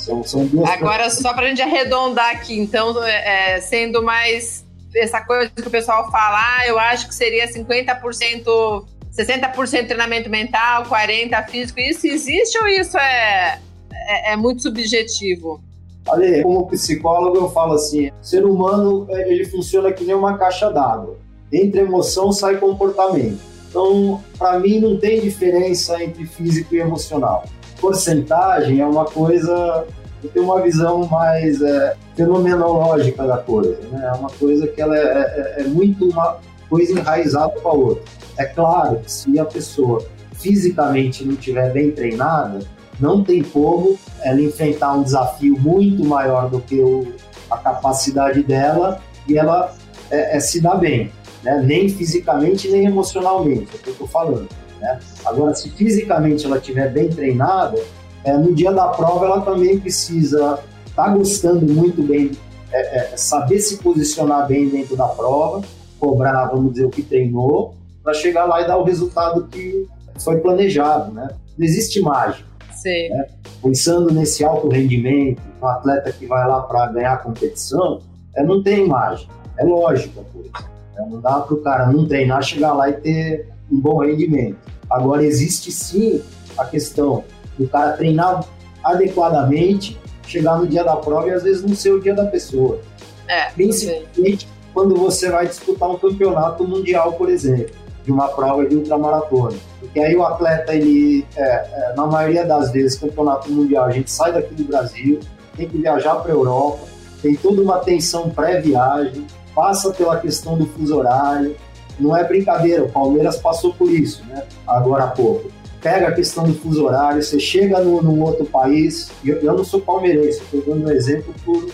São, 0.09 0.23
são 0.23 0.45
duas 0.47 0.67
Agora, 0.71 1.07
só 1.11 1.33
para 1.33 1.45
a 1.45 1.49
gente 1.49 1.61
arredondar 1.61 2.31
aqui, 2.31 2.59
então, 2.59 3.03
é, 3.03 3.57
é, 3.57 3.61
sendo 3.61 4.01
mais 4.01 4.65
essa 4.95 5.21
coisa 5.21 5.51
que 5.51 5.67
o 5.67 5.69
pessoal 5.69 6.09
fala, 6.09 6.39
ah, 6.39 6.67
eu 6.67 6.79
acho 6.79 7.07
que 7.07 7.13
seria 7.13 7.47
50%, 7.47 8.85
60% 9.15 9.85
treinamento 9.85 10.27
mental, 10.27 10.83
40% 10.85 11.47
físico. 11.47 11.79
Isso 11.79 12.07
existe 12.07 12.57
ou 12.57 12.67
isso 12.67 12.97
é, 12.97 13.59
é, 13.93 14.33
é 14.33 14.35
muito 14.35 14.63
subjetivo? 14.63 15.61
Olha, 16.07 16.41
como 16.41 16.65
psicólogo, 16.67 17.37
eu 17.37 17.51
falo 17.51 17.73
assim: 17.73 18.07
o 18.07 18.13
ser 18.23 18.43
humano 18.43 19.05
é, 19.11 19.31
ele 19.31 19.45
funciona 19.45 19.91
que 19.91 20.03
nem 20.03 20.15
uma 20.15 20.39
caixa 20.39 20.71
d'água. 20.71 21.19
Entre 21.53 21.81
emoção 21.81 22.31
sai 22.31 22.57
comportamento. 22.57 23.39
Então, 23.69 24.23
para 24.39 24.57
mim, 24.57 24.79
não 24.79 24.97
tem 24.97 25.21
diferença 25.21 26.03
entre 26.03 26.25
físico 26.25 26.73
e 26.73 26.79
emocional 26.79 27.43
porcentagem 27.79 28.79
é 28.79 28.85
uma 28.85 29.05
coisa 29.05 29.85
eu 30.23 30.29
tenho 30.29 30.45
uma 30.45 30.61
visão 30.61 31.05
mais 31.07 31.61
é, 31.61 31.95
fenomenológica 32.15 33.25
da 33.25 33.37
coisa, 33.37 33.79
né? 33.91 34.11
É 34.13 34.17
uma 34.17 34.29
coisa 34.29 34.67
que 34.67 34.81
ela 34.81 34.97
é, 34.97 35.01
é, 35.01 35.61
é 35.61 35.63
muito 35.63 36.09
uma 36.09 36.37
coisa 36.69 36.91
enraizada 36.91 37.59
com 37.59 37.69
a 37.69 37.73
outra. 37.73 38.03
É 38.37 38.45
claro 38.45 38.97
que 38.99 39.11
se 39.11 39.39
a 39.39 39.45
pessoa 39.45 40.05
fisicamente 40.33 41.25
não 41.25 41.33
estiver 41.33 41.71
bem 41.71 41.91
treinada, 41.91 42.59
não 42.99 43.23
tem 43.23 43.41
como 43.41 43.97
ela 44.21 44.41
enfrentar 44.41 44.93
um 44.93 45.03
desafio 45.03 45.57
muito 45.59 46.03
maior 46.03 46.49
do 46.49 46.59
que 46.59 46.79
o, 46.79 47.07
a 47.49 47.57
capacidade 47.57 48.43
dela 48.43 49.01
e 49.27 49.37
ela 49.37 49.73
é, 50.11 50.37
é 50.37 50.39
se 50.39 50.59
dar 50.61 50.75
bem, 50.75 51.11
né? 51.43 51.61
nem 51.65 51.89
fisicamente 51.89 52.67
nem 52.69 52.85
emocionalmente, 52.85 53.69
é 53.73 53.75
o 53.75 53.79
que 53.79 53.87
eu 53.87 53.93
estou 53.93 54.07
falando. 54.07 54.49
Né? 54.79 54.99
Agora, 55.25 55.53
se 55.55 55.69
fisicamente 55.69 56.45
ela 56.45 56.57
estiver 56.57 56.91
bem 56.91 57.09
treinada, 57.09 57.81
é, 58.23 58.33
no 58.37 58.53
dia 58.53 58.71
da 58.71 58.87
prova 58.89 59.25
ela 59.25 59.41
também 59.41 59.79
precisa 59.79 60.59
estar 60.85 61.05
tá 61.05 61.09
gostando 61.09 61.65
muito 61.71 62.01
bem, 62.01 62.31
é, 62.71 62.97
é, 62.97 63.17
saber 63.17 63.59
se 63.59 63.77
posicionar 63.77 64.47
bem 64.47 64.69
dentro 64.69 64.95
da 64.95 65.07
prova, 65.07 65.61
cobrar, 65.99 66.47
vamos 66.47 66.73
dizer, 66.73 66.85
o 66.85 66.89
que 66.89 67.01
treinou, 67.01 67.75
para 68.03 68.13
chegar 68.13 68.45
lá 68.45 68.61
e 68.61 68.67
dar 68.67 68.77
o 68.77 68.83
resultado 68.83 69.47
que 69.47 69.87
foi 70.19 70.37
planejado. 70.37 71.11
Né? 71.11 71.29
Não 71.57 71.65
existe 71.65 72.01
mágica. 72.01 72.47
Sim. 72.73 73.09
Né? 73.09 73.27
Pensando 73.61 74.13
nesse 74.13 74.43
alto 74.43 74.69
rendimento, 74.69 75.41
um 75.61 75.67
atleta 75.67 76.11
que 76.11 76.25
vai 76.25 76.47
lá 76.47 76.61
para 76.61 76.87
ganhar 76.87 77.13
a 77.13 77.17
competição, 77.17 78.01
é, 78.35 78.43
não 78.43 78.63
tem 78.63 78.87
mágica, 78.87 79.33
é 79.57 79.63
lógica 79.63 80.21
a 80.21 80.23
coisa. 80.23 80.51
Né? 80.95 81.07
Não 81.09 81.19
dá 81.19 81.39
para 81.39 81.53
o 81.53 81.61
cara 81.61 81.91
não 81.91 82.07
treinar, 82.07 82.41
chegar 82.43 82.73
lá 82.73 82.89
e 82.89 82.93
ter 82.93 83.49
um 83.71 83.79
bom 83.79 83.99
rendimento. 83.99 84.57
Agora, 84.89 85.23
existe 85.23 85.71
sim 85.71 86.21
a 86.57 86.65
questão 86.65 87.23
do 87.59 87.67
cara 87.67 87.91
treinar 87.91 88.43
adequadamente, 88.83 89.99
chegar 90.25 90.57
no 90.57 90.65
dia 90.65 90.83
da 90.83 90.95
prova 90.95 91.27
e 91.27 91.31
às 91.31 91.43
vezes 91.43 91.61
não 91.63 91.75
ser 91.75 91.91
o 91.91 91.99
dia 91.99 92.15
da 92.15 92.25
pessoa. 92.25 92.79
É, 93.27 93.51
Principalmente 93.51 94.47
quando 94.73 94.95
você 94.95 95.29
vai 95.29 95.47
disputar 95.47 95.89
um 95.89 95.97
campeonato 95.97 96.65
mundial, 96.65 97.13
por 97.13 97.29
exemplo, 97.29 97.75
de 98.05 98.11
uma 98.11 98.29
prova 98.29 98.65
de 98.65 98.75
ultramaratona. 98.75 99.57
Porque 99.79 99.99
aí 99.99 100.15
o 100.15 100.23
atleta, 100.23 100.73
ele, 100.73 101.25
é, 101.35 101.43
é, 101.43 101.93
na 101.95 102.05
maioria 102.05 102.45
das 102.45 102.71
vezes, 102.71 102.97
campeonato 102.97 103.51
mundial, 103.51 103.85
a 103.85 103.91
gente 103.91 104.09
sai 104.09 104.31
daqui 104.31 104.53
do 104.53 104.63
Brasil, 104.63 105.19
tem 105.57 105.67
que 105.67 105.77
viajar 105.77 106.15
para 106.15 106.31
a 106.31 106.35
Europa, 106.35 106.87
tem 107.21 107.35
toda 107.35 107.61
uma 107.61 107.79
tensão 107.79 108.29
pré-viagem, 108.29 109.27
passa 109.53 109.91
pela 109.91 110.17
questão 110.17 110.57
do 110.57 110.65
fuso 110.67 110.97
horário, 110.97 111.55
não 111.99 112.15
é 112.15 112.23
brincadeira, 112.23 112.83
o 112.83 112.89
Palmeiras 112.89 113.37
passou 113.37 113.73
por 113.73 113.91
isso, 113.91 114.23
né? 114.25 114.45
Agora 114.65 115.03
há 115.03 115.07
pouco. 115.07 115.51
Pega 115.81 116.09
a 116.09 116.11
questão 116.11 116.43
do 116.43 116.53
fuso 116.53 116.85
horário, 116.85 117.21
você 117.23 117.39
chega 117.39 117.79
no, 117.79 118.01
num 118.01 118.21
outro 118.21 118.45
país, 118.45 119.11
eu, 119.23 119.37
eu 119.37 119.53
não 119.53 119.63
sou 119.63 119.79
palmeirense, 119.79 120.41
estou 120.41 120.61
dando 120.61 120.87
um 120.87 120.91
exemplo 120.91 121.33
por, 121.45 121.69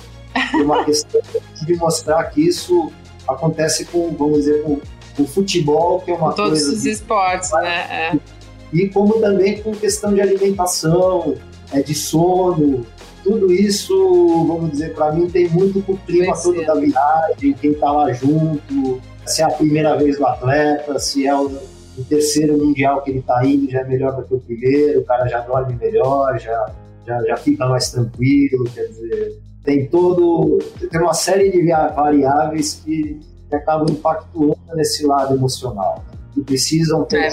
por 0.52 0.62
uma 0.62 0.84
questão 0.86 1.22
de 1.66 1.76
mostrar 1.76 2.24
que 2.26 2.42
isso 2.48 2.92
acontece 3.28 3.86
com, 3.86 4.16
vamos 4.16 4.40
dizer, 4.40 4.62
com, 4.64 4.80
o 5.18 5.26
futebol, 5.26 6.02
que 6.02 6.12
é 6.12 6.14
uma 6.14 6.34
todos 6.34 6.52
coisa... 6.52 6.66
Todos 6.66 6.80
os 6.80 6.86
esportes, 6.86 7.52
né? 7.54 8.12
É. 8.12 8.20
E 8.74 8.90
como 8.90 9.14
também 9.22 9.62
com 9.62 9.72
questão 9.72 10.14
de 10.14 10.20
alimentação, 10.20 11.36
é, 11.72 11.82
de 11.82 11.96
sono, 11.96 12.86
tudo 13.24 13.52
isso, 13.52 14.46
vamos 14.46 14.72
dizer, 14.72 14.94
para 14.94 15.12
mim 15.14 15.30
tem 15.30 15.50
muito 15.50 15.82
com 15.82 15.94
o 15.94 15.98
clima 15.98 16.36
todo 16.36 16.64
da 16.64 16.76
viagem, 16.76 17.54
quem 17.54 17.74
tá 17.74 17.92
lá 17.92 18.12
junto, 18.12 19.02
se 19.26 19.42
é 19.42 19.46
a 19.46 19.50
primeira 19.50 19.96
vez 19.96 20.18
do 20.18 20.28
atleta, 20.28 21.00
se 21.00 21.26
é 21.26 21.34
o, 21.34 21.50
o 21.98 22.04
terceiro 22.04 22.58
mundial 22.58 23.02
que 23.02 23.12
ele 23.12 23.20
está 23.20 23.46
indo, 23.46 23.70
já 23.70 23.82
é 23.82 23.84
melhor 23.84 24.16
do 24.16 24.24
que 24.24 24.34
o 24.34 24.40
primeiro, 24.40 25.00
o 25.00 25.06
cara 25.06 25.28
já 25.28 25.40
dorme 25.42 25.76
melhor, 25.76 26.38
já, 26.40 26.72
já, 27.06 27.22
já 27.24 27.38
fica 27.38 27.68
mais 27.68 27.92
tranquilo, 27.92 28.66
quer 28.74 28.88
dizer, 28.88 29.40
tem 29.64 29.88
todo, 29.88 30.60
tem 30.92 31.02
uma 31.02 31.14
série 31.14 31.52
de 31.52 31.62
variáveis 31.96 32.82
que, 32.84 33.20
que 33.50 33.56
acabam 33.56 33.88
impactando 33.90 34.58
nesse 34.76 35.06
lado 35.06 35.36
emocional, 35.36 36.04
que 36.34 36.42
precisam 36.42 37.04
ter 37.06 37.18
é 37.24 37.30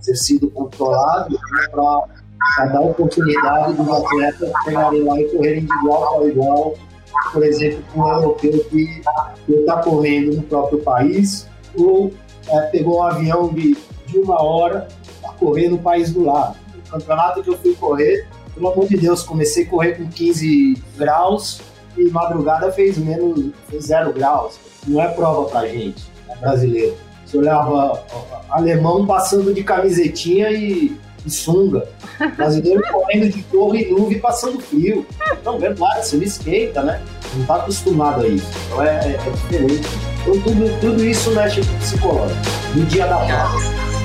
ser 0.00 0.16
sido 0.16 0.50
controlados 0.50 1.34
né, 1.34 1.68
para 1.70 2.66
dar 2.66 2.80
oportunidade 2.80 3.74
dos 3.74 3.88
atletas 3.88 4.52
chegarem 4.64 5.02
lá 5.02 5.20
e 5.20 5.24
correrem 5.24 5.64
de 5.66 5.72
igual 5.74 6.18
para 6.18 6.28
igual 6.28 6.74
por 7.32 7.44
exemplo, 7.44 7.82
com 7.92 8.00
um 8.00 8.08
europeu 8.08 8.64
que 8.70 9.02
está 9.48 9.82
correndo 9.82 10.36
no 10.36 10.42
próprio 10.42 10.78
país 10.80 11.48
ou 11.76 12.12
é, 12.48 12.60
pegou 12.62 12.98
um 12.98 13.02
avião 13.02 13.52
de, 13.52 13.76
de 14.06 14.18
uma 14.18 14.42
hora 14.42 14.88
para 15.20 15.32
correr 15.32 15.68
no 15.68 15.78
país 15.78 16.12
do 16.12 16.24
lado. 16.24 16.56
O 16.86 16.90
campeonato 16.90 17.42
que 17.42 17.50
eu 17.50 17.58
fui 17.58 17.74
correr, 17.74 18.26
pelo 18.54 18.68
amor 18.68 18.86
de 18.86 18.96
Deus, 18.96 19.22
comecei 19.22 19.64
a 19.64 19.68
correr 19.68 19.96
com 19.96 20.08
15 20.08 20.82
graus 20.96 21.60
e 21.96 22.08
madrugada 22.10 22.70
fez 22.72 22.96
menos, 22.96 23.52
fez 23.68 23.86
zero 23.86 24.12
graus. 24.12 24.58
Não 24.86 25.02
é 25.02 25.08
prova 25.08 25.48
para 25.48 25.68
gente, 25.68 26.04
é 26.28 26.36
brasileiro. 26.36 26.96
Você 27.24 27.36
olhava 27.36 28.02
alemão 28.48 29.06
passando 29.06 29.52
de 29.52 29.62
camisetinha 29.62 30.50
e, 30.50 30.96
e 31.26 31.30
sunga. 31.30 31.86
Brasileiro 32.36 32.82
correndo 32.90 33.30
de 33.30 33.42
torre 33.42 33.82
e 33.82 33.90
nuvem 33.90 34.18
passando 34.18 34.58
frio. 34.60 35.06
Não, 35.44 35.58
verdade, 35.58 36.06
você 36.06 36.16
não 36.16 36.22
esquenta, 36.22 36.82
né? 36.82 37.02
Não 37.34 37.42
está 37.42 37.56
acostumado 37.56 38.24
a 38.24 38.28
isso. 38.28 38.46
Então 38.66 38.82
é, 38.82 38.96
é, 38.96 39.14
é 39.14 39.30
diferente. 39.30 40.07
Então 40.20 40.40
tudo, 40.40 40.80
tudo 40.80 41.04
isso 41.04 41.30
mexe 41.30 41.60
com 41.60 41.78
psicológico. 41.78 42.40
No 42.74 42.84
dia 42.86 43.06
da 43.06 43.16
prova. 43.16 43.97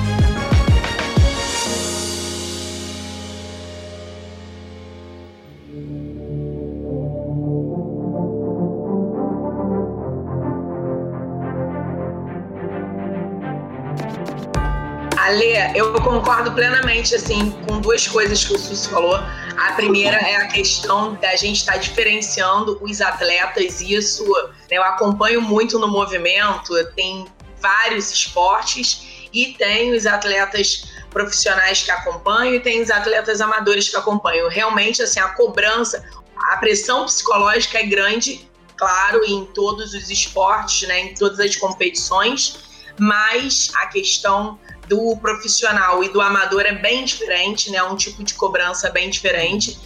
Ale, 15.34 15.76
eu 15.76 15.92
concordo 15.94 16.52
plenamente 16.52 17.12
assim 17.14 17.50
com 17.66 17.80
duas 17.80 18.06
coisas 18.06 18.44
que 18.44 18.54
o 18.54 18.58
Sus 18.58 18.86
falou. 18.86 19.16
A 19.16 19.72
primeira 19.72 20.16
é 20.16 20.36
a 20.36 20.46
questão 20.46 21.14
da 21.14 21.34
gente 21.34 21.56
estar 21.56 21.72
tá 21.72 21.78
diferenciando 21.78 22.78
os 22.80 23.00
atletas. 23.00 23.80
Isso 23.80 24.24
né, 24.70 24.76
eu 24.76 24.82
acompanho 24.84 25.40
muito 25.40 25.76
no 25.78 25.88
movimento. 25.88 26.72
Tem 26.94 27.26
vários 27.60 28.12
esportes 28.12 29.28
e 29.32 29.54
tem 29.54 29.92
os 29.92 30.06
atletas 30.06 30.84
profissionais 31.10 31.82
que 31.82 31.90
acompanham 31.90 32.54
e 32.54 32.60
tem 32.60 32.80
os 32.80 32.90
atletas 32.90 33.40
amadores 33.40 33.88
que 33.88 33.96
acompanham. 33.96 34.48
Realmente, 34.48 35.02
assim, 35.02 35.18
a 35.18 35.30
cobrança, 35.30 36.04
a 36.52 36.56
pressão 36.58 37.06
psicológica 37.06 37.78
é 37.78 37.86
grande, 37.86 38.48
claro, 38.76 39.24
em 39.24 39.46
todos 39.46 39.94
os 39.94 40.10
esportes, 40.10 40.86
né, 40.86 41.00
em 41.00 41.14
todas 41.14 41.40
as 41.40 41.56
competições, 41.56 42.58
mas 42.98 43.72
a 43.74 43.86
questão 43.86 44.58
do 44.88 45.16
profissional 45.16 46.02
e 46.02 46.08
do 46.08 46.20
amador 46.20 46.62
é 46.62 46.72
bem 46.72 47.04
diferente, 47.04 47.70
né? 47.70 47.82
Um 47.82 47.96
tipo 47.96 48.22
de 48.22 48.34
cobrança 48.34 48.90
bem 48.90 49.10
diferente. 49.10 49.78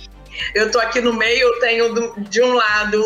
Eu 0.54 0.70
tô 0.70 0.78
aqui 0.78 1.00
no 1.00 1.12
meio, 1.12 1.48
eu 1.48 1.60
tenho 1.60 2.14
de 2.18 2.42
um 2.42 2.54
lado 2.54 3.00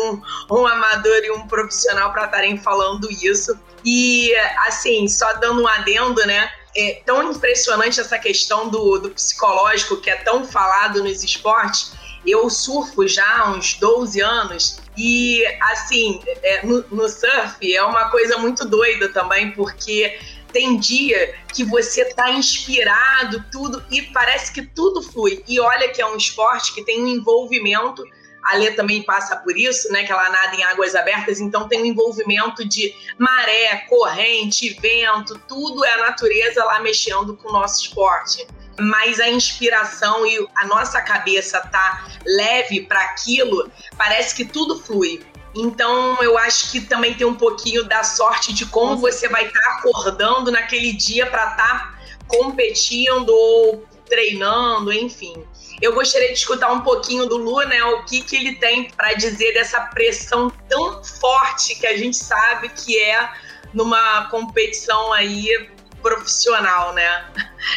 um, 0.49 0.55
um 0.55 0.67
amador 0.67 1.23
e 1.23 1.31
um 1.31 1.47
profissional 1.47 2.11
para 2.11 2.25
estarem 2.25 2.57
falando 2.57 3.09
isso. 3.09 3.57
E 3.83 4.33
assim, 4.67 5.07
só 5.07 5.33
dando 5.33 5.61
um 5.63 5.67
adendo, 5.67 6.25
né? 6.25 6.49
É 6.75 7.01
tão 7.05 7.31
impressionante 7.31 7.99
essa 7.99 8.17
questão 8.17 8.69
do, 8.69 8.97
do 8.97 9.09
psicológico 9.11 9.97
que 9.97 10.09
é 10.09 10.15
tão 10.15 10.45
falado 10.45 11.03
nos 11.03 11.23
esportes. 11.23 11.93
Eu 12.25 12.49
surfo 12.49 13.07
já 13.07 13.39
há 13.39 13.51
uns 13.51 13.75
12 13.75 14.21
anos 14.21 14.79
e, 14.97 15.43
assim, 15.59 16.21
é, 16.41 16.65
no, 16.65 16.85
no 16.89 17.09
surf 17.09 17.75
é 17.75 17.83
uma 17.83 18.09
coisa 18.09 18.37
muito 18.37 18.65
doida 18.65 19.09
também, 19.09 19.51
porque 19.51 20.19
tem 20.53 20.77
dia 20.77 21.35
que 21.53 21.65
você 21.65 22.05
tá 22.13 22.29
inspirado, 22.31 23.43
tudo, 23.51 23.83
e 23.91 24.03
parece 24.03 24.53
que 24.53 24.61
tudo 24.61 25.01
flui. 25.01 25.43
E 25.47 25.59
olha 25.59 25.89
que 25.89 26.01
é 26.01 26.05
um 26.05 26.15
esporte 26.15 26.73
que 26.73 26.85
tem 26.85 27.03
um 27.03 27.07
envolvimento. 27.07 28.05
A 28.45 28.55
Lê 28.57 28.71
também 28.71 29.01
passa 29.03 29.35
por 29.37 29.57
isso, 29.57 29.91
né? 29.91 30.03
Que 30.03 30.11
ela 30.11 30.29
nada 30.29 30.55
em 30.55 30.63
águas 30.63 30.95
abertas, 30.95 31.39
então 31.39 31.67
tem 31.67 31.81
um 31.81 31.85
envolvimento 31.85 32.63
de 32.67 32.93
maré, 33.17 33.85
corrente, 33.89 34.77
vento, 34.79 35.39
tudo 35.47 35.83
é 35.83 35.93
a 35.93 35.97
natureza 35.97 36.63
lá 36.63 36.79
mexendo 36.79 37.35
com 37.35 37.49
o 37.49 37.53
nosso 37.53 37.83
esporte. 37.83 38.45
Mas 38.79 39.19
a 39.19 39.29
inspiração 39.29 40.25
e 40.25 40.45
a 40.55 40.65
nossa 40.67 41.01
cabeça 41.01 41.61
tá 41.61 42.07
leve 42.25 42.81
para 42.81 42.99
aquilo, 43.01 43.71
parece 43.97 44.35
que 44.35 44.45
tudo 44.45 44.79
flui. 44.79 45.23
Então, 45.55 46.21
eu 46.23 46.37
acho 46.37 46.71
que 46.71 46.81
também 46.81 47.13
tem 47.13 47.27
um 47.27 47.35
pouquinho 47.35 47.83
da 47.83 48.03
sorte 48.03 48.53
de 48.53 48.65
como 48.65 48.97
você 48.97 49.27
vai 49.27 49.45
estar 49.45 49.59
tá 49.59 49.69
acordando 49.77 50.51
naquele 50.51 50.93
dia 50.93 51.27
para 51.27 51.51
estar 51.51 51.57
tá 51.57 51.99
competindo 52.27 53.29
ou 53.29 53.85
treinando, 54.05 54.91
enfim. 54.91 55.45
Eu 55.81 55.93
gostaria 55.93 56.29
de 56.29 56.33
escutar 56.33 56.71
um 56.71 56.81
pouquinho 56.81 57.27
do 57.27 57.37
Lu, 57.37 57.61
né? 57.67 57.83
O 57.83 58.03
que, 58.05 58.21
que 58.21 58.35
ele 58.35 58.55
tem 58.55 58.89
para 58.89 59.13
dizer 59.13 59.53
dessa 59.53 59.81
pressão 59.81 60.51
tão 60.69 61.03
forte 61.03 61.75
que 61.75 61.85
a 61.85 61.97
gente 61.97 62.17
sabe 62.17 62.69
que 62.69 62.97
é 62.97 63.29
numa 63.73 64.27
competição 64.29 65.11
aí 65.13 65.69
profissional, 66.01 66.93
né? 66.93 67.25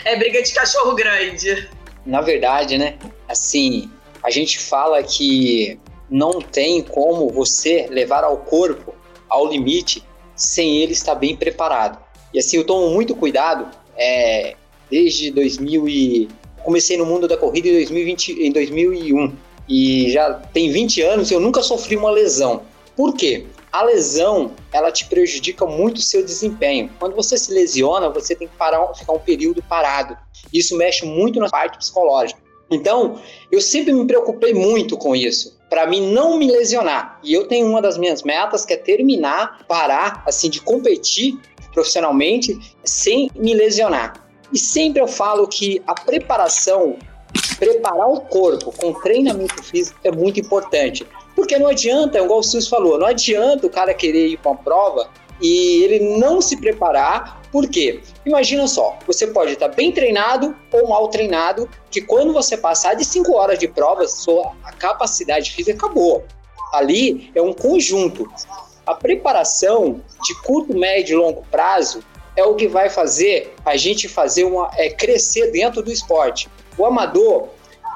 É 0.04 0.16
briga 0.16 0.42
de 0.42 0.52
cachorro 0.52 0.94
grande. 0.94 1.68
Na 2.04 2.20
verdade, 2.20 2.76
né? 2.76 2.98
Assim, 3.28 3.90
a 4.22 4.30
gente 4.30 4.58
fala 4.58 5.02
que 5.02 5.78
não 6.10 6.40
tem 6.40 6.82
como 6.82 7.28
você 7.30 7.86
levar 7.90 8.24
ao 8.24 8.38
corpo 8.38 8.94
ao 9.28 9.46
limite 9.46 10.02
sem 10.34 10.78
ele 10.78 10.92
estar 10.92 11.14
bem 11.14 11.36
preparado. 11.36 11.98
E 12.32 12.38
assim, 12.38 12.56
eu 12.56 12.64
tomo 12.64 12.90
muito 12.90 13.14
cuidado 13.14 13.68
é, 13.96 14.54
desde 14.90 15.30
2000 15.30 15.88
e... 15.88 16.28
Comecei 16.62 16.96
no 16.96 17.06
mundo 17.06 17.28
da 17.28 17.36
corrida 17.36 17.68
em, 17.68 17.74
2020, 17.74 18.32
em 18.42 18.50
2001 18.50 19.32
e 19.68 20.10
já 20.10 20.34
tem 20.34 20.68
20 20.70 21.00
anos 21.02 21.30
eu 21.30 21.38
nunca 21.38 21.62
sofri 21.62 21.96
uma 21.96 22.10
lesão. 22.10 22.62
Por 22.96 23.14
quê? 23.14 23.46
A 23.70 23.84
lesão, 23.84 24.52
ela 24.72 24.90
te 24.90 25.06
prejudica 25.06 25.66
muito 25.66 25.98
o 25.98 26.02
seu 26.02 26.24
desempenho. 26.24 26.90
Quando 26.98 27.14
você 27.14 27.36
se 27.36 27.52
lesiona, 27.52 28.08
você 28.08 28.34
tem 28.34 28.48
que 28.48 28.56
parar, 28.56 28.92
ficar 28.94 29.12
um 29.12 29.18
período 29.18 29.62
parado. 29.62 30.16
Isso 30.52 30.76
mexe 30.76 31.04
muito 31.04 31.38
na 31.38 31.48
parte 31.48 31.78
psicológica. 31.78 32.40
Então, 32.70 33.20
eu 33.50 33.60
sempre 33.60 33.92
me 33.92 34.06
preocupei 34.06 34.52
muito 34.52 34.96
com 34.96 35.14
isso, 35.14 35.55
para 35.68 35.86
mim 35.86 36.12
não 36.12 36.38
me 36.38 36.50
lesionar. 36.50 37.18
E 37.22 37.32
eu 37.32 37.46
tenho 37.46 37.66
uma 37.66 37.82
das 37.82 37.98
minhas 37.98 38.22
metas 38.22 38.64
que 38.64 38.72
é 38.72 38.76
terminar, 38.76 39.64
parar 39.66 40.22
assim 40.26 40.48
de 40.48 40.60
competir 40.60 41.38
profissionalmente 41.72 42.58
sem 42.84 43.30
me 43.34 43.52
lesionar. 43.52 44.14
E 44.52 44.58
sempre 44.58 45.02
eu 45.02 45.08
falo 45.08 45.46
que 45.46 45.82
a 45.86 45.94
preparação, 45.94 46.96
preparar 47.58 48.08
o 48.08 48.20
corpo 48.20 48.72
com 48.72 48.92
treinamento 48.94 49.62
físico 49.62 49.98
é 50.04 50.10
muito 50.10 50.40
importante. 50.40 51.06
Porque 51.34 51.58
não 51.58 51.68
adianta, 51.68 52.18
igual 52.18 52.38
o 52.38 52.42
Sus 52.42 52.68
falou, 52.68 52.98
não 52.98 53.06
adianta 53.06 53.66
o 53.66 53.70
cara 53.70 53.92
querer 53.92 54.28
ir 54.28 54.38
para 54.38 54.52
uma 54.52 54.58
prova 54.58 55.10
e 55.40 55.82
ele 55.82 56.18
não 56.18 56.40
se 56.40 56.56
preparar, 56.56 57.42
por 57.56 57.70
quê? 57.70 58.02
Imagina 58.26 58.68
só, 58.68 58.98
você 59.06 59.28
pode 59.28 59.52
estar 59.54 59.68
bem 59.68 59.90
treinado 59.90 60.54
ou 60.70 60.88
mal 60.90 61.08
treinado, 61.08 61.66
que 61.90 62.02
quando 62.02 62.30
você 62.30 62.54
passar 62.54 62.92
de 62.92 63.02
5 63.02 63.32
horas 63.32 63.58
de 63.58 63.66
prova, 63.66 64.06
sua 64.06 64.52
capacidade 64.78 65.52
física 65.52 65.86
acabou. 65.86 66.22
Ali 66.70 67.30
é 67.34 67.40
um 67.40 67.54
conjunto. 67.54 68.30
A 68.84 68.94
preparação 68.94 70.02
de 70.22 70.34
curto, 70.42 70.76
médio 70.76 71.14
e 71.14 71.16
longo 71.16 71.46
prazo 71.50 72.04
é 72.36 72.44
o 72.44 72.54
que 72.54 72.68
vai 72.68 72.90
fazer 72.90 73.54
a 73.64 73.74
gente 73.74 74.06
fazer 74.06 74.44
uma 74.44 74.70
é, 74.74 74.90
crescer 74.90 75.50
dentro 75.50 75.80
do 75.80 75.90
esporte. 75.90 76.50
O 76.76 76.84
amador, 76.84 77.48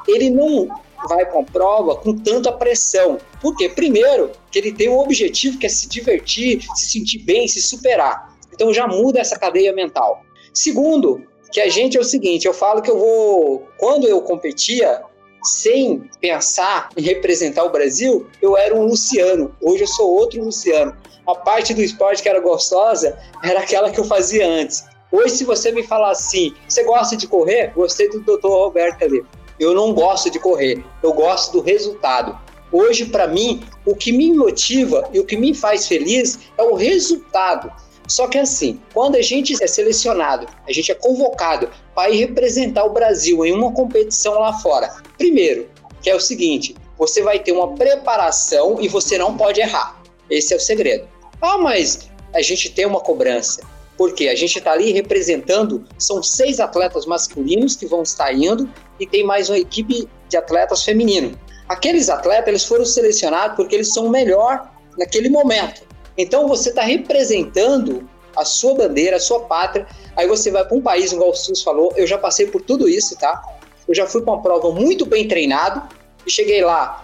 ele 0.09 0.31
não 0.31 0.69
vai 1.07 1.27
para 1.27 1.39
a 1.39 1.45
prova 1.45 1.97
com 1.97 2.17
tanta 2.17 2.51
pressão. 2.51 3.19
Por 3.43 3.55
quê? 3.55 3.69
Primeiro, 3.69 4.31
que 4.51 4.59
ele 4.59 4.73
tem 4.73 4.89
um 4.89 4.99
objetivo 4.99 5.59
que 5.59 5.67
é 5.67 5.69
se 5.69 5.87
divertir, 5.87 6.63
se 6.77 6.93
sentir 6.93 7.19
bem, 7.19 7.47
se 7.47 7.61
superar. 7.61 8.30
Então 8.61 8.75
já 8.75 8.87
muda 8.87 9.19
essa 9.19 9.39
cadeia 9.39 9.73
mental. 9.73 10.23
Segundo, 10.53 11.23
que 11.51 11.63
a 11.63 11.71
gente 11.71 11.97
é 11.97 12.01
o 12.01 12.05
seguinte, 12.05 12.47
eu 12.47 12.53
falo 12.53 12.83
que 12.83 12.91
eu 12.91 12.99
vou, 12.99 13.67
quando 13.79 14.07
eu 14.07 14.21
competia, 14.21 15.01
sem 15.43 16.11
pensar 16.21 16.91
em 16.95 17.01
representar 17.01 17.65
o 17.65 17.71
Brasil, 17.71 18.27
eu 18.43 18.59
era 18.59 18.75
um 18.75 18.85
Luciano. 18.85 19.57
Hoje 19.63 19.85
eu 19.85 19.89
sou 19.89 20.11
outro 20.11 20.45
Luciano. 20.45 20.95
A 21.27 21.35
parte 21.35 21.73
do 21.73 21.81
esporte 21.81 22.23
que 22.23 22.29
era 22.29 22.39
gostosa 22.39 23.19
era 23.43 23.61
aquela 23.61 23.91
que 23.91 23.99
eu 23.99 24.05
fazia 24.05 24.47
antes. 24.47 24.85
Hoje, 25.11 25.37
se 25.37 25.45
você 25.45 25.73
me 25.73 25.83
falar 25.83 26.11
assim, 26.11 26.55
você 26.69 26.85
gosta 26.85 27.17
de 27.17 27.27
correr? 27.27 27.73
Gostei 27.75 28.11
do 28.11 28.21
Dr. 28.21 28.47
Roberto 28.47 29.03
ali. 29.05 29.25
Eu 29.59 29.75
não 29.75 29.95
gosto 29.95 30.29
de 30.29 30.39
correr, 30.39 30.85
eu 31.03 31.15
gosto 31.15 31.53
do 31.53 31.61
resultado. 31.63 32.39
Hoje, 32.71 33.07
para 33.07 33.27
mim, 33.27 33.65
o 33.87 33.97
que 33.97 34.13
me 34.13 34.35
motiva 34.35 35.09
e 35.15 35.19
o 35.19 35.25
que 35.25 35.39
me 35.39 35.55
faz 35.55 35.89
feliz 35.89 36.39
é 36.59 36.63
o 36.63 36.75
resultado. 36.75 37.73
Só 38.11 38.27
que 38.27 38.39
assim, 38.39 38.81
quando 38.93 39.15
a 39.15 39.23
gente 39.23 39.57
é 39.63 39.67
selecionado, 39.69 40.45
a 40.67 40.73
gente 40.73 40.91
é 40.91 40.97
convocado 40.97 41.71
para 41.95 42.11
ir 42.11 42.17
representar 42.17 42.85
o 42.85 42.93
Brasil 42.93 43.47
em 43.47 43.53
uma 43.53 43.73
competição 43.73 44.35
lá 44.35 44.53
fora. 44.53 44.97
Primeiro, 45.17 45.71
que 46.03 46.11
é 46.11 46.15
o 46.17 46.19
seguinte, 46.19 46.75
você 46.99 47.23
vai 47.23 47.39
ter 47.39 47.53
uma 47.53 47.73
preparação 47.77 48.79
e 48.81 48.89
você 48.89 49.17
não 49.17 49.37
pode 49.37 49.61
errar. 49.61 50.03
Esse 50.29 50.53
é 50.53 50.57
o 50.57 50.61
segredo. 50.61 51.07
Ah, 51.41 51.57
mas 51.57 52.11
a 52.35 52.43
gente 52.43 52.71
tem 52.71 52.85
uma 52.85 53.01
cobrança. 53.01 53.63
Porque 53.97 54.27
a 54.27 54.35
gente 54.35 54.59
está 54.59 54.73
ali 54.73 54.91
representando, 54.91 55.87
são 55.97 56.21
seis 56.21 56.59
atletas 56.59 57.07
masculinos 57.07 57.77
que 57.77 57.87
vão 57.87 58.03
estar 58.03 58.33
indo 58.33 58.69
e 58.99 59.07
tem 59.07 59.23
mais 59.23 59.49
uma 59.49 59.59
equipe 59.59 60.09
de 60.29 60.37
atletas 60.37 60.83
feminino. 60.83 61.39
Aqueles 61.69 62.09
atletas 62.09 62.49
eles 62.49 62.65
foram 62.65 62.85
selecionados 62.85 63.55
porque 63.55 63.77
eles 63.77 63.95
são 63.95 64.07
o 64.07 64.11
melhor 64.11 64.69
naquele 64.99 65.29
momento. 65.29 65.89
Então 66.21 66.47
você 66.47 66.71
está 66.71 66.83
representando 66.83 68.09
a 68.37 68.45
sua 68.45 68.75
bandeira, 68.75 69.16
a 69.16 69.21
sua 69.21 69.41
pátria. 69.41 69.87
Aí 70.16 70.27
você 70.27 70.51
vai 70.51 70.64
para 70.64 70.77
um 70.77 70.81
país, 70.81 71.12
igual 71.12 71.31
o 71.31 71.35
Sus 71.35 71.62
falou, 71.62 71.93
eu 71.97 72.07
já 72.07 72.18
passei 72.18 72.47
por 72.47 72.62
tudo 72.62 72.89
isso, 72.89 73.16
tá? 73.16 73.43
Eu 73.87 73.95
já 73.95 74.07
fui 74.07 74.23
para 74.23 74.35
uma 74.35 74.43
prova 74.43 74.71
muito 74.71 75.05
bem 75.05 75.27
treinado 75.27 75.83
e 76.27 76.31
cheguei 76.31 76.62
lá, 76.62 77.03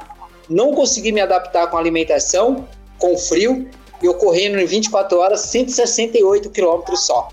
não 0.48 0.72
consegui 0.72 1.12
me 1.12 1.20
adaptar 1.20 1.68
com 1.68 1.76
a 1.76 1.80
alimentação, 1.80 2.68
com 2.98 3.16
frio, 3.16 3.68
e 4.02 4.06
eu 4.06 4.14
correndo 4.14 4.58
em 4.58 4.66
24 4.66 5.18
horas 5.18 5.40
168 5.40 6.50
quilômetros 6.50 7.06
só. 7.06 7.28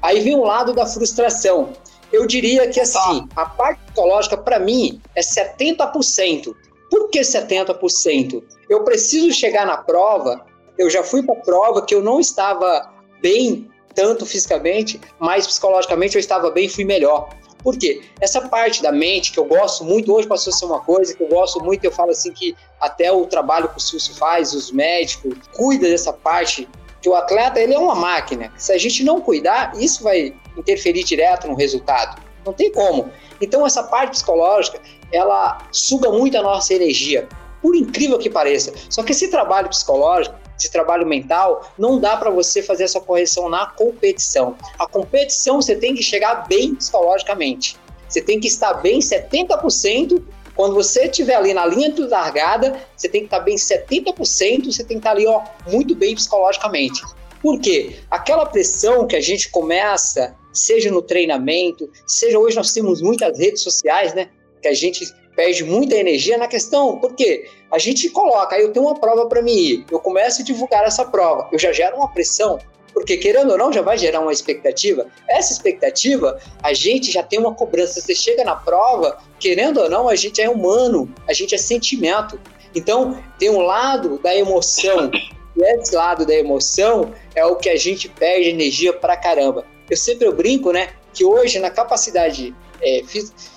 Aí 0.00 0.20
vem 0.20 0.36
o 0.36 0.44
lado 0.44 0.74
da 0.74 0.86
frustração. 0.86 1.72
Eu 2.12 2.26
diria 2.26 2.68
que 2.68 2.80
assim, 2.80 3.26
a 3.34 3.46
parte 3.46 3.80
psicológica 3.86 4.36
para 4.36 4.58
mim 4.58 5.00
é 5.14 5.20
70%. 5.20 6.54
Por 6.90 7.08
que 7.08 7.20
70%? 7.20 8.42
Eu 8.68 8.84
preciso 8.84 9.32
chegar 9.32 9.64
na 9.64 9.78
prova, 9.78 10.44
eu 10.82 10.90
já 10.90 11.02
fui 11.02 11.22
para 11.22 11.34
a 11.34 11.40
prova 11.40 11.82
que 11.82 11.94
eu 11.94 12.02
não 12.02 12.20
estava 12.20 12.92
bem 13.20 13.68
tanto 13.94 14.26
fisicamente, 14.26 15.00
mas 15.18 15.46
psicologicamente 15.46 16.16
eu 16.16 16.20
estava 16.20 16.50
bem, 16.50 16.68
fui 16.68 16.84
melhor. 16.84 17.28
Por 17.62 17.78
quê? 17.78 18.02
Essa 18.20 18.40
parte 18.48 18.82
da 18.82 18.90
mente 18.90 19.30
que 19.30 19.38
eu 19.38 19.44
gosto 19.44 19.84
muito, 19.84 20.12
hoje 20.12 20.26
passou 20.26 20.52
a 20.52 20.56
ser 20.56 20.64
uma 20.64 20.80
coisa 20.80 21.14
que 21.14 21.22
eu 21.22 21.28
gosto 21.28 21.62
muito, 21.62 21.84
eu 21.84 21.92
falo 21.92 22.10
assim 22.10 22.32
que 22.32 22.56
até 22.80 23.12
o 23.12 23.24
trabalho 23.26 23.68
que 23.68 23.76
o 23.76 23.80
SUS 23.80 24.08
faz, 24.18 24.52
os 24.52 24.72
médicos, 24.72 25.34
cuida 25.54 25.88
dessa 25.88 26.12
parte, 26.12 26.68
que 27.00 27.08
o 27.08 27.14
atleta 27.14 27.60
ele 27.60 27.74
é 27.74 27.78
uma 27.78 27.94
máquina. 27.94 28.52
Se 28.56 28.72
a 28.72 28.78
gente 28.78 29.04
não 29.04 29.20
cuidar, 29.20 29.72
isso 29.76 30.02
vai 30.02 30.34
interferir 30.56 31.04
direto 31.04 31.46
no 31.46 31.54
resultado. 31.54 32.20
Não 32.44 32.52
tem 32.52 32.72
como. 32.72 33.10
Então 33.40 33.64
essa 33.64 33.84
parte 33.84 34.10
psicológica, 34.10 34.80
ela 35.12 35.58
suga 35.70 36.10
muito 36.10 36.36
a 36.36 36.42
nossa 36.42 36.74
energia, 36.74 37.28
por 37.62 37.76
incrível 37.76 38.18
que 38.18 38.28
pareça. 38.28 38.74
Só 38.90 39.02
que 39.04 39.12
esse 39.12 39.30
trabalho 39.30 39.68
psicológico, 39.68 40.34
esse 40.58 40.70
trabalho 40.70 41.06
mental, 41.06 41.72
não 41.78 41.98
dá 41.98 42.16
para 42.16 42.28
você 42.28 42.62
fazer 42.62 42.84
essa 42.84 43.00
correção 43.00 43.48
na 43.48 43.66
competição. 43.66 44.56
A 44.78 44.86
competição 44.86 45.62
você 45.62 45.76
tem 45.76 45.94
que 45.94 46.02
chegar 46.02 46.46
bem 46.48 46.74
psicologicamente. 46.74 47.76
Você 48.08 48.20
tem 48.20 48.40
que 48.40 48.48
estar 48.48 48.74
bem 48.74 48.98
70%. 48.98 50.22
Quando 50.54 50.74
você 50.74 51.04
estiver 51.04 51.34
ali 51.34 51.54
na 51.54 51.64
linha 51.64 51.90
de 51.90 52.02
largada, 52.02 52.78
você 52.94 53.08
tem 53.08 53.22
que 53.22 53.26
estar 53.26 53.40
bem 53.40 53.56
70%, 53.56 54.66
você 54.66 54.84
tem 54.84 54.98
que 54.98 55.00
estar 55.00 55.12
ali 55.12 55.26
ó, 55.26 55.40
muito 55.66 55.94
bem 55.94 56.14
psicologicamente. 56.14 57.00
Por 57.40 57.58
quê? 57.58 57.96
Aquela 58.10 58.44
pressão 58.44 59.06
que 59.06 59.16
a 59.16 59.20
gente 59.20 59.50
começa, 59.50 60.36
seja 60.52 60.90
no 60.90 61.00
treinamento, 61.00 61.90
seja 62.06 62.38
hoje 62.38 62.54
nós 62.54 62.72
temos 62.72 63.00
muitas 63.00 63.38
redes 63.38 63.62
sociais, 63.62 64.14
né? 64.14 64.28
Que 64.60 64.68
a 64.68 64.74
gente 64.74 65.04
perde 65.34 65.64
muita 65.64 65.96
energia 65.96 66.36
na 66.36 66.46
questão, 66.46 66.98
porque 66.98 67.48
a 67.70 67.78
gente 67.78 68.08
coloca, 68.10 68.56
aí 68.56 68.62
eu 68.62 68.72
tenho 68.72 68.86
uma 68.86 68.98
prova 68.98 69.26
para 69.26 69.42
mim 69.42 69.54
ir, 69.54 69.86
eu 69.90 69.98
começo 69.98 70.42
a 70.42 70.44
divulgar 70.44 70.84
essa 70.84 71.04
prova, 71.04 71.48
eu 71.52 71.58
já 71.58 71.72
gero 71.72 71.96
uma 71.96 72.12
pressão, 72.12 72.58
porque 72.92 73.16
querendo 73.16 73.52
ou 73.52 73.58
não, 73.58 73.72
já 73.72 73.80
vai 73.80 73.96
gerar 73.96 74.20
uma 74.20 74.32
expectativa. 74.32 75.06
Essa 75.28 75.52
expectativa, 75.52 76.38
a 76.62 76.72
gente 76.74 77.10
já 77.10 77.22
tem 77.22 77.38
uma 77.38 77.54
cobrança. 77.54 78.00
Você 78.00 78.14
chega 78.14 78.44
na 78.44 78.54
prova, 78.54 79.18
querendo 79.40 79.80
ou 79.80 79.88
não, 79.88 80.08
a 80.10 80.14
gente 80.14 80.42
é 80.42 80.48
humano, 80.48 81.12
a 81.26 81.32
gente 81.32 81.54
é 81.54 81.58
sentimento. 81.58 82.38
Então, 82.74 83.22
tem 83.38 83.50
um 83.50 83.60
lado 83.60 84.18
da 84.18 84.34
emoção, 84.34 85.10
e 85.56 85.62
esse 85.62 85.94
lado 85.94 86.26
da 86.26 86.34
emoção 86.34 87.12
é 87.34 87.44
o 87.44 87.56
que 87.56 87.68
a 87.68 87.76
gente 87.76 88.08
perde 88.08 88.48
energia 88.48 88.92
pra 88.92 89.16
caramba. 89.16 89.64
Eu 89.88 89.96
sempre 89.96 90.26
eu 90.26 90.34
brinco, 90.34 90.72
né, 90.72 90.90
que 91.12 91.24
hoje 91.24 91.58
na 91.58 91.70
capacidade 91.70 92.54
é, 92.82 93.02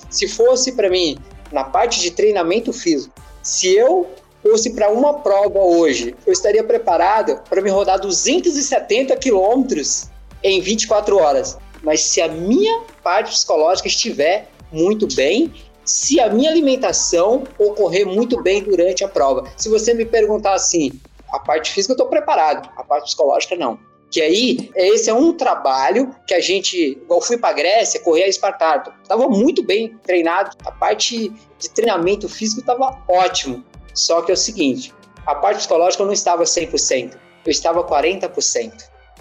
se 0.10 0.28
fosse 0.28 0.74
para 0.74 0.90
mim 0.90 1.18
na 1.52 1.64
parte 1.64 2.00
de 2.00 2.12
treinamento 2.12 2.74
físico, 2.74 3.14
se 3.42 3.74
eu 3.76 4.08
fosse 4.42 4.72
para 4.74 4.92
uma 4.92 5.20
prova 5.20 5.60
hoje, 5.60 6.16
eu 6.26 6.32
estaria 6.32 6.64
preparado 6.64 7.42
para 7.50 7.62
me 7.62 7.70
rodar 7.70 8.00
270 8.00 9.16
quilômetros 9.18 10.10
em 10.44 10.62
24 10.62 11.18
horas. 11.18 11.58
Mas 11.82 12.02
se 12.02 12.22
a 12.22 12.28
minha 12.28 12.84
parte 13.04 13.32
psicológica 13.32 13.88
estiver 13.88 14.50
muito 14.72 15.08
bem, 15.16 15.54
se 15.84 16.20
a 16.20 16.30
minha 16.30 16.50
alimentação 16.50 17.44
ocorrer 17.60 18.08
muito 18.08 18.42
bem 18.42 18.64
durante 18.64 19.04
a 19.04 19.08
prova. 19.08 19.48
Se 19.56 19.70
você 19.70 19.94
me 19.94 20.06
perguntar 20.06 20.54
assim, 20.54 21.00
a 21.32 21.40
parte 21.40 21.72
física 21.72 21.94
eu 21.94 21.96
estou 21.96 22.08
preparado, 22.08 22.70
a 22.76 22.84
parte 22.84 23.06
psicológica 23.06 23.56
não. 23.56 23.80
Que 24.10 24.22
aí, 24.22 24.72
esse 24.76 25.10
é 25.10 25.14
um 25.14 25.34
trabalho 25.34 26.16
que 26.28 26.34
a 26.34 26.40
gente, 26.40 26.78
igual 26.78 27.22
fui 27.22 27.38
para 27.38 27.54
Grécia, 27.54 28.00
correr 28.00 28.24
a 28.24 28.28
Espartato, 28.28 28.94
estava 29.02 29.28
muito 29.28 29.64
bem 29.64 29.98
treinado, 30.04 30.56
a 30.66 30.72
parte 30.72 31.30
de 31.60 31.70
treinamento 31.72 32.30
físico 32.30 32.62
estava 32.62 33.02
ótimo. 33.10 33.64
Só 33.94 34.22
que 34.22 34.32
é 34.32 34.34
o 34.34 34.38
seguinte, 34.38 34.94
a 35.26 35.36
parte 35.36 35.58
psicológica 35.58 36.04
eu 36.04 36.08
não 36.08 36.14
estava 36.14 36.44
100%, 36.44 37.18
eu 37.46 37.52
estava 37.52 37.84
40%. 37.84 38.72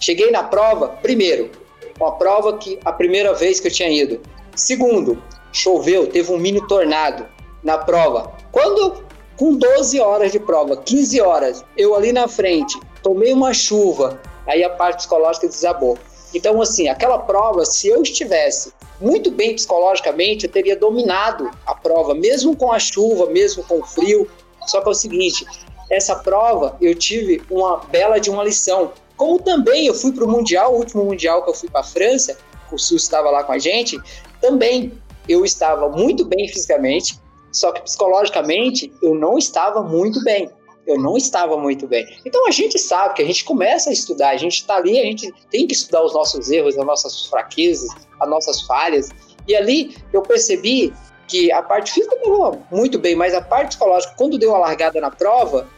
Cheguei 0.00 0.30
na 0.30 0.42
prova, 0.42 0.88
primeiro, 0.88 1.50
uma 1.98 2.12
prova 2.12 2.58
que 2.58 2.78
a 2.84 2.92
primeira 2.92 3.32
vez 3.32 3.60
que 3.60 3.68
eu 3.68 3.72
tinha 3.72 3.88
ido. 3.88 4.20
Segundo, 4.54 5.22
choveu, 5.52 6.06
teve 6.06 6.32
um 6.32 6.38
mini 6.38 6.66
tornado 6.66 7.26
na 7.62 7.78
prova. 7.78 8.32
Quando 8.50 9.04
com 9.36 9.56
12 9.56 10.00
horas 10.00 10.32
de 10.32 10.38
prova, 10.38 10.76
15 10.76 11.20
horas, 11.20 11.64
eu 11.76 11.94
ali 11.94 12.12
na 12.12 12.28
frente, 12.28 12.78
tomei 13.02 13.32
uma 13.32 13.52
chuva, 13.52 14.20
aí 14.46 14.62
a 14.62 14.70
parte 14.70 14.98
psicológica 14.98 15.48
desabou. 15.48 15.98
Então, 16.34 16.60
assim, 16.60 16.88
aquela 16.88 17.18
prova, 17.18 17.64
se 17.64 17.88
eu 17.88 18.02
estivesse 18.02 18.72
muito 19.00 19.30
bem 19.30 19.54
psicologicamente, 19.54 20.46
eu 20.46 20.52
teria 20.52 20.76
dominado 20.76 21.50
a 21.66 21.74
prova, 21.74 22.14
mesmo 22.14 22.56
com 22.56 22.72
a 22.72 22.78
chuva, 22.78 23.26
mesmo 23.26 23.62
com 23.64 23.78
o 23.78 23.84
frio. 23.84 24.28
Só 24.66 24.80
que 24.80 24.88
é 24.88 24.90
o 24.90 24.94
seguinte, 24.94 25.46
essa 25.90 26.16
prova 26.16 26.76
eu 26.80 26.94
tive 26.94 27.42
uma 27.50 27.78
bela 27.78 28.18
de 28.18 28.30
uma 28.30 28.42
lição. 28.42 28.92
Como 29.16 29.38
também 29.38 29.86
eu 29.86 29.94
fui 29.94 30.12
para 30.12 30.24
o 30.24 30.28
Mundial, 30.28 30.74
o 30.74 30.78
último 30.78 31.04
Mundial 31.04 31.42
que 31.42 31.50
eu 31.50 31.54
fui 31.54 31.68
para 31.68 31.80
a 31.80 31.84
França, 31.84 32.36
o 32.72 32.78
SUS 32.78 33.02
estava 33.02 33.30
lá 33.30 33.44
com 33.44 33.52
a 33.52 33.58
gente, 33.58 34.00
também 34.40 34.92
eu 35.28 35.44
estava 35.44 35.88
muito 35.88 36.24
bem 36.24 36.48
fisicamente, 36.48 37.18
só 37.52 37.70
que 37.70 37.82
psicologicamente 37.82 38.92
eu 39.00 39.14
não 39.14 39.38
estava 39.38 39.82
muito 39.82 40.22
bem 40.24 40.50
eu 40.86 40.98
não 40.98 41.16
estava 41.16 41.56
muito 41.56 41.86
bem. 41.86 42.06
Então 42.24 42.46
a 42.46 42.50
gente 42.50 42.78
sabe 42.78 43.14
que 43.14 43.22
a 43.22 43.24
gente 43.24 43.44
começa 43.44 43.90
a 43.90 43.92
estudar, 43.92 44.30
a 44.30 44.36
gente 44.36 44.54
está 44.54 44.76
ali, 44.76 44.98
a 44.98 45.04
gente 45.04 45.32
tem 45.50 45.66
que 45.66 45.74
estudar 45.74 46.04
os 46.04 46.12
nossos 46.12 46.50
erros, 46.50 46.76
as 46.78 46.84
nossas 46.84 47.26
fraquezas, 47.26 47.90
as 48.20 48.28
nossas 48.28 48.62
falhas. 48.62 49.10
E 49.46 49.54
ali 49.54 49.96
eu 50.12 50.22
percebi 50.22 50.92
que 51.26 51.50
a 51.52 51.62
parte 51.62 51.92
física 51.92 52.14
estava 52.16 52.58
muito 52.70 52.98
bem, 52.98 53.14
mas 53.14 53.34
a 53.34 53.40
parte 53.40 53.68
psicológica, 53.68 54.14
quando 54.16 54.38
deu 54.38 54.54
a 54.54 54.58
largada 54.58 55.00
na 55.00 55.10
prova, 55.10 55.68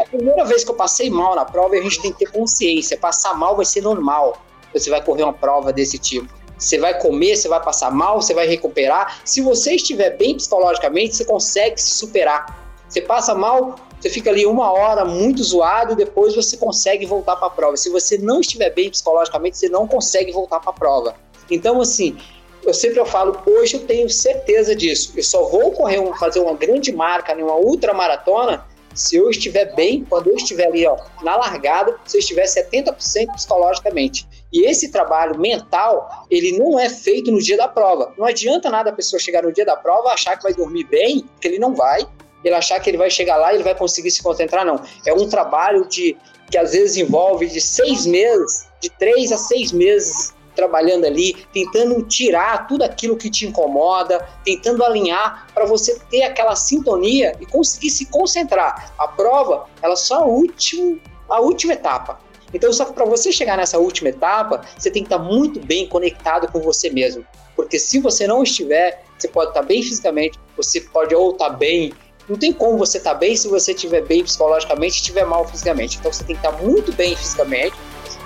a 0.00 0.06
primeira 0.06 0.44
vez 0.44 0.62
que 0.62 0.70
eu 0.70 0.74
passei 0.74 1.10
mal 1.10 1.34
na 1.34 1.44
prova, 1.44 1.74
a 1.74 1.80
gente 1.80 2.00
tem 2.00 2.12
que 2.12 2.20
ter 2.20 2.30
consciência. 2.30 2.96
Passar 2.96 3.34
mal 3.34 3.56
vai 3.56 3.64
ser 3.64 3.80
normal. 3.80 4.40
Você 4.72 4.88
vai 4.88 5.02
correr 5.02 5.24
uma 5.24 5.32
prova 5.32 5.72
desse 5.72 5.98
tipo. 5.98 6.32
Você 6.56 6.78
vai 6.78 6.98
comer, 7.00 7.36
você 7.36 7.48
vai 7.48 7.60
passar 7.60 7.90
mal, 7.90 8.22
você 8.22 8.32
vai 8.32 8.46
recuperar. 8.46 9.20
Se 9.24 9.40
você 9.40 9.74
estiver 9.74 10.16
bem 10.16 10.36
psicologicamente, 10.36 11.16
você 11.16 11.24
consegue 11.24 11.80
se 11.80 11.90
superar. 11.90 12.62
Você 12.88 13.00
passa 13.00 13.34
mal, 13.34 13.74
você 14.02 14.10
fica 14.10 14.30
ali 14.30 14.44
uma 14.44 14.72
hora 14.72 15.04
muito 15.04 15.44
zoado 15.44 15.92
e 15.92 15.96
depois 15.96 16.34
você 16.34 16.56
consegue 16.56 17.06
voltar 17.06 17.36
para 17.36 17.46
a 17.46 17.50
prova. 17.50 17.76
Se 17.76 17.88
você 17.88 18.18
não 18.18 18.40
estiver 18.40 18.70
bem 18.70 18.90
psicologicamente, 18.90 19.56
você 19.56 19.68
não 19.68 19.86
consegue 19.86 20.32
voltar 20.32 20.58
para 20.58 20.70
a 20.70 20.72
prova. 20.72 21.14
Então, 21.48 21.80
assim, 21.80 22.16
eu 22.64 22.74
sempre 22.74 22.98
eu 22.98 23.06
falo, 23.06 23.40
hoje 23.46 23.74
eu 23.74 23.86
tenho 23.86 24.10
certeza 24.10 24.74
disso. 24.74 25.12
Eu 25.16 25.22
só 25.22 25.44
vou 25.44 25.70
correr, 25.70 26.00
um, 26.00 26.12
fazer 26.16 26.40
uma 26.40 26.54
grande 26.54 26.90
marca 26.90 27.32
em 27.32 27.44
uma 27.44 27.54
ultramaratona 27.54 28.66
se 28.92 29.14
eu 29.14 29.30
estiver 29.30 29.72
bem, 29.76 30.04
quando 30.04 30.30
eu 30.30 30.34
estiver 30.34 30.66
ali 30.66 30.84
ó, 30.84 30.96
na 31.22 31.36
largada, 31.36 31.96
se 32.04 32.16
eu 32.16 32.18
estiver 32.18 32.44
70% 32.44 33.32
psicologicamente. 33.34 34.26
E 34.52 34.68
esse 34.68 34.90
trabalho 34.90 35.38
mental, 35.38 36.26
ele 36.28 36.58
não 36.58 36.78
é 36.78 36.90
feito 36.90 37.30
no 37.30 37.38
dia 37.38 37.56
da 37.56 37.68
prova. 37.68 38.12
Não 38.18 38.26
adianta 38.26 38.68
nada 38.68 38.90
a 38.90 38.92
pessoa 38.92 39.20
chegar 39.20 39.44
no 39.44 39.52
dia 39.52 39.64
da 39.64 39.76
prova 39.76 40.08
achar 40.08 40.36
que 40.36 40.42
vai 40.42 40.52
dormir 40.52 40.84
bem, 40.88 41.24
que 41.40 41.46
ele 41.46 41.60
não 41.60 41.72
vai 41.72 42.04
ele 42.44 42.54
achar 42.54 42.80
que 42.80 42.90
ele 42.90 42.98
vai 42.98 43.10
chegar 43.10 43.36
lá 43.36 43.52
e 43.52 43.56
ele 43.56 43.64
vai 43.64 43.74
conseguir 43.74 44.10
se 44.10 44.22
concentrar, 44.22 44.64
não. 44.64 44.80
É 45.06 45.12
um 45.12 45.28
trabalho 45.28 45.86
de 45.86 46.16
que 46.50 46.58
às 46.58 46.72
vezes 46.72 46.96
envolve 46.96 47.46
de 47.48 47.60
seis 47.60 48.06
meses, 48.06 48.68
de 48.80 48.90
três 48.90 49.32
a 49.32 49.38
seis 49.38 49.72
meses 49.72 50.34
trabalhando 50.54 51.06
ali, 51.06 51.34
tentando 51.52 52.02
tirar 52.02 52.66
tudo 52.66 52.82
aquilo 52.82 53.16
que 53.16 53.30
te 53.30 53.46
incomoda, 53.46 54.26
tentando 54.44 54.84
alinhar 54.84 55.46
para 55.54 55.64
você 55.64 55.98
ter 56.10 56.22
aquela 56.22 56.54
sintonia 56.54 57.34
e 57.40 57.46
conseguir 57.46 57.90
se 57.90 58.06
concentrar. 58.06 58.92
A 58.98 59.08
prova, 59.08 59.66
ela 59.80 59.96
só 59.96 60.16
é 60.16 60.22
a 60.22 60.26
última, 60.26 60.98
a 61.28 61.40
última 61.40 61.72
etapa. 61.72 62.20
Então, 62.52 62.70
só 62.72 62.84
que 62.84 62.92
para 62.92 63.06
você 63.06 63.32
chegar 63.32 63.56
nessa 63.56 63.78
última 63.78 64.10
etapa, 64.10 64.62
você 64.76 64.90
tem 64.90 65.02
que 65.02 65.06
estar 65.06 65.18
muito 65.18 65.58
bem 65.58 65.88
conectado 65.88 66.50
com 66.52 66.60
você 66.60 66.90
mesmo. 66.90 67.24
Porque 67.56 67.78
se 67.78 67.98
você 67.98 68.26
não 68.26 68.42
estiver, 68.42 69.04
você 69.18 69.28
pode 69.28 69.50
estar 69.50 69.62
bem 69.62 69.82
fisicamente, 69.82 70.38
você 70.56 70.80
pode 70.80 71.14
ou 71.14 71.32
estar 71.32 71.50
bem 71.50 71.92
não 72.28 72.36
tem 72.36 72.52
como 72.52 72.78
você 72.78 72.98
estar 72.98 73.12
tá 73.12 73.18
bem 73.18 73.36
se 73.36 73.48
você 73.48 73.72
estiver 73.72 74.02
bem 74.02 74.22
psicologicamente 74.22 74.96
e 74.96 75.00
estiver 75.00 75.24
mal 75.24 75.46
fisicamente. 75.46 75.98
Então 75.98 76.12
você 76.12 76.24
tem 76.24 76.36
que 76.36 76.46
estar 76.46 76.56
tá 76.56 76.62
muito 76.62 76.92
bem 76.92 77.16
fisicamente 77.16 77.74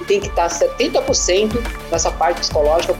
e 0.00 0.04
tem 0.04 0.20
que 0.20 0.28
tá 0.30 0.46
estar 0.46 0.48
70% 0.48 1.52
nessa 1.90 2.10
parte 2.10 2.40
psicológica. 2.40 2.94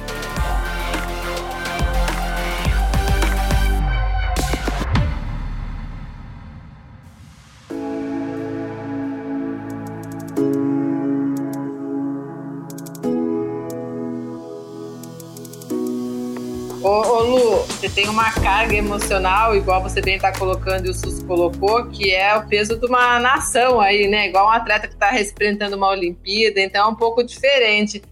Tem 17.97 18.11
uma 18.11 18.31
carga 18.31 18.75
emocional, 18.75 19.57
igual 19.57 19.83
você 19.83 20.03
bem 20.03 20.17
está 20.17 20.31
colocando 20.31 20.85
e 20.85 20.91
o 20.91 20.93
SUS 20.93 21.23
colocou, 21.23 21.87
que 21.87 22.15
é 22.15 22.37
o 22.37 22.47
peso 22.47 22.79
de 22.79 22.85
uma 22.85 23.19
nação 23.19 23.81
aí, 23.81 24.07
né? 24.07 24.29
Igual 24.29 24.49
um 24.49 24.51
atleta 24.51 24.87
que 24.87 24.93
está 24.93 25.09
representando 25.09 25.73
uma 25.79 25.89
Olimpíada, 25.89 26.61
então 26.61 26.89
é 26.89 26.91
um 26.91 26.95
pouco 26.95 27.25
diferente. 27.25 28.03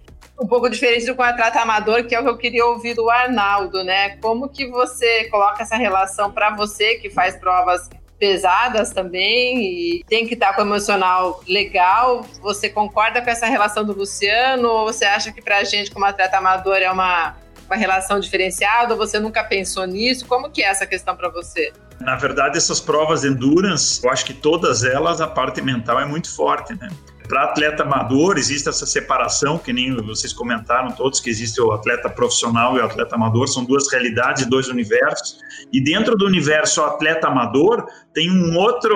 um 0.41 0.47
pouco 0.47 0.71
diferente 0.71 1.05
do 1.05 1.23
atleta 1.23 1.61
amador, 1.61 2.05
que 2.05 2.15
é 2.15 2.19
o 2.19 2.23
que 2.23 2.31
eu 2.31 2.39
queria 2.39 2.65
ouvir 2.65 2.95
do 2.95 3.11
Arnaldo, 3.11 3.85
né? 3.85 4.17
Como 4.23 4.49
que 4.49 4.67
você 4.67 5.25
coloca 5.25 5.63
essa 5.63 5.77
relação 5.77 6.33
para 6.33 6.57
você 6.57 6.95
que 6.95 7.11
faz 7.11 7.37
provas 7.37 7.91
pesadas 8.19 8.91
também 8.91 9.61
e 9.61 10.05
tem 10.09 10.27
que 10.27 10.33
estar 10.33 10.55
com 10.55 10.63
o 10.63 10.65
emocional 10.65 11.43
legal. 11.47 12.25
Você 12.41 12.71
concorda 12.71 13.21
com 13.21 13.29
essa 13.29 13.45
relação 13.45 13.85
do 13.85 13.93
Luciano 13.93 14.67
ou 14.67 14.87
você 14.87 15.05
acha 15.05 15.31
que 15.31 15.43
para 15.43 15.59
a 15.59 15.65
gente 15.65 15.91
como 15.91 16.07
atleta 16.07 16.39
amador 16.39 16.79
é 16.79 16.91
uma, 16.91 17.37
uma 17.75 17.77
relação 17.77 18.21
diferenciada 18.21 18.95
você 18.95 19.19
nunca 19.19 19.43
pensou 19.43 19.85
nisso? 19.87 20.25
Como 20.27 20.51
que 20.51 20.63
é 20.63 20.69
essa 20.69 20.87
questão 20.87 21.17
para 21.17 21.29
você? 21.29 21.73
Na 22.01 22.17
verdade, 22.17 22.57
essas 22.57 22.81
provas 22.81 23.23
de 23.23 23.29
endurance, 23.29 24.01
eu 24.05 24.11
acho 24.11 24.25
que 24.25 24.33
todas 24.33 24.85
elas, 24.85 25.21
a 25.21 25.27
parte 25.27 25.61
mental 25.61 26.01
é 26.01 26.05
muito 26.05 26.35
forte, 26.35 26.75
né? 26.75 26.89
Para 27.27 27.45
atleta 27.45 27.83
amador, 27.83 28.37
existe 28.37 28.69
essa 28.69 28.85
separação, 28.85 29.57
que 29.57 29.73
nem 29.73 29.97
vocês 29.97 30.33
comentaram 30.33 30.91
todos, 30.93 31.21
que 31.21 31.31
existe 31.31 31.59
o 31.61 31.73
atleta 31.73 32.11
profissional 32.11 32.77
e 32.77 32.81
o 32.81 32.85
atleta 32.85 33.15
amador, 33.15 33.49
são 33.49 33.65
duas 33.65 33.91
realidades, 33.91 34.45
dois 34.47 34.69
universos. 34.69 35.39
E 35.73 35.83
dentro 35.83 36.17
do 36.17 36.27
universo 36.27 36.83
atleta 36.83 37.29
amador, 37.29 37.87
tem 38.13 38.31
um 38.31 38.57
outro 38.59 38.95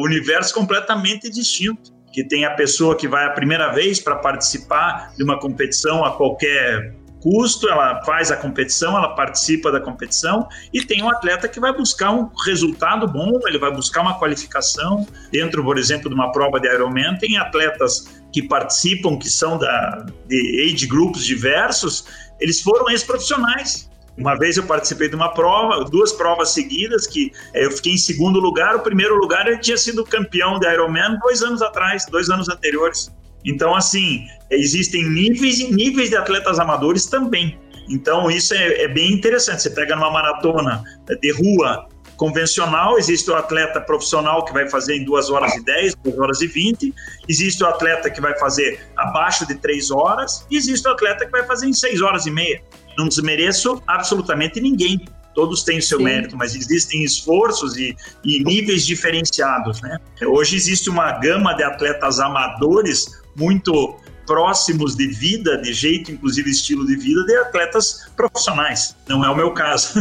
universo 0.00 0.54
completamente 0.54 1.28
distinto 1.28 1.92
que 2.12 2.22
tem 2.22 2.44
a 2.44 2.52
pessoa 2.52 2.94
que 2.96 3.08
vai 3.08 3.26
a 3.26 3.30
primeira 3.30 3.72
vez 3.72 3.98
para 3.98 4.14
participar 4.14 5.12
de 5.16 5.24
uma 5.24 5.36
competição 5.40 6.04
a 6.04 6.12
qualquer 6.12 6.94
custo, 7.24 7.66
ela 7.70 8.04
faz 8.04 8.30
a 8.30 8.36
competição, 8.36 8.94
ela 8.94 9.14
participa 9.14 9.72
da 9.72 9.80
competição 9.80 10.46
e 10.74 10.84
tem 10.84 11.02
um 11.02 11.08
atleta 11.08 11.48
que 11.48 11.58
vai 11.58 11.72
buscar 11.74 12.10
um 12.10 12.30
resultado 12.44 13.08
bom, 13.08 13.40
ele 13.46 13.58
vai 13.58 13.72
buscar 13.72 14.02
uma 14.02 14.18
qualificação. 14.18 15.06
Dentro, 15.32 15.64
por 15.64 15.78
exemplo, 15.78 16.10
de 16.10 16.14
uma 16.14 16.30
prova 16.32 16.60
de 16.60 16.68
Ironman, 16.68 17.16
tem 17.16 17.38
atletas 17.38 18.22
que 18.30 18.42
participam, 18.42 19.18
que 19.18 19.30
são 19.30 19.56
da, 19.56 20.04
de 20.28 20.70
age 20.70 20.86
groups 20.86 21.24
diversos, 21.24 22.04
eles 22.38 22.60
foram 22.60 22.90
ex-profissionais. 22.90 23.88
Uma 24.18 24.38
vez 24.38 24.58
eu 24.58 24.64
participei 24.64 25.08
de 25.08 25.16
uma 25.16 25.32
prova, 25.32 25.82
duas 25.86 26.12
provas 26.12 26.50
seguidas, 26.50 27.06
que 27.06 27.32
eu 27.54 27.70
fiquei 27.70 27.94
em 27.94 27.98
segundo 27.98 28.38
lugar. 28.38 28.76
O 28.76 28.80
primeiro 28.80 29.16
lugar 29.16 29.46
ele 29.46 29.58
tinha 29.58 29.78
sido 29.78 30.04
campeão 30.04 30.58
de 30.58 30.70
Ironman 30.70 31.18
dois 31.20 31.42
anos 31.42 31.62
atrás, 31.62 32.04
dois 32.06 32.28
anos 32.28 32.50
anteriores. 32.50 33.10
Então, 33.44 33.74
assim, 33.74 34.26
existem 34.50 35.08
níveis 35.08 35.60
e 35.60 35.72
níveis 35.72 36.10
de 36.10 36.16
atletas 36.16 36.58
amadores 36.58 37.06
também. 37.06 37.58
Então, 37.88 38.30
isso 38.30 38.54
é, 38.54 38.82
é 38.82 38.88
bem 38.88 39.12
interessante. 39.12 39.62
Você 39.62 39.70
pega 39.70 39.94
numa 39.94 40.10
maratona 40.10 40.82
de 41.20 41.32
rua 41.32 41.86
convencional, 42.16 42.96
existe 42.96 43.30
o 43.30 43.34
atleta 43.34 43.80
profissional 43.80 44.44
que 44.44 44.52
vai 44.52 44.68
fazer 44.68 44.96
em 44.96 45.04
2 45.04 45.30
horas 45.30 45.54
e 45.56 45.64
10, 45.64 45.96
2 45.96 46.18
horas 46.18 46.40
e 46.40 46.46
20, 46.46 46.94
existe 47.28 47.62
o 47.62 47.66
atleta 47.66 48.08
que 48.08 48.20
vai 48.20 48.38
fazer 48.38 48.80
abaixo 48.96 49.46
de 49.46 49.56
3 49.56 49.90
horas, 49.90 50.46
e 50.50 50.56
existe 50.56 50.86
o 50.86 50.92
atleta 50.92 51.26
que 51.26 51.32
vai 51.32 51.44
fazer 51.44 51.66
em 51.66 51.72
6 51.72 52.00
horas 52.02 52.26
e 52.26 52.30
meia. 52.30 52.62
Não 52.96 53.08
desmereço 53.08 53.82
absolutamente 53.86 54.60
ninguém. 54.60 55.04
Todos 55.34 55.64
têm 55.64 55.78
o 55.78 55.82
seu 55.82 55.98
Sim. 55.98 56.04
mérito, 56.04 56.36
mas 56.36 56.54
existem 56.54 57.02
esforços 57.02 57.76
e, 57.76 57.96
e 58.24 58.44
níveis 58.44 58.86
diferenciados. 58.86 59.82
Né? 59.82 59.98
Hoje 60.24 60.54
existe 60.54 60.88
uma 60.88 61.10
gama 61.18 61.54
de 61.54 61.64
atletas 61.64 62.20
amadores 62.20 63.23
muito 63.36 63.96
próximos 64.26 64.96
de 64.96 65.06
vida, 65.08 65.58
de 65.58 65.72
jeito, 65.72 66.10
inclusive 66.10 66.50
estilo 66.50 66.86
de 66.86 66.96
vida, 66.96 67.24
de 67.24 67.36
atletas 67.36 68.10
profissionais. 68.16 68.96
Não 69.08 69.24
é 69.24 69.28
o 69.28 69.36
meu 69.36 69.52
caso. 69.52 69.94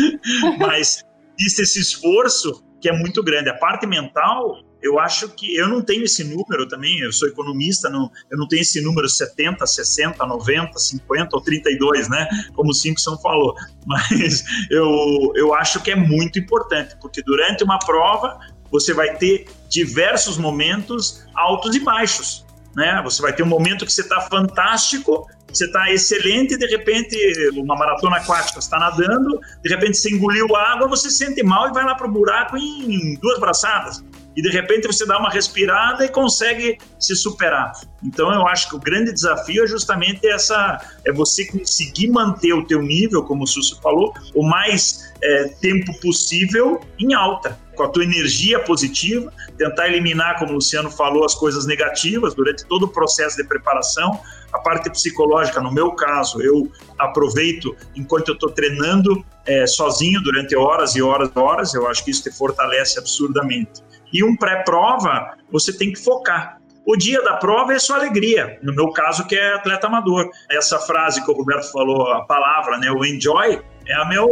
Mas 0.58 1.04
existe 1.38 1.62
esse 1.62 1.80
esforço 1.80 2.64
que 2.80 2.88
é 2.88 2.92
muito 2.92 3.22
grande. 3.22 3.48
A 3.48 3.54
parte 3.54 3.86
mental, 3.86 4.62
eu 4.82 4.98
acho 4.98 5.28
que 5.30 5.56
eu 5.56 5.68
não 5.68 5.82
tenho 5.82 6.04
esse 6.04 6.22
número 6.22 6.68
também, 6.68 7.00
eu 7.00 7.12
sou 7.12 7.28
economista, 7.28 7.88
não, 7.88 8.10
eu 8.30 8.38
não 8.38 8.46
tenho 8.46 8.62
esse 8.62 8.80
número 8.80 9.08
70, 9.08 9.66
60, 9.66 10.24
90, 10.24 10.78
50 10.78 11.36
ou 11.36 11.42
32, 11.42 12.08
né? 12.08 12.28
Como 12.54 12.70
o 12.70 12.74
Simpson 12.74 13.16
falou. 13.18 13.54
Mas 13.86 14.44
eu, 14.70 15.32
eu 15.34 15.54
acho 15.54 15.82
que 15.82 15.90
é 15.90 15.96
muito 15.96 16.38
importante, 16.38 16.96
porque 17.00 17.22
durante 17.22 17.64
uma 17.64 17.78
prova 17.78 18.38
você 18.70 18.92
vai 18.92 19.16
ter 19.16 19.46
diversos 19.68 20.36
momentos 20.36 21.24
altos 21.34 21.74
e 21.74 21.80
baixos 21.80 22.45
né? 22.76 23.00
Você 23.02 23.22
vai 23.22 23.32
ter 23.32 23.42
um 23.42 23.46
momento 23.46 23.86
que 23.86 23.92
você 23.92 24.02
está 24.02 24.20
fantástico, 24.20 25.26
você 25.50 25.64
está 25.64 25.90
excelente 25.90 26.54
e 26.54 26.58
de 26.58 26.66
repente 26.66 27.16
uma 27.54 27.74
maratona 27.74 28.18
aquática, 28.18 28.60
você 28.60 28.66
está 28.66 28.78
nadando, 28.78 29.40
de 29.62 29.68
repente 29.70 29.96
você 29.96 30.10
engoliu 30.10 30.54
água, 30.54 30.86
você 30.86 31.10
sente 31.10 31.42
mal 31.42 31.70
e 31.70 31.72
vai 31.72 31.84
lá 31.84 31.94
para 31.94 32.06
o 32.06 32.10
buraco 32.10 32.58
em 32.58 33.18
duas 33.18 33.40
braçadas. 33.40 34.04
E 34.36 34.42
de 34.42 34.50
repente 34.50 34.86
você 34.86 35.06
dá 35.06 35.18
uma 35.18 35.30
respirada 35.30 36.04
e 36.04 36.10
consegue 36.10 36.76
se 37.00 37.16
superar. 37.16 37.72
Então 38.04 38.30
eu 38.34 38.46
acho 38.46 38.68
que 38.68 38.76
o 38.76 38.78
grande 38.78 39.10
desafio 39.10 39.64
é 39.64 39.66
justamente 39.66 40.26
essa, 40.26 40.78
é 41.06 41.10
você 41.10 41.46
conseguir 41.46 42.10
manter 42.10 42.52
o 42.52 42.66
teu 42.66 42.82
nível, 42.82 43.22
como 43.22 43.44
o 43.44 43.46
Sussu 43.46 43.80
falou, 43.80 44.12
o 44.34 44.46
mais 44.46 45.10
é, 45.22 45.44
tempo 45.62 45.98
possível 46.00 46.78
em 46.98 47.14
alta 47.14 47.58
com 47.76 47.84
a 47.84 47.88
tua 47.88 48.02
energia 48.02 48.58
positiva, 48.58 49.32
tentar 49.56 49.88
eliminar, 49.88 50.38
como 50.38 50.52
o 50.52 50.54
Luciano 50.54 50.90
falou, 50.90 51.24
as 51.24 51.34
coisas 51.34 51.66
negativas 51.66 52.34
durante 52.34 52.66
todo 52.66 52.84
o 52.84 52.88
processo 52.88 53.36
de 53.36 53.44
preparação. 53.44 54.18
A 54.52 54.58
parte 54.58 54.90
psicológica, 54.90 55.60
no 55.60 55.72
meu 55.72 55.92
caso, 55.92 56.40
eu 56.40 56.70
aproveito 56.98 57.76
enquanto 57.94 58.28
eu 58.28 58.34
estou 58.34 58.50
treinando 58.50 59.24
é, 59.46 59.66
sozinho 59.66 60.20
durante 60.22 60.56
horas 60.56 60.96
e 60.96 61.02
horas 61.02 61.30
e 61.34 61.38
horas, 61.38 61.74
eu 61.74 61.86
acho 61.86 62.04
que 62.04 62.10
isso 62.10 62.22
te 62.22 62.30
fortalece 62.30 62.98
absurdamente. 62.98 63.84
E 64.12 64.24
um 64.24 64.36
pré-prova, 64.36 65.36
você 65.50 65.72
tem 65.72 65.92
que 65.92 66.02
focar. 66.02 66.58
O 66.86 66.96
dia 66.96 67.20
da 67.22 67.36
prova 67.36 67.74
é 67.74 67.78
sua 67.80 67.96
alegria, 67.96 68.60
no 68.62 68.72
meu 68.72 68.90
caso, 68.90 69.26
que 69.26 69.34
é 69.34 69.54
atleta 69.54 69.88
amador. 69.88 70.30
Essa 70.48 70.78
frase 70.78 71.24
que 71.24 71.30
o 71.30 71.34
Roberto 71.34 71.70
falou, 71.72 72.12
a 72.12 72.24
palavra, 72.24 72.78
né, 72.78 72.88
o 72.90 73.04
enjoy, 73.04 73.60
é 73.88 73.94
a 73.94 74.04
meu, 74.04 74.28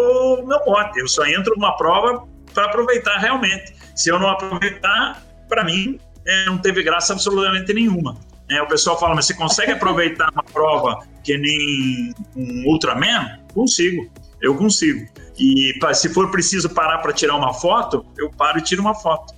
meu 0.47 0.61
mote. 0.65 1.01
Eu 1.01 1.09
só 1.09 1.27
entro 1.27 1.53
numa 1.57 1.77
prova 1.77 2.25
para 2.55 2.67
aproveitar 2.67 3.19
realmente. 3.19 3.75
Se 3.95 4.11
eu 4.11 4.19
não 4.19 4.29
aproveitar, 4.29 5.23
para 5.49 5.65
mim, 5.65 5.99
é, 6.27 6.47
não 6.47 6.59
teve 6.59 6.83
graça 6.83 7.13
absolutamente 7.13 7.73
nenhuma. 7.75 8.17
É, 8.51 8.63
o 8.63 8.67
pessoal 8.67 8.99
fala, 8.99 9.15
mas 9.15 9.27
você 9.27 9.35
consegue 9.35 9.73
aproveitar 9.73 10.31
uma 10.33 10.43
prova 10.45 11.07
que 11.23 11.37
nem 11.37 12.15
um 12.37 12.65
Ultraman? 12.67 13.39
Consigo, 13.53 14.11
eu 14.41 14.55
consigo. 14.57 15.07
E 15.39 15.75
se 15.95 16.09
for 16.11 16.31
preciso 16.31 16.69
parar 16.71 16.99
para 16.99 17.13
tirar 17.13 17.37
uma 17.37 17.53
foto, 17.53 18.07
eu 18.17 18.31
paro 18.31 18.59
e 18.59 18.63
tiro 18.63 18.83
uma 18.83 18.95
foto. 18.95 19.35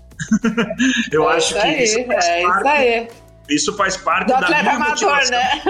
eu 1.13 1.31
é 1.31 1.37
acho 1.37 1.55
que 1.55 1.61
aí, 1.61 1.85
isso 1.85 2.05
faz 2.07 2.27
é 2.27 2.43
parte, 2.43 2.59
isso 2.59 2.69
aí. 2.69 3.09
Isso 3.49 3.77
faz 3.77 3.97
parte 3.97 4.27
Do 4.27 4.33
da 4.33 4.39
atleta 4.41 4.63
minha 4.63 4.75
amador, 4.75 4.91
motivação. 4.91 5.31
né? 5.31 5.63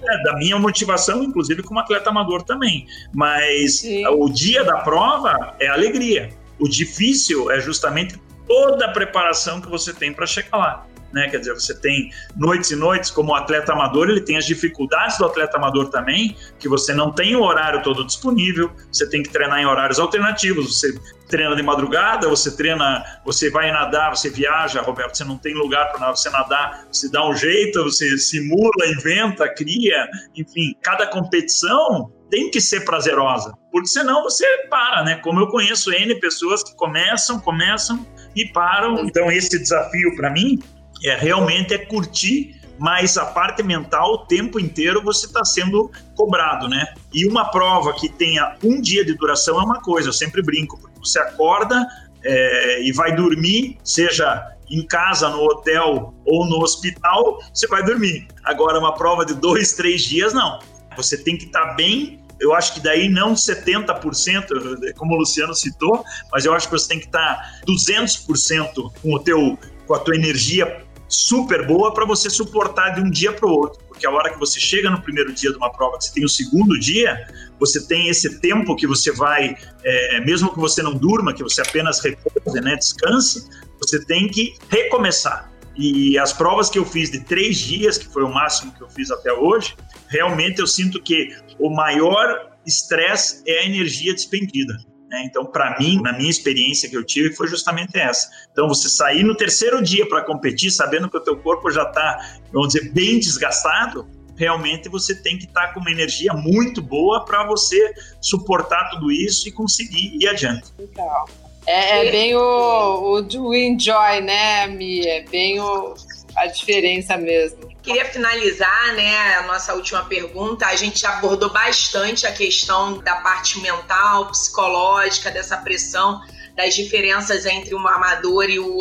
É, 0.00 0.22
da 0.22 0.36
minha 0.36 0.58
motivação, 0.58 1.22
inclusive 1.22 1.62
como 1.62 1.80
atleta 1.80 2.10
amador 2.10 2.42
também. 2.42 2.86
Mas 3.12 3.80
Sim. 3.80 4.06
o 4.06 4.28
dia 4.28 4.64
da 4.64 4.78
prova 4.78 5.54
é 5.60 5.68
alegria. 5.68 6.30
O 6.58 6.68
difícil 6.68 7.50
é 7.50 7.60
justamente 7.60 8.20
toda 8.46 8.86
a 8.86 8.92
preparação 8.92 9.60
que 9.60 9.68
você 9.68 9.92
tem 9.92 10.12
para 10.12 10.26
chegar 10.26 10.56
lá. 10.56 10.86
Né? 11.12 11.28
Quer 11.28 11.38
dizer, 11.38 11.54
você 11.54 11.74
tem 11.74 12.10
noites 12.36 12.70
e 12.70 12.76
noites 12.76 13.10
como 13.10 13.34
atleta 13.34 13.72
amador, 13.72 14.10
ele 14.10 14.20
tem 14.20 14.36
as 14.36 14.44
dificuldades 14.44 15.16
do 15.18 15.24
atleta 15.24 15.56
amador 15.56 15.88
também, 15.88 16.36
que 16.58 16.68
você 16.68 16.92
não 16.92 17.12
tem 17.12 17.34
o 17.34 17.42
horário 17.42 17.82
todo 17.82 18.04
disponível, 18.04 18.70
você 18.92 19.08
tem 19.08 19.22
que 19.22 19.30
treinar 19.30 19.58
em 19.60 19.66
horários 19.66 19.98
alternativos, 19.98 20.78
você 20.78 20.98
treina 21.26 21.56
de 21.56 21.62
madrugada, 21.62 22.28
você 22.28 22.54
treina, 22.54 23.02
você 23.24 23.50
vai 23.50 23.70
nadar, 23.70 24.14
você 24.14 24.28
viaja, 24.28 24.82
Roberto, 24.82 25.16
você 25.16 25.24
não 25.24 25.38
tem 25.38 25.54
lugar 25.54 25.90
para 25.92 26.10
você 26.10 26.28
nadar, 26.30 26.86
você 26.90 27.10
dá 27.10 27.26
um 27.26 27.34
jeito, 27.34 27.84
você 27.84 28.18
simula, 28.18 28.86
inventa, 28.86 29.48
cria, 29.48 30.06
enfim, 30.34 30.74
cada 30.82 31.06
competição 31.06 32.12
tem 32.30 32.50
que 32.50 32.60
ser 32.60 32.84
prazerosa, 32.84 33.52
porque 33.72 33.88
senão 33.88 34.22
você 34.22 34.44
para, 34.68 35.02
né? 35.04 35.16
Como 35.16 35.40
eu 35.40 35.48
conheço 35.48 35.92
N 35.92 36.14
pessoas 36.20 36.62
que 36.62 36.74
começam, 36.76 37.40
começam 37.40 38.06
e 38.36 38.46
param. 38.46 39.04
Então 39.04 39.30
esse 39.30 39.58
desafio 39.58 40.14
para 40.16 40.30
mim 40.30 40.58
é 41.04 41.16
realmente 41.16 41.74
é 41.74 41.78
curtir 41.78 42.58
mas 42.78 43.18
a 43.18 43.26
parte 43.26 43.62
mental, 43.62 44.12
o 44.12 44.18
tempo 44.18 44.60
inteiro 44.60 45.02
você 45.02 45.26
está 45.26 45.44
sendo 45.44 45.90
cobrado, 46.14 46.68
né? 46.68 46.94
E 47.12 47.26
uma 47.26 47.50
prova 47.50 47.92
que 47.92 48.08
tenha 48.08 48.56
um 48.62 48.80
dia 48.80 49.04
de 49.04 49.14
duração 49.14 49.60
é 49.60 49.64
uma 49.64 49.82
coisa, 49.82 50.08
eu 50.08 50.12
sempre 50.12 50.42
brinco, 50.42 50.78
porque 50.80 50.98
você 51.00 51.18
acorda 51.18 51.84
é, 52.22 52.82
e 52.82 52.92
vai 52.92 53.14
dormir, 53.14 53.78
seja 53.82 54.54
em 54.70 54.86
casa, 54.86 55.28
no 55.28 55.42
hotel 55.42 56.14
ou 56.24 56.46
no 56.46 56.58
hospital, 56.62 57.38
você 57.52 57.66
vai 57.66 57.82
dormir. 57.82 58.28
Agora, 58.44 58.78
uma 58.78 58.94
prova 58.94 59.24
de 59.24 59.34
dois, 59.34 59.72
três 59.72 60.02
dias, 60.02 60.32
não. 60.32 60.60
Você 60.98 61.16
tem 61.16 61.38
que 61.38 61.46
estar 61.46 61.68
tá 61.68 61.74
bem 61.74 62.20
eu 62.40 62.54
acho 62.54 62.74
que 62.74 62.80
daí 62.80 63.08
não 63.08 63.34
70%, 63.34 64.92
como 64.96 65.14
o 65.14 65.18
Luciano 65.18 65.54
citou, 65.54 66.04
mas 66.30 66.44
eu 66.44 66.54
acho 66.54 66.68
que 66.68 66.78
você 66.78 66.88
tem 66.88 67.00
que 67.00 67.06
estar 67.06 67.60
200% 67.66 68.92
com 69.02 69.14
o 69.14 69.18
teu 69.18 69.58
com 69.86 69.94
a 69.94 69.98
tua 69.98 70.14
energia 70.14 70.84
super 71.08 71.66
boa 71.66 71.94
para 71.94 72.04
você 72.04 72.28
suportar 72.28 72.90
de 72.90 73.00
um 73.00 73.10
dia 73.10 73.32
para 73.32 73.48
o 73.48 73.50
outro. 73.50 73.82
Porque 73.88 74.06
a 74.06 74.10
hora 74.10 74.30
que 74.30 74.38
você 74.38 74.60
chega 74.60 74.90
no 74.90 75.00
primeiro 75.00 75.32
dia 75.32 75.50
de 75.50 75.56
uma 75.56 75.72
prova, 75.72 75.96
que 75.96 76.04
você 76.04 76.12
tem 76.12 76.24
o 76.24 76.28
segundo 76.28 76.78
dia, 76.78 77.26
você 77.58 77.84
tem 77.86 78.08
esse 78.08 78.38
tempo 78.38 78.76
que 78.76 78.86
você 78.86 79.10
vai, 79.10 79.56
é, 79.82 80.20
mesmo 80.20 80.52
que 80.52 80.60
você 80.60 80.82
não 80.82 80.94
durma, 80.94 81.32
que 81.32 81.42
você 81.42 81.62
apenas 81.62 82.00
repouse, 82.00 82.60
né, 82.60 82.76
descanse, 82.76 83.48
você 83.80 84.04
tem 84.04 84.28
que 84.28 84.54
recomeçar. 84.68 85.50
E 85.78 86.18
as 86.18 86.32
provas 86.32 86.68
que 86.68 86.78
eu 86.78 86.84
fiz 86.84 87.08
de 87.08 87.20
três 87.20 87.56
dias, 87.56 87.96
que 87.96 88.06
foi 88.06 88.24
o 88.24 88.28
máximo 88.28 88.72
que 88.72 88.82
eu 88.82 88.90
fiz 88.90 89.12
até 89.12 89.32
hoje, 89.32 89.76
realmente 90.08 90.58
eu 90.58 90.66
sinto 90.66 91.00
que 91.00 91.30
o 91.56 91.70
maior 91.70 92.50
estresse 92.66 93.44
é 93.46 93.60
a 93.60 93.64
energia 93.64 94.12
despendida. 94.12 94.74
Né? 95.08 95.22
Então, 95.24 95.46
para 95.46 95.78
mim, 95.78 96.02
na 96.02 96.12
minha 96.12 96.28
experiência 96.28 96.90
que 96.90 96.96
eu 96.96 97.04
tive, 97.04 97.32
foi 97.32 97.46
justamente 97.46 97.96
essa. 97.96 98.28
Então, 98.50 98.66
você 98.66 98.88
sair 98.88 99.22
no 99.22 99.36
terceiro 99.36 99.80
dia 99.80 100.06
para 100.06 100.22
competir, 100.22 100.72
sabendo 100.72 101.08
que 101.08 101.16
o 101.16 101.20
teu 101.20 101.36
corpo 101.38 101.70
já 101.70 101.84
está, 101.84 102.40
vamos 102.52 102.72
dizer, 102.72 102.92
bem 102.92 103.20
desgastado, 103.20 104.06
realmente 104.36 104.88
você 104.88 105.14
tem 105.14 105.38
que 105.38 105.44
estar 105.44 105.68
tá 105.68 105.74
com 105.74 105.80
uma 105.80 105.90
energia 105.92 106.32
muito 106.34 106.82
boa 106.82 107.24
para 107.24 107.46
você 107.46 107.94
suportar 108.20 108.90
tudo 108.90 109.12
isso 109.12 109.48
e 109.48 109.52
conseguir 109.52 110.16
ir 110.20 110.28
adiante. 110.28 110.72
Legal. 110.76 111.28
É, 111.70 112.06
é 112.06 112.10
bem 112.10 112.34
o, 112.34 113.20
o, 113.20 113.54
enjoy, 113.54 114.22
né, 114.22 114.66
Mi? 114.68 115.06
É 115.06 115.20
bem 115.20 115.60
o, 115.60 115.94
a 116.34 116.46
diferença 116.46 117.18
mesmo. 117.18 117.68
Queria 117.82 118.06
finalizar, 118.06 118.94
né, 118.94 119.34
a 119.34 119.42
nossa 119.42 119.74
última 119.74 120.02
pergunta. 120.06 120.64
A 120.64 120.74
gente 120.76 121.06
abordou 121.06 121.50
bastante 121.50 122.26
a 122.26 122.32
questão 122.32 122.96
da 123.00 123.16
parte 123.16 123.60
mental, 123.60 124.30
psicológica, 124.30 125.30
dessa 125.30 125.58
pressão, 125.58 126.22
das 126.56 126.74
diferenças 126.74 127.44
entre 127.44 127.74
o 127.74 127.86
amador 127.86 128.48
e 128.48 128.58
o 128.58 128.78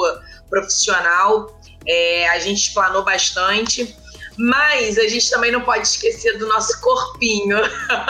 profissional. 0.49 1.59
É, 1.85 2.29
a 2.29 2.39
gente 2.39 2.67
explanou 2.67 3.03
bastante. 3.03 3.93
Mas 4.37 4.97
a 4.97 5.07
gente 5.09 5.29
também 5.29 5.51
não 5.51 5.61
pode 5.61 5.85
esquecer 5.85 6.37
do 6.37 6.47
nosso 6.47 6.79
corpinho 6.79 7.57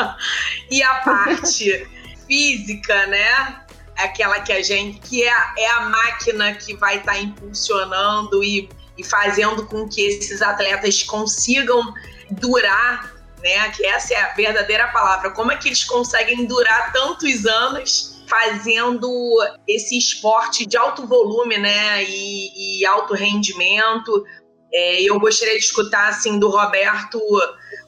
e 0.69 0.83
a 0.83 0.95
parte 0.95 1.87
física, 2.27 3.07
né? 3.07 3.66
Aquela 3.97 4.39
que 4.41 4.51
a 4.51 4.61
gente, 4.61 4.99
que 4.99 5.23
é, 5.23 5.33
é 5.57 5.71
a 5.71 5.81
máquina 5.81 6.53
que 6.53 6.75
vai 6.75 6.97
estar 6.97 7.13
tá 7.13 7.19
impulsionando 7.19 8.43
e, 8.43 8.69
e 8.97 9.03
fazendo 9.03 9.65
com 9.65 9.87
que 9.87 10.01
esses 10.01 10.41
atletas 10.41 11.03
consigam 11.03 11.93
durar, 12.31 13.13
né? 13.41 13.69
Que 13.71 13.85
essa 13.85 14.13
é 14.13 14.21
a 14.21 14.33
verdadeira 14.33 14.87
palavra. 14.89 15.31
Como 15.31 15.51
é 15.51 15.57
que 15.57 15.69
eles 15.69 15.83
conseguem 15.83 16.45
durar 16.45 16.91
tantos 16.93 17.45
anos 17.45 18.23
fazendo 18.27 19.09
esse 19.67 19.97
esporte 19.97 20.65
de 20.65 20.77
alto 20.77 21.07
volume, 21.07 21.57
né? 21.57 22.03
E, 22.03 22.81
e 22.81 22.85
alto 22.85 23.13
rendimento, 23.13 24.23
é, 24.73 25.01
eu 25.01 25.19
gostaria 25.19 25.57
de 25.57 25.63
escutar 25.63 26.09
assim 26.09 26.39
do 26.39 26.49
Roberto 26.49 27.19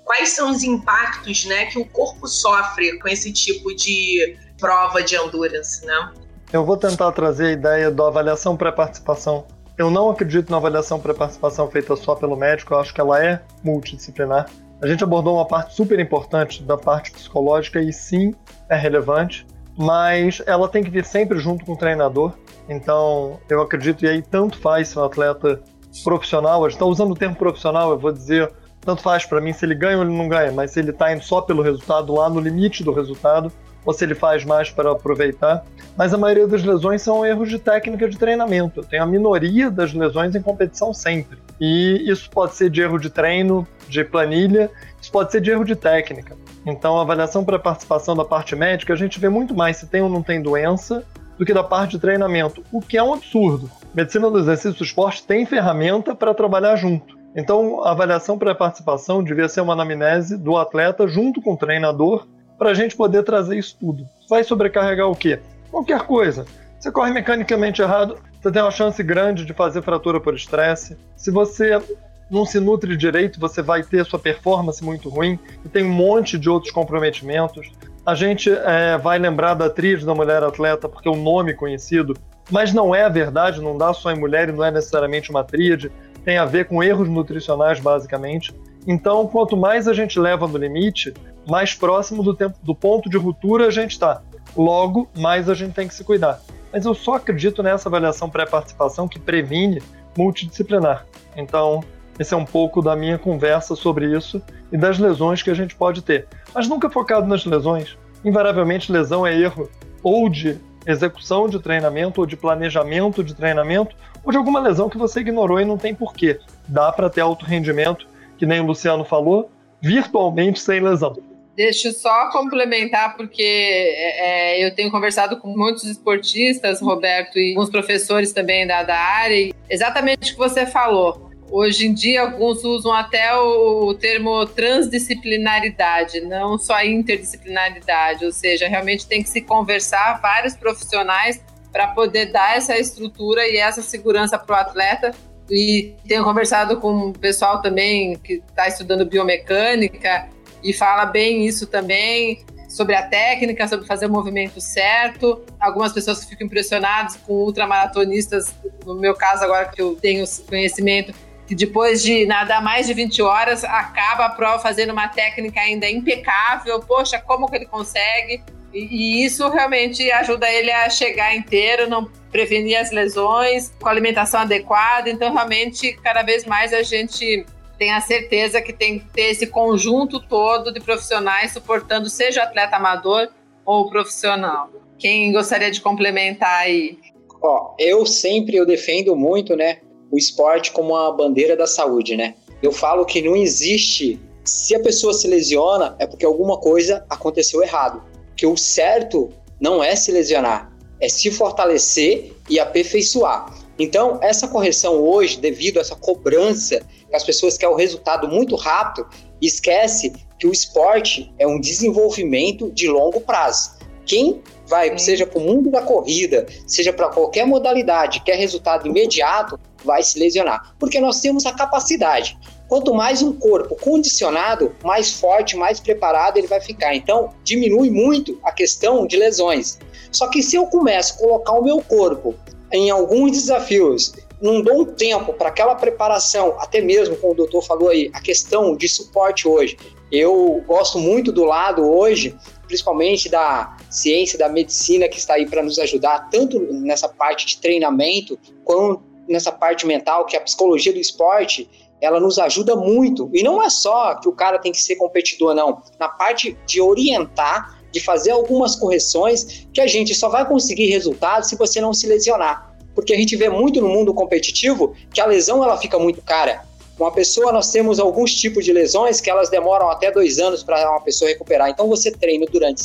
quais 0.10 0.30
são 0.30 0.50
os 0.50 0.64
impactos, 0.64 1.46
né, 1.46 1.68
que 1.68 1.78
o 1.78 1.86
corpo 1.86 2.28
sofre 2.28 2.98
com 2.98 3.08
esse 3.08 3.32
tipo 3.32 3.76
de 3.76 4.36
prova 4.60 5.02
de 5.02 5.16
endurance, 5.16 5.86
né? 5.86 6.12
Eu 6.52 6.66
vou 6.66 6.78
tentar 6.78 7.12
trazer 7.12 7.48
a 7.48 7.52
ideia 7.52 7.92
da 7.92 8.08
avaliação 8.08 8.58
pré-participação. 8.58 9.46
Eu 9.78 9.90
não 9.90 10.10
acredito 10.10 10.50
na 10.50 10.58
avaliação 10.58 11.00
pré-participação 11.00 11.70
feita 11.70 11.96
só 11.96 12.16
pelo 12.16 12.36
médico, 12.36 12.74
eu 12.74 12.80
acho 12.80 12.94
que 12.94 13.00
ela 13.00 13.24
é 13.24 13.42
multidisciplinar. 13.64 14.48
A 14.82 14.88
gente 14.88 15.04
abordou 15.04 15.36
uma 15.36 15.46
parte 15.46 15.76
super 15.76 16.00
importante 16.00 16.64
da 16.64 16.78
parte 16.78 17.12
psicológica 17.12 17.82
e 17.82 17.94
sim, 17.94 18.34
é 18.70 18.76
relevante, 18.76 19.46
mas 19.78 20.42
ela 20.46 20.68
tem 20.68 20.84
que 20.84 20.90
vir 20.90 21.06
sempre 21.06 21.38
junto 21.38 21.66
com 21.66 21.74
o 21.74 21.78
treinador. 21.78 22.34
Então, 22.68 23.40
eu 23.50 23.62
acredito, 23.62 24.04
e 24.04 24.08
aí 24.08 24.22
tanto 24.22 24.58
faz 24.58 24.90
se 24.90 25.00
o 25.00 25.04
atleta 25.04 25.62
profissional, 26.04 26.64
a 26.64 26.70
gente 26.70 26.76
está 26.76 26.86
usando 26.86 27.12
o 27.12 27.16
termo 27.16 27.36
profissional, 27.36 27.92
eu 27.92 28.00
vou 28.00 28.12
dizer, 28.12 28.52
tanto 28.82 29.02
faz 29.02 29.26
para 29.26 29.42
mim 29.42 29.54
se 29.54 29.66
ele 29.66 29.76
ganha 29.76 29.98
ou 29.98 30.04
ele 30.04 30.16
não 30.16 30.28
ganha, 30.28 30.52
mas 30.52 30.72
se 30.72 30.80
ele 30.80 30.92
está 30.92 31.14
indo 31.14 31.24
só 31.24 31.42
pelo 31.42 31.62
resultado, 31.62 32.14
lá 32.14 32.30
no 32.30 32.40
limite 32.40 32.84
do 32.84 32.92
resultado, 32.92 33.52
ou 33.90 33.94
se 33.94 34.06
ele 34.06 34.14
faz 34.14 34.46
mais 34.46 34.70
para 34.70 34.92
aproveitar. 34.92 35.66
Mas 35.98 36.14
a 36.14 36.18
maioria 36.18 36.48
das 36.48 36.64
lesões 36.64 37.02
são 37.02 37.26
erros 37.26 37.50
de 37.50 37.58
técnica 37.58 38.08
de 38.08 38.20
treinamento. 38.20 38.82
Eu 38.82 38.84
tenho 38.84 39.02
a 39.02 39.06
minoria 39.06 39.72
das 39.72 39.92
lesões 39.96 40.36
em 40.36 40.42
competição 40.44 40.94
sempre. 40.94 41.40
E 41.60 42.04
isso 42.08 42.30
pode 42.30 42.54
ser 42.54 42.70
de 42.70 42.82
erro 42.82 43.00
de 43.00 43.10
treino, 43.10 43.68
de 43.88 44.04
planilha, 44.04 44.70
isso 45.02 45.12
pode 45.12 45.32
ser 45.32 45.42
de 45.42 45.50
erro 45.50 45.66
de 45.66 45.76
técnica. 45.76 46.38
Então, 46.68 47.00
a 47.00 47.02
avaliação 47.02 47.44
para 47.44 47.58
participação 47.58 48.16
da 48.16 48.24
parte 48.24 48.56
médica, 48.56 48.94
a 48.94 48.96
gente 48.96 49.20
vê 49.20 49.28
muito 49.28 49.56
mais 49.56 49.78
se 49.78 49.88
tem 49.88 50.04
ou 50.04 50.10
não 50.10 50.22
tem 50.22 50.40
doença 50.40 51.04
do 51.40 51.44
que 51.44 51.54
da 51.54 51.64
parte 51.64 51.92
de 51.92 52.00
treinamento, 52.00 52.64
o 52.72 52.82
que 52.82 52.96
é 52.96 53.02
um 53.02 53.16
absurdo. 53.16 53.72
Medicina 53.92 54.30
do 54.30 54.38
exercício 54.38 54.78
do 54.78 54.84
esporte 54.84 55.24
tem 55.24 55.48
ferramenta 55.48 56.14
para 56.14 56.36
trabalhar 56.36 56.76
junto. 56.76 57.18
Então, 57.36 57.84
a 57.84 57.90
avaliação 57.90 58.38
pré-participação 58.38 59.24
devia 59.24 59.50
ser 59.50 59.62
uma 59.62 59.74
anamnese 59.74 60.38
do 60.38 60.58
atleta 60.58 61.08
junto 61.08 61.42
com 61.42 61.54
o 61.54 61.58
treinador 61.58 62.28
para 62.60 62.72
a 62.72 62.74
gente 62.74 62.96
poder 62.96 63.24
trazer 63.24 63.58
isso 63.58 63.78
tudo. 63.80 64.06
Vai 64.30 64.44
sobrecarregar 64.44 65.10
o 65.10 65.16
quê? 65.16 65.40
Qualquer 65.72 66.02
coisa. 66.02 66.46
Você 66.78 66.92
corre 66.92 67.12
mecanicamente 67.12 67.82
errado, 67.82 68.18
você 68.40 68.52
tem 68.52 68.62
uma 68.62 68.70
chance 68.70 69.02
grande 69.02 69.46
de 69.46 69.54
fazer 69.54 69.82
fratura 69.82 70.20
por 70.20 70.36
estresse. 70.36 70.98
Se 71.16 71.32
você 71.32 71.82
não 72.30 72.46
se 72.46 72.60
nutre 72.60 72.96
direito, 72.96 73.40
você 73.40 73.62
vai 73.62 73.82
ter 73.82 74.06
sua 74.06 74.20
performance 74.20 74.84
muito 74.84 75.10
ruim 75.10 75.40
e 75.66 75.70
tem 75.70 75.86
um 75.86 75.90
monte 75.90 76.38
de 76.38 76.50
outros 76.50 76.72
comprometimentos. 76.72 77.72
A 78.06 78.14
gente 78.14 78.52
é, 78.52 78.98
vai 78.98 79.18
lembrar 79.18 79.54
da 79.54 79.66
atriz 79.66 80.04
da 80.04 80.14
mulher 80.14 80.44
atleta 80.44 80.88
porque 80.88 81.08
é 81.08 81.12
um 81.12 81.22
nome 81.22 81.54
conhecido, 81.54 82.14
mas 82.52 82.74
não 82.74 82.94
é 82.94 83.04
a 83.04 83.10
verdade, 83.10 83.62
não 83.62 83.78
dá 83.78 83.94
só 83.94 84.12
em 84.12 84.20
mulher 84.20 84.50
e 84.50 84.52
não 84.52 84.64
é 84.64 84.72
necessariamente 84.72 85.30
uma 85.30 85.44
tríade, 85.44 85.92
tem 86.26 86.38
a 86.38 86.46
ver 86.46 86.66
com 86.66 86.84
erros 86.84 87.08
nutricionais, 87.08 87.80
basicamente. 87.80 88.54
Então, 88.88 89.28
quanto 89.28 89.58
mais 89.58 89.88
a 89.88 89.94
gente 89.94 90.20
leva 90.20 90.48
no 90.48 90.58
limite, 90.58 91.14
mais 91.50 91.74
próximo 91.74 92.24
do, 92.24 92.34
tempo, 92.34 92.58
do 92.64 92.76
ponto 92.76 93.10
de 93.10 93.18
ruptura 93.18 93.68
a 93.68 93.72
gente 93.72 93.92
está. 93.92 94.22
Logo, 94.56 95.10
mais 95.18 95.50
a 95.50 95.54
gente 95.54 95.74
tem 95.74 95.88
que 95.88 95.94
se 95.94 96.04
cuidar. 96.04 96.40
Mas 96.72 96.86
eu 96.86 96.94
só 96.94 97.16
acredito 97.16 97.64
nessa 97.64 97.90
avaliação 97.90 98.30
pré-participação 98.30 99.08
que 99.08 99.20
previne 99.20 99.82
multidisciplinar. 100.18 101.06
Então, 101.36 101.84
esse 102.20 102.34
é 102.34 102.38
um 102.38 102.46
pouco 102.46 102.82
da 102.82 102.96
minha 102.96 103.18
conversa 103.18 103.76
sobre 103.76 104.16
isso 104.16 104.42
e 104.72 104.78
das 104.78 105.00
lesões 105.00 105.42
que 105.42 105.50
a 105.50 105.54
gente 105.54 105.76
pode 105.76 106.02
ter. 106.02 106.28
Mas 106.54 106.68
nunca 106.68 106.90
focado 106.90 107.28
nas 107.28 107.46
lesões. 107.46 107.98
Invariavelmente, 108.24 108.92
lesão 108.92 109.26
é 109.26 109.38
erro 109.38 109.70
ou 110.04 110.30
de 110.30 110.60
execução 110.86 111.48
de 111.48 111.60
treinamento, 111.60 112.22
ou 112.22 112.28
de 112.28 112.36
planejamento 112.36 113.24
de 113.24 113.34
treinamento, 113.34 113.96
ou 114.24 114.32
de 114.32 114.38
alguma 114.38 114.60
lesão 114.60 114.90
que 114.90 114.98
você 114.98 115.20
ignorou 115.22 115.60
e 115.60 115.66
não 115.66 115.78
tem 115.78 115.94
porquê. 115.94 116.40
Dá 116.68 116.92
para 116.92 117.10
ter 117.10 117.22
alto 117.22 117.46
rendimento, 117.46 118.08
que 118.38 118.46
nem 118.46 118.60
o 118.60 118.66
Luciano 118.66 119.04
falou, 119.04 119.52
virtualmente 119.82 120.60
sem 120.60 120.80
lesão. 120.80 121.16
Deixa 121.60 121.90
eu 121.90 121.94
só 121.94 122.30
complementar, 122.32 123.18
porque 123.18 123.44
é, 123.44 124.62
é 124.62 124.66
eu 124.66 124.74
tenho 124.74 124.90
conversado 124.90 125.36
com 125.42 125.50
muitos 125.50 125.84
esportistas, 125.84 126.80
Roberto, 126.80 127.38
e 127.38 127.50
alguns 127.50 127.70
professores 127.70 128.32
também 128.32 128.66
da, 128.66 128.82
da 128.82 128.98
área, 128.98 129.54
exatamente 129.70 130.32
o 130.32 130.36
que 130.36 130.38
você 130.38 130.66
falou 130.66 131.30
Hoje 131.52 131.88
em 131.88 131.94
dia, 131.94 132.22
alguns 132.22 132.64
usam 132.64 132.94
até 132.94 133.36
o, 133.36 133.94
termo 133.96 134.46
transdisciplinaridade, 134.46 136.22
não 136.22 136.58
só 136.58 136.82
interdisciplinaridade, 136.82 138.24
ou 138.24 138.32
seja, 138.32 138.70
realmente 138.70 139.06
tem 139.06 139.22
que 139.22 139.28
se 139.28 139.42
conversar 139.42 140.22
vários 140.22 140.56
profissionais 140.56 141.44
para 141.74 141.88
poder 141.88 142.28
dar 142.28 142.56
essa 142.56 142.78
estrutura 142.78 143.46
e 143.48 143.58
essa 143.58 143.82
segurança 143.82 144.38
para 144.38 144.56
o 144.56 144.60
atleta. 144.60 145.12
E 145.50 145.96
tenho 146.08 146.24
conversado 146.24 146.78
com 146.78 147.10
o 147.10 147.14
pessoal 147.14 147.62
também 147.62 148.16
que 148.16 148.44
está 148.48 148.68
estudando 148.68 149.04
biomecânica 149.04 150.30
e 150.64 150.74
fala 150.74 151.06
bem 151.06 151.46
isso 151.46 151.68
também 151.68 152.44
sobre 152.68 152.96
a 152.96 153.02
técnica, 153.02 153.68
sobre 153.68 153.86
fazer 153.86 154.06
o 154.06 154.10
movimento 154.10 154.62
certo. 154.62 155.44
Algumas 155.60 155.92
pessoas 155.92 156.24
ficam 156.24 156.46
impressionadas 156.46 157.18
com 157.18 157.34
ultramaratonistas, 157.34 158.54
no 158.86 158.96
meu 158.96 159.16
caso 159.16 159.44
agora 159.44 159.68
que 159.70 159.82
eu 159.82 159.96
tenho 159.96 160.24
conhecimento, 160.48 161.14
que 161.48 161.56
depois 161.56 162.04
de 162.04 162.28
nadar 162.28 162.62
mais 162.62 162.86
de 162.86 162.94
20 162.94 163.22
horas, 163.24 163.64
acaba 163.64 164.26
a 164.26 164.30
prova 164.30 164.60
fazendo 164.60 164.94
uma 164.94 165.08
técnica 165.08 165.60
ainda 165.60 165.90
impecável. 165.90 166.80
Poxa, 166.80 167.20
como 167.20 167.50
que 167.50 167.56
ele 167.56 167.66
consegue? 167.66 168.44
E, 168.72 169.22
e 169.22 169.26
isso 169.26 169.50
realmente 169.50 170.12
ajuda 170.12 170.48
ele 170.48 170.72
a 170.72 170.88
chegar 170.92 171.36
inteiro, 171.36 171.90
não 171.90 172.06
prevenir 172.32 172.78
as 172.78 172.92
lesões, 172.92 173.74
com 173.80 173.90
alimentação 173.90 174.42
adequada. 174.42 175.10
Então, 175.10 175.34
realmente, 175.34 175.94
cada 176.04 176.22
vez 176.22 176.46
mais 176.46 176.72
a 176.72 176.84
gente 176.84 177.44
tem 177.80 177.94
a 177.94 178.02
certeza 178.02 178.62
que 178.62 178.74
tem 178.74 179.00
que 179.00 179.06
ter 179.06 179.32
esse 179.32 179.48
conjunto 179.48 180.20
todo 180.20 180.72
de 180.72 180.82
profissionais 180.82 181.54
suportando, 181.54 182.10
seja 182.10 182.44
atleta 182.44 182.76
amador 182.76 183.30
ou 183.66 183.90
profissional. 183.90 184.70
Quem 185.00 185.32
gostaria 185.32 185.72
de 185.72 185.80
complementar 185.80 186.64
aí? 186.64 187.00
Ó, 187.42 187.74
eu 187.80 188.06
sempre 188.06 188.58
eu 188.58 188.66
defendo 188.66 189.16
muito, 189.16 189.56
né, 189.56 189.78
o 190.12 190.18
esporte 190.18 190.74
como 190.74 190.90
uma 190.90 191.12
bandeira 191.14 191.56
da 191.56 191.66
saúde, 191.66 192.18
né? 192.18 192.36
Eu 192.62 192.74
falo 192.74 193.06
que 193.06 193.22
não 193.22 193.36
existe. 193.36 194.20
Se 194.44 194.76
a 194.76 194.82
pessoa 194.82 195.14
se 195.14 195.28
lesiona, 195.28 195.96
é 196.00 196.06
porque 196.06 196.26
alguma 196.26 196.58
coisa 196.58 197.06
aconteceu 197.10 197.64
errado. 197.64 198.04
Que 198.36 198.46
o 198.46 198.58
certo 198.58 199.30
não 199.62 199.82
é 199.82 199.96
se 199.96 200.12
lesionar, 200.12 200.74
é 201.00 201.08
se 201.08 201.32
fortalecer 201.32 202.34
e 202.50 202.60
aperfeiçoar. 202.60 203.54
Então, 203.78 204.20
essa 204.22 204.48
correção 204.50 204.96
hoje, 204.96 205.38
devido 205.38 205.78
a 205.78 205.82
essa 205.82 205.96
cobrança, 205.96 206.82
que 207.10 207.16
as 207.16 207.24
pessoas 207.24 207.58
querem 207.58 207.74
o 207.74 207.78
resultado 207.78 208.28
muito 208.28 208.56
rápido, 208.56 209.08
esquece 209.42 210.14
que 210.38 210.48
o 210.48 210.52
esporte 210.52 211.34
é 211.38 211.46
um 211.46 211.60
desenvolvimento 211.60 212.72
de 212.72 212.88
longo 212.88 213.22
prazo. 213.22 213.78
Quem 214.06 214.42
vai, 214.68 214.98
seja 214.98 215.26
para 215.26 215.40
o 215.40 215.42
mundo 215.42 215.70
da 215.70 215.82
corrida, 215.82 216.48
seja 216.66 216.94
para 216.94 217.10
qualquer 217.10 217.46
modalidade, 217.46 218.22
quer 218.22 218.38
resultado 218.38 218.88
imediato, 218.88 219.60
vai 219.84 220.02
se 220.02 220.18
lesionar. 220.18 220.74
Porque 220.80 221.00
nós 221.00 221.20
temos 221.20 221.46
a 221.46 221.54
capacidade. 221.54 222.38
Quanto 222.68 222.94
mais 222.94 223.22
um 223.22 223.34
corpo 223.34 223.76
condicionado, 223.76 224.76
mais 224.84 225.14
forte, 225.14 225.58
mais 225.58 225.80
preparado 225.80 226.38
ele 226.38 226.48
vai 226.48 226.62
ficar. 226.62 226.96
Então, 226.96 227.34
diminui 227.44 227.90
muito 227.90 228.40
a 228.44 228.52
questão 228.52 229.08
de 229.08 229.18
lesões. 229.18 229.80
Só 230.12 230.28
que 230.28 230.42
se 230.42 230.56
eu 230.56 230.68
começo 230.68 231.16
a 231.16 231.18
colocar 231.18 231.54
o 231.54 231.64
meu 231.64 231.82
corpo 231.82 232.36
em 232.72 232.90
alguns 232.90 233.32
desafios, 233.32 234.14
não 234.42 234.62
dou 234.62 234.82
um 234.82 234.86
tempo 234.86 235.34
para 235.34 235.50
aquela 235.50 235.76
preparação, 235.76 236.56
até 236.60 236.82
mesmo 236.82 237.16
como 237.18 237.34
o 237.34 237.36
doutor 237.36 237.62
falou 237.62 237.90
aí, 237.90 238.10
a 238.14 238.22
questão 238.22 238.76
de 238.76 238.88
suporte 238.88 239.48
hoje. 239.48 239.78
Eu 240.12 240.64
gosto 240.66 240.98
muito 240.98 241.32
do 241.32 241.44
lado 241.44 241.88
hoje, 241.88 242.36
principalmente 242.68 243.30
da 243.30 243.78
ciência, 243.90 244.40
da 244.40 244.50
medicina 244.50 245.08
que 245.08 245.18
está 245.18 245.36
aí 245.36 245.48
para 245.48 245.62
nos 245.62 245.78
ajudar, 245.78 246.30
tanto 246.30 246.60
nessa 246.60 247.08
parte 247.08 247.46
de 247.46 247.58
treinamento, 247.58 248.40
quanto 248.64 249.04
nessa 249.28 249.52
parte 249.52 249.86
mental, 249.86 250.26
que 250.26 250.36
a 250.36 250.42
psicologia 250.42 250.92
do 250.92 251.00
esporte, 251.00 251.70
ela 252.02 252.20
nos 252.20 252.40
ajuda 252.40 252.76
muito. 252.76 253.30
E 253.34 253.44
não 253.44 253.62
é 253.62 253.70
só 253.70 254.16
que 254.16 254.28
o 254.28 254.32
cara 254.32 254.58
tem 254.58 254.72
que 254.72 254.82
ser 254.82 254.96
competidor, 254.96 255.54
não. 255.54 255.82
Na 256.00 256.10
parte 256.10 256.58
de 256.66 256.82
orientar, 256.82 257.80
de 257.92 258.00
fazer 258.00 258.32
algumas 258.32 258.76
correções, 258.76 259.68
que 259.74 259.82
a 259.82 259.88
gente 259.88 260.16
só 260.16 260.30
vai 260.30 260.48
conseguir 260.48 260.88
resultados 260.88 261.50
se 261.50 261.56
você 261.56 261.80
não 261.80 261.94
se 261.94 262.08
lesionar. 262.08 262.69
Porque 262.94 263.14
a 263.14 263.18
gente 263.18 263.36
vê 263.36 263.50
muito 263.50 263.82
no 263.82 263.88
mundo 263.88 264.14
competitivo 264.14 264.96
que 265.14 265.22
a 265.22 265.26
lesão 265.26 265.64
ela 265.64 265.78
fica 265.78 265.98
muito 265.98 266.22
cara. 266.22 266.64
Uma 267.00 267.12
pessoa, 267.12 267.54
nós 267.54 267.72
temos 267.72 267.98
alguns 267.98 268.34
tipos 268.36 268.66
de 268.66 268.74
lesões 268.74 269.22
que 269.22 269.30
elas 269.30 269.50
demoram 269.50 269.90
até 269.90 270.12
dois 270.12 270.38
anos 270.38 270.64
para 270.64 270.90
uma 270.90 271.00
pessoa 271.00 271.30
recuperar. 271.30 271.70
Então 271.70 271.88
você 271.88 272.12
treina 272.12 272.46
durante 272.46 272.84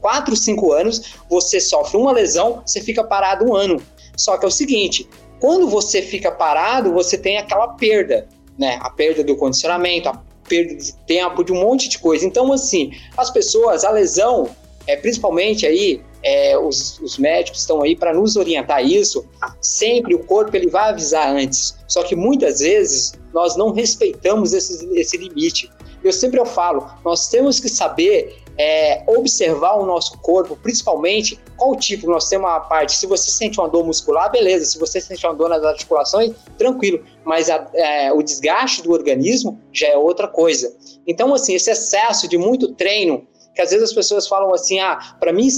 quatro, 0.00 0.36
cinco 0.36 0.72
anos, 0.72 1.14
você 1.28 1.58
sofre 1.58 1.96
uma 1.96 2.12
lesão, 2.12 2.62
você 2.64 2.80
fica 2.80 3.02
parado 3.02 3.44
um 3.44 3.56
ano. 3.56 3.82
Só 4.16 4.36
que 4.38 4.44
é 4.44 4.48
o 4.48 4.52
seguinte, 4.52 5.08
quando 5.40 5.68
você 5.68 6.00
fica 6.00 6.30
parado, 6.30 6.92
você 6.92 7.18
tem 7.18 7.38
aquela 7.38 7.68
perda, 7.68 8.28
né? 8.56 8.78
A 8.80 8.88
perda 8.88 9.24
do 9.24 9.36
condicionamento, 9.36 10.08
a 10.08 10.22
perda 10.48 10.74
de 10.74 10.94
tempo, 11.06 11.42
de 11.42 11.52
um 11.52 11.60
monte 11.60 11.88
de 11.88 11.98
coisa. 11.98 12.24
Então, 12.24 12.52
assim, 12.52 12.92
as 13.16 13.30
pessoas, 13.30 13.84
a 13.84 13.90
lesão, 13.90 14.48
é, 14.86 14.96
principalmente 14.96 15.66
aí, 15.66 16.00
é, 16.26 16.58
os, 16.58 16.98
os, 16.98 17.18
médicos 17.18 17.60
estão 17.60 17.80
aí 17.84 17.94
para 17.94 18.12
nos 18.12 18.34
orientar 18.34 18.84
isso. 18.84 19.24
Sempre 19.60 20.12
o 20.12 20.18
corpo 20.18 20.56
ele 20.56 20.68
vai 20.68 20.90
avisar 20.90 21.32
antes. 21.32 21.78
Só 21.86 22.02
que 22.02 22.16
muitas 22.16 22.58
vezes 22.58 23.12
nós 23.32 23.56
não 23.56 23.70
respeitamos 23.70 24.52
esse, 24.52 24.84
esse 24.98 25.16
limite. 25.16 25.70
Eu 26.02 26.12
sempre 26.12 26.40
eu 26.40 26.44
falo, 26.44 26.90
nós 27.04 27.28
temos 27.28 27.60
que 27.60 27.68
saber 27.68 28.42
é, 28.58 29.04
observar 29.06 29.74
o 29.74 29.86
nosso 29.86 30.18
corpo, 30.18 30.56
principalmente 30.56 31.38
qual 31.56 31.76
tipo. 31.76 32.10
Nós 32.10 32.28
temos 32.28 32.48
uma 32.48 32.58
parte, 32.58 32.96
se 32.96 33.06
você 33.06 33.30
sente 33.30 33.60
uma 33.60 33.68
dor 33.68 33.86
muscular, 33.86 34.28
beleza. 34.28 34.64
Se 34.64 34.80
você 34.80 35.00
sente 35.00 35.24
uma 35.24 35.34
dor 35.34 35.48
nas 35.48 35.62
articulações, 35.62 36.34
tranquilo. 36.58 37.04
Mas 37.24 37.48
a, 37.48 37.70
é, 37.72 38.12
o 38.12 38.20
desgaste 38.20 38.82
do 38.82 38.90
organismo 38.90 39.60
já 39.72 39.86
é 39.86 39.96
outra 39.96 40.26
coisa. 40.26 40.76
Então, 41.06 41.32
assim, 41.32 41.54
esse 41.54 41.70
excesso 41.70 42.26
de 42.26 42.36
muito 42.36 42.74
treino, 42.74 43.28
que 43.54 43.62
às 43.62 43.70
vezes 43.70 43.90
as 43.90 43.94
pessoas 43.94 44.26
falam 44.26 44.52
assim: 44.52 44.80
ah, 44.80 45.16
para 45.20 45.32
mim 45.32 45.48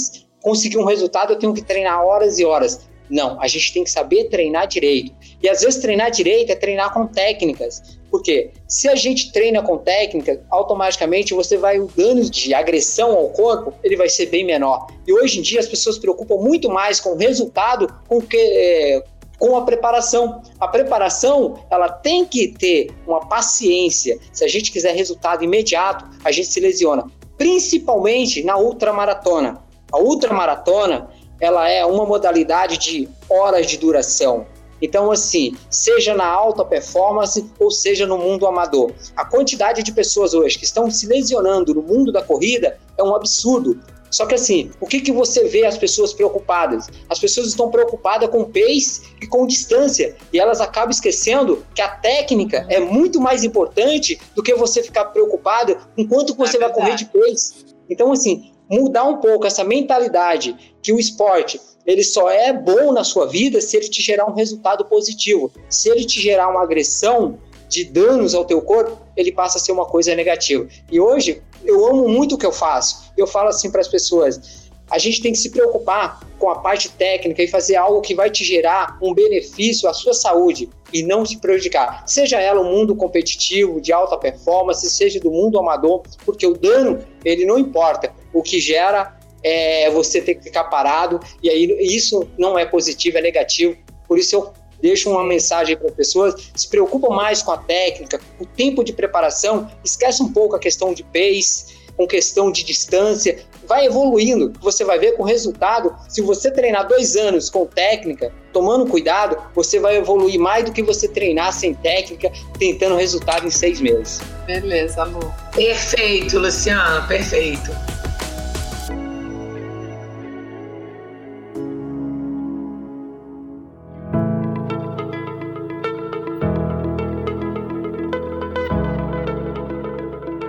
conseguir 0.49 0.79
um 0.79 0.85
resultado 0.85 1.35
eu 1.35 1.39
tenho 1.39 1.53
que 1.53 1.61
treinar 1.61 2.03
horas 2.03 2.39
e 2.39 2.45
horas. 2.45 2.89
Não, 3.11 3.39
a 3.41 3.47
gente 3.47 3.73
tem 3.73 3.85
que 3.85 3.91
saber 3.91 4.25
treinar 4.31 4.67
direito. 4.67 5.13
E 5.43 5.49
às 5.49 5.61
vezes 5.61 5.81
treinar 5.81 6.11
direito 6.11 6.51
é 6.51 6.55
treinar 6.55 6.93
com 6.95 7.07
técnicas. 7.07 7.99
Porque 8.11 8.51
se 8.67 8.89
a 8.89 8.95
gente 8.95 9.31
treina 9.31 9.63
com 9.63 9.77
técnica, 9.77 10.43
automaticamente 10.51 11.35
você 11.35 11.59
vai 11.59 11.79
o 11.79 11.87
dano 11.87 12.23
de 12.23 12.55
agressão 12.55 13.15
ao 13.15 13.29
corpo, 13.29 13.75
ele 13.85 13.97
vai 13.97 14.09
ser 14.09 14.27
bem 14.27 14.45
menor. 14.45 14.87
E 15.07 15.13
hoje 15.13 15.39
em 15.39 15.43
dia 15.43 15.61
as 15.61 15.67
pessoas 15.67 15.97
se 15.97 16.01
preocupam 16.01 16.37
muito 16.37 16.71
mais 16.71 16.99
com 16.99 17.11
o 17.11 17.17
resultado 17.17 17.87
com 18.09 18.19
que 18.21 18.39
é, 18.39 19.05
com 19.39 19.55
a 19.55 19.63
preparação. 19.63 20.41
A 20.59 20.67
preparação, 20.67 21.63
ela 21.71 21.91
tem 21.91 22.25
que 22.25 22.49
ter 22.49 22.91
uma 23.07 23.21
paciência. 23.21 24.19
Se 24.33 24.45
a 24.45 24.49
gente 24.49 24.73
quiser 24.73 24.95
resultado 24.95 25.45
imediato, 25.45 26.07
a 26.25 26.33
gente 26.33 26.49
se 26.49 26.59
lesiona, 26.59 27.05
principalmente 27.37 28.43
na 28.43 28.57
ultramaratona. 28.57 29.68
A 29.93 29.99
ultramaratona, 29.99 31.09
ela 31.41 31.69
é 31.69 31.85
uma 31.85 32.05
modalidade 32.05 32.79
de 32.79 33.09
horas 33.29 33.67
de 33.67 33.79
duração. 33.79 34.47
Então, 34.81 35.11
assim, 35.11 35.57
seja 35.71 36.15
na 36.15 36.27
alta 36.27 36.65
performance 36.65 37.45
ou 37.59 37.71
seja 37.71 38.07
no 38.07 38.17
mundo 38.17 38.47
amador, 38.47 38.93
a 39.17 39.25
quantidade 39.25 39.83
de 39.83 39.93
pessoas 39.93 40.35
hoje 40.35 40.59
que 40.59 40.65
estão 40.65 40.91
se 40.91 41.07
lesionando 41.07 41.75
no 41.75 41.83
mundo 41.83 42.13
da 42.13 42.23
corrida 42.23 42.79
é 42.97 43.03
um 43.03 43.15
absurdo. 43.15 43.81
Só 44.11 44.25
que 44.25 44.35
assim, 44.35 44.71
o 44.81 44.87
que, 44.87 45.01
que 45.01 45.13
você 45.13 45.45
vê 45.45 45.67
as 45.67 45.77
pessoas 45.77 46.15
preocupadas? 46.15 46.87
As 47.11 47.19
pessoas 47.19 47.49
estão 47.49 47.71
preocupadas 47.71 48.31
com 48.31 48.45
pace 48.45 49.03
e 49.21 49.27
com 49.27 49.47
distância, 49.47 50.17
e 50.33 50.39
elas 50.41 50.61
acabam 50.61 50.91
esquecendo 50.91 51.65
que 51.75 51.83
a 51.83 51.89
técnica 51.89 52.67
é 52.71 52.81
muito 52.81 53.21
mais 53.21 53.45
importante 53.45 54.19
do 54.35 54.43
que 54.43 54.55
você 54.55 54.83
ficar 54.83 55.07
preocupado 55.07 55.77
com 55.95 56.07
quanto 56.09 56.35
você 56.35 56.57
é 56.57 56.61
vai 56.61 56.73
correr 56.73 56.95
de 56.95 57.05
pace. 57.05 57.67
Então, 57.91 58.13
assim, 58.13 58.53
mudar 58.69 59.05
um 59.05 59.19
pouco 59.19 59.47
essa 59.47 59.65
mentalidade 59.65 60.77
que 60.83 60.93
o 60.93 60.99
esporte 60.99 61.61
ele 61.89 62.05
só 62.05 62.29
é 62.29 62.53
bom 62.53 62.93
na 62.93 63.03
sua 63.03 63.27
vida 63.27 63.63
se 63.63 63.75
ele 63.75 63.89
te 63.89 64.03
gerar 64.03 64.27
um 64.27 64.35
resultado 64.35 64.85
positivo. 64.85 65.51
Se 65.71 65.89
ele 65.89 66.05
te 66.05 66.21
gerar 66.21 66.51
uma 66.51 66.63
agressão 66.63 67.39
de 67.67 67.83
danos 67.83 68.35
ao 68.35 68.45
teu 68.45 68.61
corpo, 68.61 69.01
ele 69.17 69.33
passa 69.33 69.57
a 69.57 69.61
ser 69.61 69.73
uma 69.73 69.87
coisa 69.87 70.15
negativa. 70.15 70.69
E 70.93 71.01
hoje 71.01 71.43
eu 71.65 71.87
amo 71.87 72.07
muito 72.07 72.35
o 72.35 72.39
que 72.39 72.45
eu 72.45 72.53
faço. 72.53 73.11
Eu 73.17 73.27
falo 73.27 73.49
assim 73.49 73.71
para 73.71 73.81
as 73.81 73.89
pessoas: 73.89 74.68
a 74.91 74.99
gente 74.99 75.21
tem 75.21 75.33
que 75.33 75.39
se 75.39 75.51
preocupar 75.51 76.21
com 76.39 76.51
a 76.51 76.61
parte 76.61 76.89
técnica 76.91 77.43
e 77.43 77.49
fazer 77.49 77.77
algo 77.77 78.01
que 78.01 78.15
vai 78.15 78.31
te 78.31 78.45
gerar 78.45 78.97
um 79.03 79.13
benefício 79.13 79.89
à 79.89 79.93
sua 79.93 80.15
saúde 80.15 80.69
e 80.93 81.03
não 81.03 81.25
te 81.25 81.37
prejudicar. 81.37 82.05
Seja 82.07 82.41
ela 82.41 82.61
um 82.61 82.71
mundo 82.71 82.95
competitivo, 82.97 83.81
de 83.81 83.93
alta 83.93 84.17
performance, 84.17 84.89
seja 84.89 85.21
do 85.21 85.31
mundo 85.31 85.59
amador, 85.59 86.03
porque 86.25 86.47
o 86.47 86.55
dano, 86.55 87.05
ele 87.25 87.45
não 87.45 87.59
importa. 87.59 88.13
O 88.33 88.43
que 88.43 88.61
gera 88.61 89.19
é 89.43 89.91
você 89.91 90.21
ter 90.21 90.37
que 90.37 90.45
ficar 90.45 90.65
parado, 90.65 91.21
e 91.43 91.51
aí 91.51 91.77
isso 91.81 92.29
não 92.39 92.59
é 92.59 92.65
positivo, 92.65 93.19
é 93.19 93.21
negativo. 93.21 93.77
Por 94.07 94.19
isso 94.19 94.35
eu 94.35 94.53
deixo 94.81 95.11
uma 95.11 95.25
mensagem 95.25 95.77
para 95.77 95.89
as 95.89 95.95
pessoas, 95.95 96.51
se 96.55 96.69
preocupa 96.69 97.09
mais 97.09 97.43
com 97.43 97.51
a 97.51 97.59
técnica, 97.59 98.21
o 98.39 98.47
tempo 98.47 98.85
de 98.85 98.93
preparação, 98.93 99.69
esquece 99.85 100.23
um 100.23 100.33
pouco 100.33 100.57
a 100.57 100.59
questão 100.59 100.95
de 100.95 101.03
pace, 101.03 101.78
com 101.99 102.07
questão 102.07 102.53
de 102.53 102.63
distância, 102.63 103.41
vai 103.67 103.87
evoluindo, 103.87 104.53
você 104.61 104.85
vai 104.85 105.01
ver 105.01 105.17
com 105.17 105.25
resultado, 105.25 105.95
se 106.09 106.23
você 106.23 106.49
treinar 106.51 106.87
dois 106.87 107.17
anos 107.17 107.51
com 107.51 107.67
técnica, 107.67 108.33
tomando 108.53 108.87
cuidado, 108.87 109.37
você 109.53 109.81
vai 109.81 109.97
evoluir 109.97 110.39
mais 110.39 110.65
do 110.65 110.73
que 110.73 110.83
você 110.83 111.09
treinar 111.09 111.53
sem 111.53 111.75
técnica, 111.75 112.31
tentando 112.57 112.95
resultado 112.95 113.47
em 113.47 113.51
seis 113.51 113.81
meses. 113.81 114.21
Beleza, 114.47 115.03
amor. 115.03 115.35
Perfeito, 115.53 116.39
Luciano, 116.39 117.07
perfeito. 117.09 117.73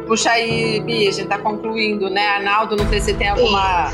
Puxa 0.10 0.32
aí, 0.32 0.82
Bia, 0.82 1.08
a 1.08 1.12
gente 1.12 1.22
está 1.22 1.38
concluindo, 1.38 2.10
né? 2.10 2.30
Arnaldo, 2.30 2.76
não 2.76 2.90
sei 2.90 3.00
se 3.00 3.14
tem 3.14 3.30
alguma. 3.30 3.92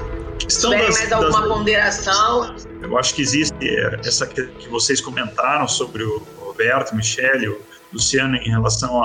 Tem 0.61 0.69
mais 0.69 1.11
alguma 1.11 1.41
das... 1.41 1.49
ponderação? 1.49 2.55
Eu 2.81 2.97
acho 2.97 3.13
que 3.15 3.21
existe 3.21 3.53
essa 4.05 4.25
que 4.25 4.69
vocês 4.69 5.01
comentaram 5.01 5.67
sobre 5.67 6.03
o 6.03 6.25
Roberto, 6.39 6.95
Michele, 6.95 7.49
o 7.49 7.59
Luciano 7.91 8.37
em 8.37 8.49
relação 8.49 9.03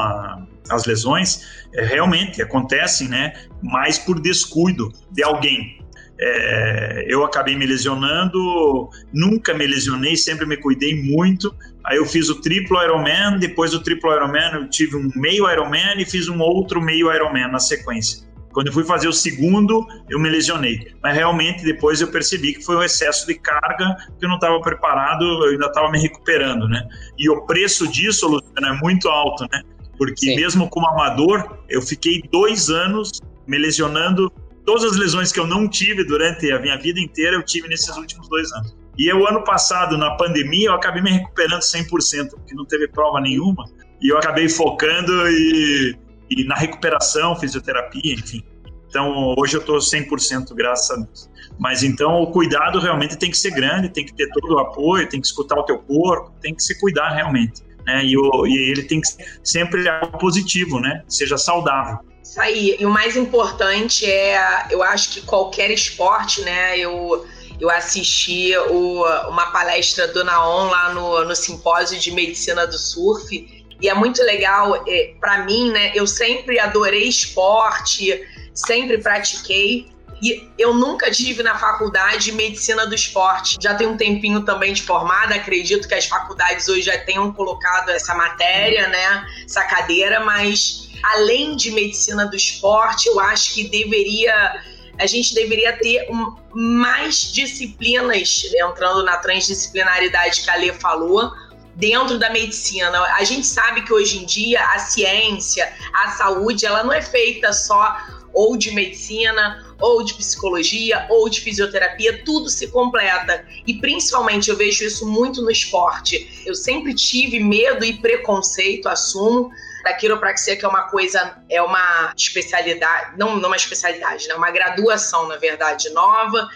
às 0.71 0.87
lesões, 0.87 1.67
é, 1.75 1.85
realmente 1.85 2.41
acontecem, 2.41 3.09
né? 3.09 3.33
Mais 3.61 3.99
por 3.99 4.21
descuido 4.21 4.93
de 5.11 5.25
alguém. 5.25 5.85
É, 6.23 7.07
eu 7.09 7.25
acabei 7.25 7.57
me 7.57 7.65
lesionando, 7.65 8.91
nunca 9.13 9.55
me 9.55 9.67
lesionei, 9.67 10.17
sempre 10.17 10.45
me 10.45 10.57
cuidei 10.57 11.03
muito. 11.03 11.55
Aí 11.85 11.97
eu 11.97 12.05
fiz 12.05 12.29
o 12.29 12.41
triplo 12.43 12.83
Ironman, 12.83 13.39
depois 13.39 13.71
do 13.71 13.83
triplo 13.83 14.13
Ironman 14.13 14.53
eu 14.53 14.69
tive 14.69 14.97
um 14.97 15.11
meio 15.17 15.51
Ironman 15.51 15.99
e 15.99 16.05
fiz 16.05 16.29
um 16.29 16.39
outro 16.41 16.81
meio 16.81 17.13
Ironman 17.13 17.51
na 17.51 17.59
sequência. 17.59 18.29
Quando 18.53 18.67
eu 18.67 18.73
fui 18.73 18.85
fazer 18.85 19.09
o 19.09 19.13
segundo, 19.13 19.87
eu 20.09 20.19
me 20.19 20.29
lesionei. 20.29 20.93
Mas 21.03 21.15
realmente 21.15 21.65
depois 21.65 22.01
eu 22.01 22.09
percebi 22.09 22.55
que 22.55 22.63
foi 22.63 22.77
um 22.77 22.83
excesso 22.83 23.27
de 23.27 23.35
carga, 23.37 23.97
que 24.19 24.25
eu 24.25 24.29
não 24.29 24.37
estava 24.37 24.61
preparado, 24.61 25.25
eu 25.25 25.53
ainda 25.53 25.67
estava 25.67 25.91
me 25.91 26.01
recuperando, 26.01 26.69
né? 26.69 26.87
E 27.17 27.31
o 27.31 27.47
preço 27.47 27.87
disso, 27.89 28.27
Luciano, 28.27 28.77
é 28.77 28.81
muito 28.81 29.09
alto, 29.09 29.47
né? 29.53 29.63
Porque 29.97 30.27
Sim. 30.27 30.37
mesmo 30.37 30.69
como 30.69 30.89
amador, 30.89 31.59
eu 31.69 31.81
fiquei 31.81 32.23
dois 32.31 32.69
anos 32.69 33.21
me 33.47 33.57
lesionando 33.57 34.33
todas 34.71 34.85
as 34.85 34.97
lesões 34.97 35.33
que 35.33 35.41
eu 35.41 35.49
não 35.49 35.67
tive 35.69 36.05
durante 36.05 36.49
a 36.53 36.61
minha 36.61 36.79
vida 36.79 37.01
inteira, 37.01 37.35
eu 37.35 37.43
tive 37.43 37.67
nesses 37.67 37.97
últimos 37.97 38.29
dois 38.29 38.53
anos. 38.53 38.77
E 38.97 39.13
o 39.13 39.27
ano 39.27 39.43
passado, 39.43 39.99
na 39.99 40.13
pandemia, 40.13 40.69
eu 40.69 40.75
acabei 40.75 41.03
me 41.03 41.11
recuperando 41.11 41.61
100%, 41.61 42.31
porque 42.31 42.55
não 42.55 42.65
teve 42.65 42.87
prova 42.87 43.21
nenhuma. 43.21 43.65
E 44.01 44.13
eu 44.13 44.17
acabei 44.17 44.49
focando 44.49 45.29
e, 45.29 45.99
e 46.31 46.45
na 46.45 46.55
recuperação, 46.55 47.35
fisioterapia, 47.35 48.15
enfim. 48.15 48.45
Então, 48.89 49.35
hoje 49.37 49.57
eu 49.57 49.61
estou 49.61 49.79
100%, 49.79 50.55
graças 50.55 50.89
a 50.97 51.03
Deus. 51.03 51.29
Mas 51.59 51.83
então, 51.83 52.23
o 52.23 52.31
cuidado 52.31 52.79
realmente 52.79 53.19
tem 53.19 53.29
que 53.29 53.39
ser 53.39 53.51
grande, 53.51 53.89
tem 53.89 54.07
que 54.07 54.15
ter 54.15 54.29
todo 54.29 54.55
o 54.55 54.59
apoio, 54.61 55.09
tem 55.09 55.21
que 55.21 55.27
escutar 55.27 55.59
o 55.59 55.65
teu 55.65 55.81
corpo, 55.81 56.33
tem 56.41 56.55
que 56.55 56.63
se 56.63 56.79
cuidar 56.79 57.09
realmente. 57.09 57.61
né? 57.85 58.05
E, 58.05 58.17
o, 58.17 58.47
e 58.47 58.71
ele 58.71 58.85
tem 58.85 59.01
que 59.01 59.09
ser 59.09 59.41
sempre 59.43 59.89
algo 59.89 60.17
positivo, 60.17 60.79
né? 60.79 61.03
Seja 61.09 61.37
saudável. 61.37 62.09
Isso 62.31 62.41
aí. 62.41 62.77
E 62.79 62.87
o 62.87 62.91
mais 62.91 63.17
importante 63.17 64.09
é, 64.09 64.67
eu 64.71 64.85
acho 64.85 65.11
que 65.11 65.21
qualquer 65.23 65.69
esporte, 65.73 66.43
né? 66.43 66.79
Eu, 66.79 67.27
eu 67.59 67.69
assisti 67.69 68.57
o, 68.57 69.05
uma 69.29 69.51
palestra 69.51 70.07
do 70.07 70.23
Naon 70.23 70.71
lá 70.71 70.95
no, 70.95 71.25
no 71.25 71.35
simpósio 71.35 71.99
de 71.99 72.13
medicina 72.13 72.69
do 72.69 72.79
surf. 72.79 73.65
E 73.81 73.89
é 73.89 73.95
muito 73.95 74.23
legal, 74.23 74.81
é, 74.87 75.15
para 75.19 75.39
mim, 75.45 75.73
né? 75.73 75.91
Eu 75.93 76.07
sempre 76.07 76.61
adorei 76.61 77.09
esporte, 77.09 78.25
sempre 78.55 78.99
pratiquei, 78.99 79.91
e 80.23 80.49
eu 80.57 80.73
nunca 80.73 81.11
tive 81.11 81.43
na 81.43 81.59
faculdade 81.59 82.31
medicina 82.31 82.87
do 82.87 82.95
esporte. 82.95 83.57
Já 83.61 83.75
tem 83.75 83.89
um 83.89 83.97
tempinho 83.97 84.45
também 84.45 84.73
de 84.73 84.83
formada, 84.83 85.35
acredito 85.35 85.89
que 85.89 85.95
as 85.95 86.07
faculdades 86.07 86.69
hoje 86.69 86.83
já 86.83 86.99
tenham 86.99 87.33
colocado 87.33 87.89
essa 87.89 88.15
matéria, 88.15 88.87
né? 88.87 89.27
Essa 89.45 89.65
cadeira, 89.65 90.21
mas 90.21 90.90
além 91.03 91.57
de 91.57 91.71
medicina 91.71 92.27
do 92.27 92.37
esporte, 92.37 93.09
eu 93.09 93.21
acho 93.21 93.55
que 93.55 93.69
deveria 93.69 94.61
a 94.99 95.07
gente 95.07 95.35
deveria 95.35 95.73
ter 95.79 96.07
um, 96.11 96.37
mais 96.53 97.33
disciplinas, 97.33 98.43
entrando 98.55 99.03
na 99.03 99.17
transdisciplinaridade 99.17 100.43
que 100.43 100.51
a 100.51 100.57
Lê 100.57 100.75
falou, 100.75 101.33
dentro 101.75 102.19
da 102.19 102.29
medicina. 102.29 102.91
A 103.17 103.25
gente 103.25 103.47
sabe 103.47 103.81
que 103.83 103.93
hoje 103.95 104.19
em 104.19 104.27
dia 104.27 104.63
a 104.63 104.79
ciência, 104.79 105.73
a 105.95 106.11
saúde, 106.11 106.67
ela 106.67 106.85
não 106.85 106.93
é 106.93 107.01
feita 107.01 107.51
só 107.51 107.97
ou 108.33 108.57
de 108.57 108.71
medicina, 108.73 109.65
ou 109.81 110.05
de 110.05 110.15
psicologia, 110.15 111.07
ou 111.09 111.29
de 111.29 111.41
fisioterapia, 111.41 112.23
tudo 112.25 112.49
se 112.49 112.69
completa. 112.69 113.45
E 113.67 113.75
principalmente 113.75 114.51
eu 114.51 114.57
vejo 114.57 114.85
isso 114.85 115.07
muito 115.09 115.43
no 115.43 115.51
esporte. 115.51 116.43
Eu 116.47 116.55
sempre 116.55 116.95
tive 116.95 117.41
medo 117.41 117.85
e 117.85 117.95
preconceito, 117.95 118.89
assumo, 118.89 119.51
da 119.83 119.93
quiropraxia, 119.93 120.57
que 120.57 120.65
é 120.65 120.69
uma 120.69 120.83
coisa, 120.83 121.39
é 121.49 121.63
uma 121.63 122.13
especialidade, 122.17 123.19
não, 123.19 123.37
não 123.37 123.49
uma 123.49 123.57
especialidade, 123.57 124.29
né? 124.29 124.35
uma 124.35 124.51
graduação, 124.51 125.27
na 125.29 125.37
verdade, 125.37 125.91
nova. 125.91 126.49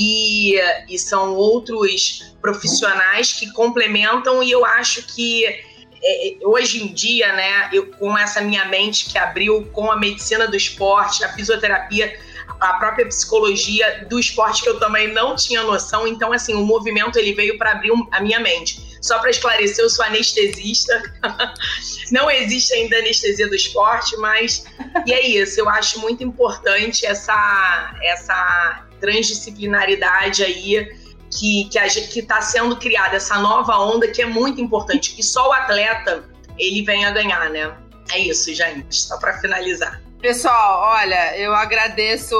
E, 0.00 0.54
e 0.88 0.96
são 0.96 1.34
outros 1.34 2.32
profissionais 2.40 3.32
que 3.32 3.52
complementam, 3.52 4.42
e 4.44 4.50
eu 4.50 4.64
acho 4.64 5.02
que 5.02 5.44
é, 5.44 6.28
é, 6.28 6.36
hoje 6.46 6.84
em 6.84 6.92
dia, 6.92 7.32
né, 7.32 7.68
eu, 7.72 7.90
com 7.92 8.16
essa 8.16 8.40
minha 8.40 8.64
mente 8.66 9.06
que 9.10 9.18
abriu 9.18 9.68
com 9.72 9.90
a 9.90 9.96
medicina 9.96 10.46
do 10.46 10.56
esporte, 10.56 11.24
a 11.24 11.32
fisioterapia, 11.32 12.16
a 12.60 12.74
própria 12.74 13.06
psicologia 13.06 14.06
do 14.08 14.18
esporte 14.18 14.62
que 14.62 14.68
eu 14.68 14.78
também 14.78 15.12
não 15.12 15.34
tinha 15.34 15.62
noção. 15.62 16.06
Então, 16.06 16.32
assim, 16.32 16.54
o 16.54 16.64
movimento 16.64 17.18
ele 17.18 17.32
veio 17.32 17.58
para 17.58 17.72
abrir 17.72 17.92
a 18.12 18.20
minha 18.20 18.40
mente. 18.40 18.87
Só 19.00 19.18
para 19.18 19.30
esclarecer, 19.30 19.84
eu 19.84 19.90
sou 19.90 20.04
anestesista. 20.04 21.02
não 22.10 22.30
existe 22.30 22.74
ainda 22.74 22.98
anestesia 22.98 23.48
do 23.48 23.54
esporte, 23.54 24.16
mas 24.16 24.64
e 25.06 25.12
é 25.12 25.26
isso. 25.26 25.60
Eu 25.60 25.68
acho 25.68 26.00
muito 26.00 26.22
importante 26.22 27.06
essa 27.06 27.94
essa 28.02 28.86
transdisciplinaridade 29.00 30.42
aí 30.42 30.88
que 31.30 31.68
que 31.68 32.20
está 32.20 32.40
sendo 32.40 32.76
criada 32.76 33.16
essa 33.16 33.38
nova 33.38 33.78
onda 33.78 34.08
que 34.08 34.22
é 34.22 34.26
muito 34.26 34.60
importante 34.60 35.14
que 35.14 35.22
só 35.22 35.50
o 35.50 35.52
atleta 35.52 36.24
ele 36.58 36.82
venha 36.82 37.10
ganhar, 37.10 37.50
né? 37.50 37.76
É 38.10 38.18
isso, 38.18 38.52
gente. 38.54 38.96
Só 38.96 39.18
para 39.18 39.38
finalizar. 39.40 40.00
Pessoal, 40.20 40.80
olha, 40.98 41.36
eu 41.36 41.54
agradeço 41.54 42.34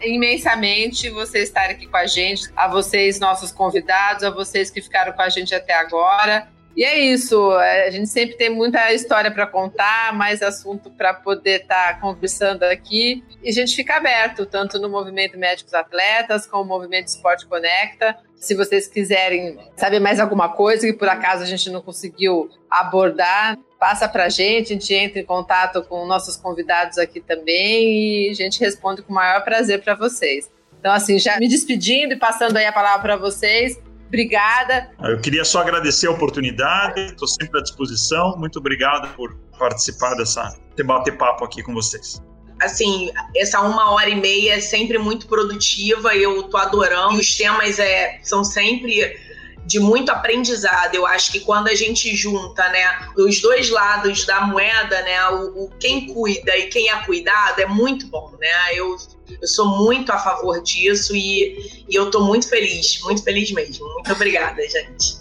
imensamente 0.00 1.10
vocês 1.10 1.48
estarem 1.48 1.74
aqui 1.74 1.86
com 1.86 1.96
a 1.96 2.06
gente, 2.06 2.48
a 2.56 2.68
vocês, 2.68 3.18
nossos 3.18 3.50
convidados, 3.50 4.22
a 4.22 4.30
vocês 4.30 4.70
que 4.70 4.80
ficaram 4.80 5.12
com 5.12 5.22
a 5.22 5.28
gente 5.28 5.52
até 5.52 5.74
agora. 5.74 6.48
E 6.76 6.84
é 6.84 6.98
isso, 6.98 7.50
a 7.52 7.88
gente 7.88 8.06
sempre 8.10 8.36
tem 8.36 8.50
muita 8.50 8.92
história 8.92 9.30
para 9.30 9.46
contar, 9.46 10.12
mais 10.12 10.42
assunto 10.42 10.90
para 10.90 11.14
poder 11.14 11.62
estar 11.62 11.94
tá 11.94 12.00
conversando 12.00 12.64
aqui. 12.64 13.24
E 13.42 13.48
a 13.48 13.52
gente 13.52 13.74
fica 13.74 13.96
aberto, 13.96 14.44
tanto 14.44 14.78
no 14.78 14.86
Movimento 14.86 15.38
Médicos 15.38 15.72
Atletas, 15.72 16.46
como 16.46 16.64
no 16.64 16.68
Movimento 16.68 17.06
Esporte 17.06 17.46
Conecta. 17.46 18.14
Se 18.36 18.54
vocês 18.54 18.86
quiserem 18.86 19.58
saber 19.74 20.00
mais 20.00 20.20
alguma 20.20 20.50
coisa 20.50 20.86
que 20.86 20.92
por 20.92 21.08
acaso 21.08 21.42
a 21.42 21.46
gente 21.46 21.70
não 21.70 21.80
conseguiu 21.80 22.50
abordar, 22.70 23.56
passa 23.80 24.06
para 24.06 24.24
a 24.24 24.28
gente, 24.28 24.74
a 24.74 24.76
gente 24.76 24.92
entra 24.92 25.18
em 25.18 25.24
contato 25.24 25.82
com 25.82 26.04
nossos 26.04 26.36
convidados 26.36 26.98
aqui 26.98 27.20
também 27.20 28.26
e 28.26 28.30
a 28.30 28.34
gente 28.34 28.60
responde 28.60 29.00
com 29.00 29.12
o 29.12 29.14
maior 29.14 29.42
prazer 29.42 29.82
para 29.82 29.94
vocês. 29.94 30.50
Então, 30.78 30.92
assim, 30.92 31.18
já 31.18 31.38
me 31.38 31.48
despedindo 31.48 32.12
e 32.12 32.16
passando 32.16 32.58
aí 32.58 32.66
a 32.66 32.72
palavra 32.72 33.00
para 33.00 33.16
vocês. 33.16 33.80
Obrigada. 34.06 34.90
Eu 35.02 35.20
queria 35.20 35.44
só 35.44 35.60
agradecer 35.60 36.06
a 36.06 36.10
oportunidade, 36.10 37.00
estou 37.06 37.28
sempre 37.28 37.58
à 37.58 37.62
disposição. 37.62 38.36
Muito 38.38 38.58
obrigado 38.58 39.14
por 39.14 39.34
participar 39.58 40.14
dessa, 40.14 40.56
de 40.76 40.82
bater 40.82 41.16
papo 41.16 41.44
aqui 41.44 41.62
com 41.62 41.74
vocês 41.74 42.22
assim, 42.60 43.10
essa 43.34 43.60
uma 43.60 43.90
hora 43.92 44.08
e 44.08 44.14
meia 44.14 44.54
é 44.54 44.60
sempre 44.60 44.98
muito 44.98 45.26
produtiva, 45.26 46.14
eu 46.14 46.44
tô 46.44 46.56
adorando. 46.56 47.18
Os 47.18 47.36
temas 47.36 47.78
é, 47.78 48.18
são 48.22 48.42
sempre 48.44 49.18
de 49.66 49.80
muito 49.80 50.10
aprendizado. 50.10 50.94
Eu 50.94 51.04
acho 51.04 51.32
que 51.32 51.40
quando 51.40 51.68
a 51.68 51.74
gente 51.74 52.14
junta, 52.14 52.66
né, 52.68 53.08
os 53.18 53.40
dois 53.42 53.68
lados 53.68 54.24
da 54.24 54.42
moeda, 54.42 55.02
né, 55.02 55.28
o, 55.30 55.64
o 55.64 55.70
quem 55.80 56.06
cuida 56.06 56.56
e 56.56 56.68
quem 56.68 56.88
é 56.88 56.96
cuidado 57.04 57.60
é 57.60 57.66
muito 57.66 58.06
bom, 58.06 58.30
né? 58.40 58.74
Eu, 58.74 58.96
eu 59.42 59.48
sou 59.48 59.66
muito 59.66 60.12
a 60.12 60.18
favor 60.18 60.62
disso 60.62 61.16
e, 61.16 61.84
e 61.88 61.94
eu 61.94 62.10
tô 62.10 62.20
muito 62.20 62.48
feliz, 62.48 63.00
muito 63.02 63.22
feliz 63.24 63.50
mesmo. 63.50 63.86
Muito 63.94 64.12
obrigada, 64.12 64.62
gente. 64.70 65.16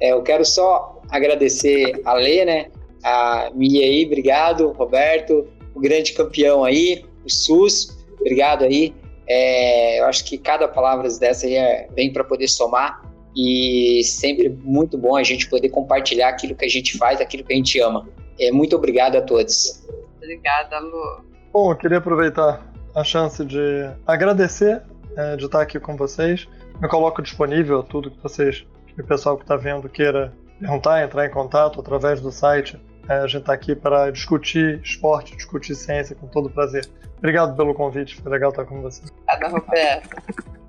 É, 0.00 0.12
eu 0.12 0.22
quero 0.22 0.44
só 0.44 1.02
agradecer 1.10 2.00
a 2.04 2.14
Lê, 2.14 2.44
né, 2.44 2.70
a 3.02 3.50
Mia 3.52 3.84
aí, 3.84 4.06
obrigado, 4.06 4.70
Roberto, 4.72 5.48
o 5.74 5.80
grande 5.80 6.12
campeão 6.12 6.62
aí, 6.64 7.04
o 7.24 7.30
SUS, 7.30 7.98
obrigado 8.20 8.64
aí. 8.64 8.94
É, 9.28 10.00
eu 10.00 10.06
acho 10.06 10.24
que 10.24 10.38
cada 10.38 10.68
palavra 10.68 11.08
dessa 11.18 11.46
aí 11.46 11.56
é, 11.56 11.88
vem 11.94 12.12
para 12.12 12.24
poder 12.24 12.48
somar 12.48 13.07
e 13.38 14.02
sempre 14.02 14.48
muito 14.48 14.98
bom 14.98 15.14
a 15.14 15.22
gente 15.22 15.48
poder 15.48 15.68
compartilhar 15.68 16.30
aquilo 16.30 16.56
que 16.56 16.64
a 16.64 16.68
gente 16.68 16.98
faz, 16.98 17.20
aquilo 17.20 17.44
que 17.44 17.52
a 17.52 17.56
gente 17.56 17.80
ama. 17.80 18.08
É, 18.40 18.50
muito 18.50 18.74
obrigado 18.74 19.14
a 19.14 19.22
todos. 19.22 19.86
Obrigada, 20.16 20.80
Lu. 20.80 21.24
Bom, 21.52 21.70
eu 21.70 21.76
queria 21.76 21.98
aproveitar 21.98 22.66
a 22.96 23.04
chance 23.04 23.44
de 23.44 23.88
agradecer 24.04 24.82
é, 25.16 25.36
de 25.36 25.44
estar 25.44 25.62
aqui 25.62 25.78
com 25.78 25.96
vocês. 25.96 26.48
Me 26.80 26.88
coloco 26.88 27.22
disponível 27.22 27.80
tudo 27.84 28.10
que 28.10 28.20
vocês, 28.20 28.66
que 28.88 29.00
o 29.00 29.06
pessoal 29.06 29.36
que 29.36 29.44
está 29.44 29.56
vendo 29.56 29.88
queira 29.88 30.32
perguntar, 30.58 31.04
entrar 31.04 31.24
em 31.24 31.30
contato 31.30 31.80
através 31.80 32.20
do 32.20 32.32
site 32.32 32.76
é, 33.08 33.20
a 33.20 33.26
gente 33.26 33.42
está 33.42 33.52
aqui 33.52 33.74
para 33.74 34.10
discutir 34.10 34.80
esporte, 34.82 35.36
discutir 35.36 35.76
ciência 35.76 36.14
com 36.16 36.26
todo 36.26 36.50
prazer. 36.50 36.86
Obrigado 37.16 37.56
pelo 37.56 37.72
convite, 37.72 38.20
foi 38.20 38.30
legal 38.32 38.50
estar 38.50 38.64
com 38.64 38.82
você. 38.82 39.02
Obrigada, 39.22 39.48
Roberto. 39.48 40.16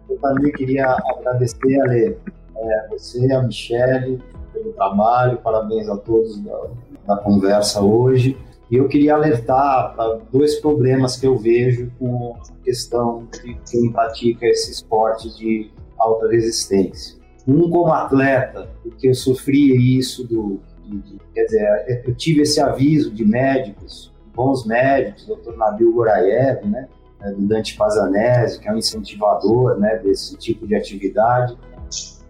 Eu 0.09 0.17
também 0.19 0.51
queria 0.53 0.97
agradecer, 1.17 1.81
Ale, 1.81 2.17
é, 2.61 2.87
você, 2.89 3.31
a 3.31 3.41
Michelle, 3.41 4.21
pelo 4.53 4.73
trabalho, 4.73 5.37
parabéns 5.37 5.87
a 5.89 5.97
todos 5.97 6.39
da, 6.41 6.59
da 7.07 7.17
conversa 7.17 7.81
hoje. 7.81 8.37
E 8.69 8.75
eu 8.75 8.87
queria 8.87 9.15
alertar 9.15 9.95
para 9.95 10.19
dois 10.31 10.59
problemas 10.59 11.17
que 11.17 11.25
eu 11.25 11.37
vejo 11.37 11.91
com 11.97 12.35
a 12.35 12.63
questão 12.63 13.27
de 13.43 13.57
quem 13.69 13.91
pratica 13.91 14.45
esse 14.45 14.71
esporte 14.71 15.35
de 15.37 15.71
alta 15.97 16.27
resistência. 16.27 17.17
Um 17.47 17.69
como 17.69 17.91
atleta, 17.91 18.69
porque 18.83 19.09
eu 19.09 19.15
sofri 19.15 19.97
isso 19.97 20.27
do 20.27 20.59
quer 21.33 21.45
dizer, 21.45 22.03
eu 22.05 22.15
tive 22.15 22.41
esse 22.41 22.59
aviso 22.59 23.11
de 23.11 23.23
médicos, 23.23 24.11
bons 24.33 24.65
médicos, 24.65 25.25
Dr. 25.25 25.55
Nabil 25.55 25.93
Goraev, 25.93 26.65
né, 26.65 26.87
né, 27.19 27.31
do 27.31 27.47
Dante 27.47 27.75
Pazanese, 27.77 28.59
que 28.59 28.67
é 28.67 28.73
um 28.73 28.77
incentivador 28.77 29.77
né, 29.79 29.97
desse 29.97 30.37
tipo 30.37 30.65
de 30.65 30.75
atividade, 30.75 31.57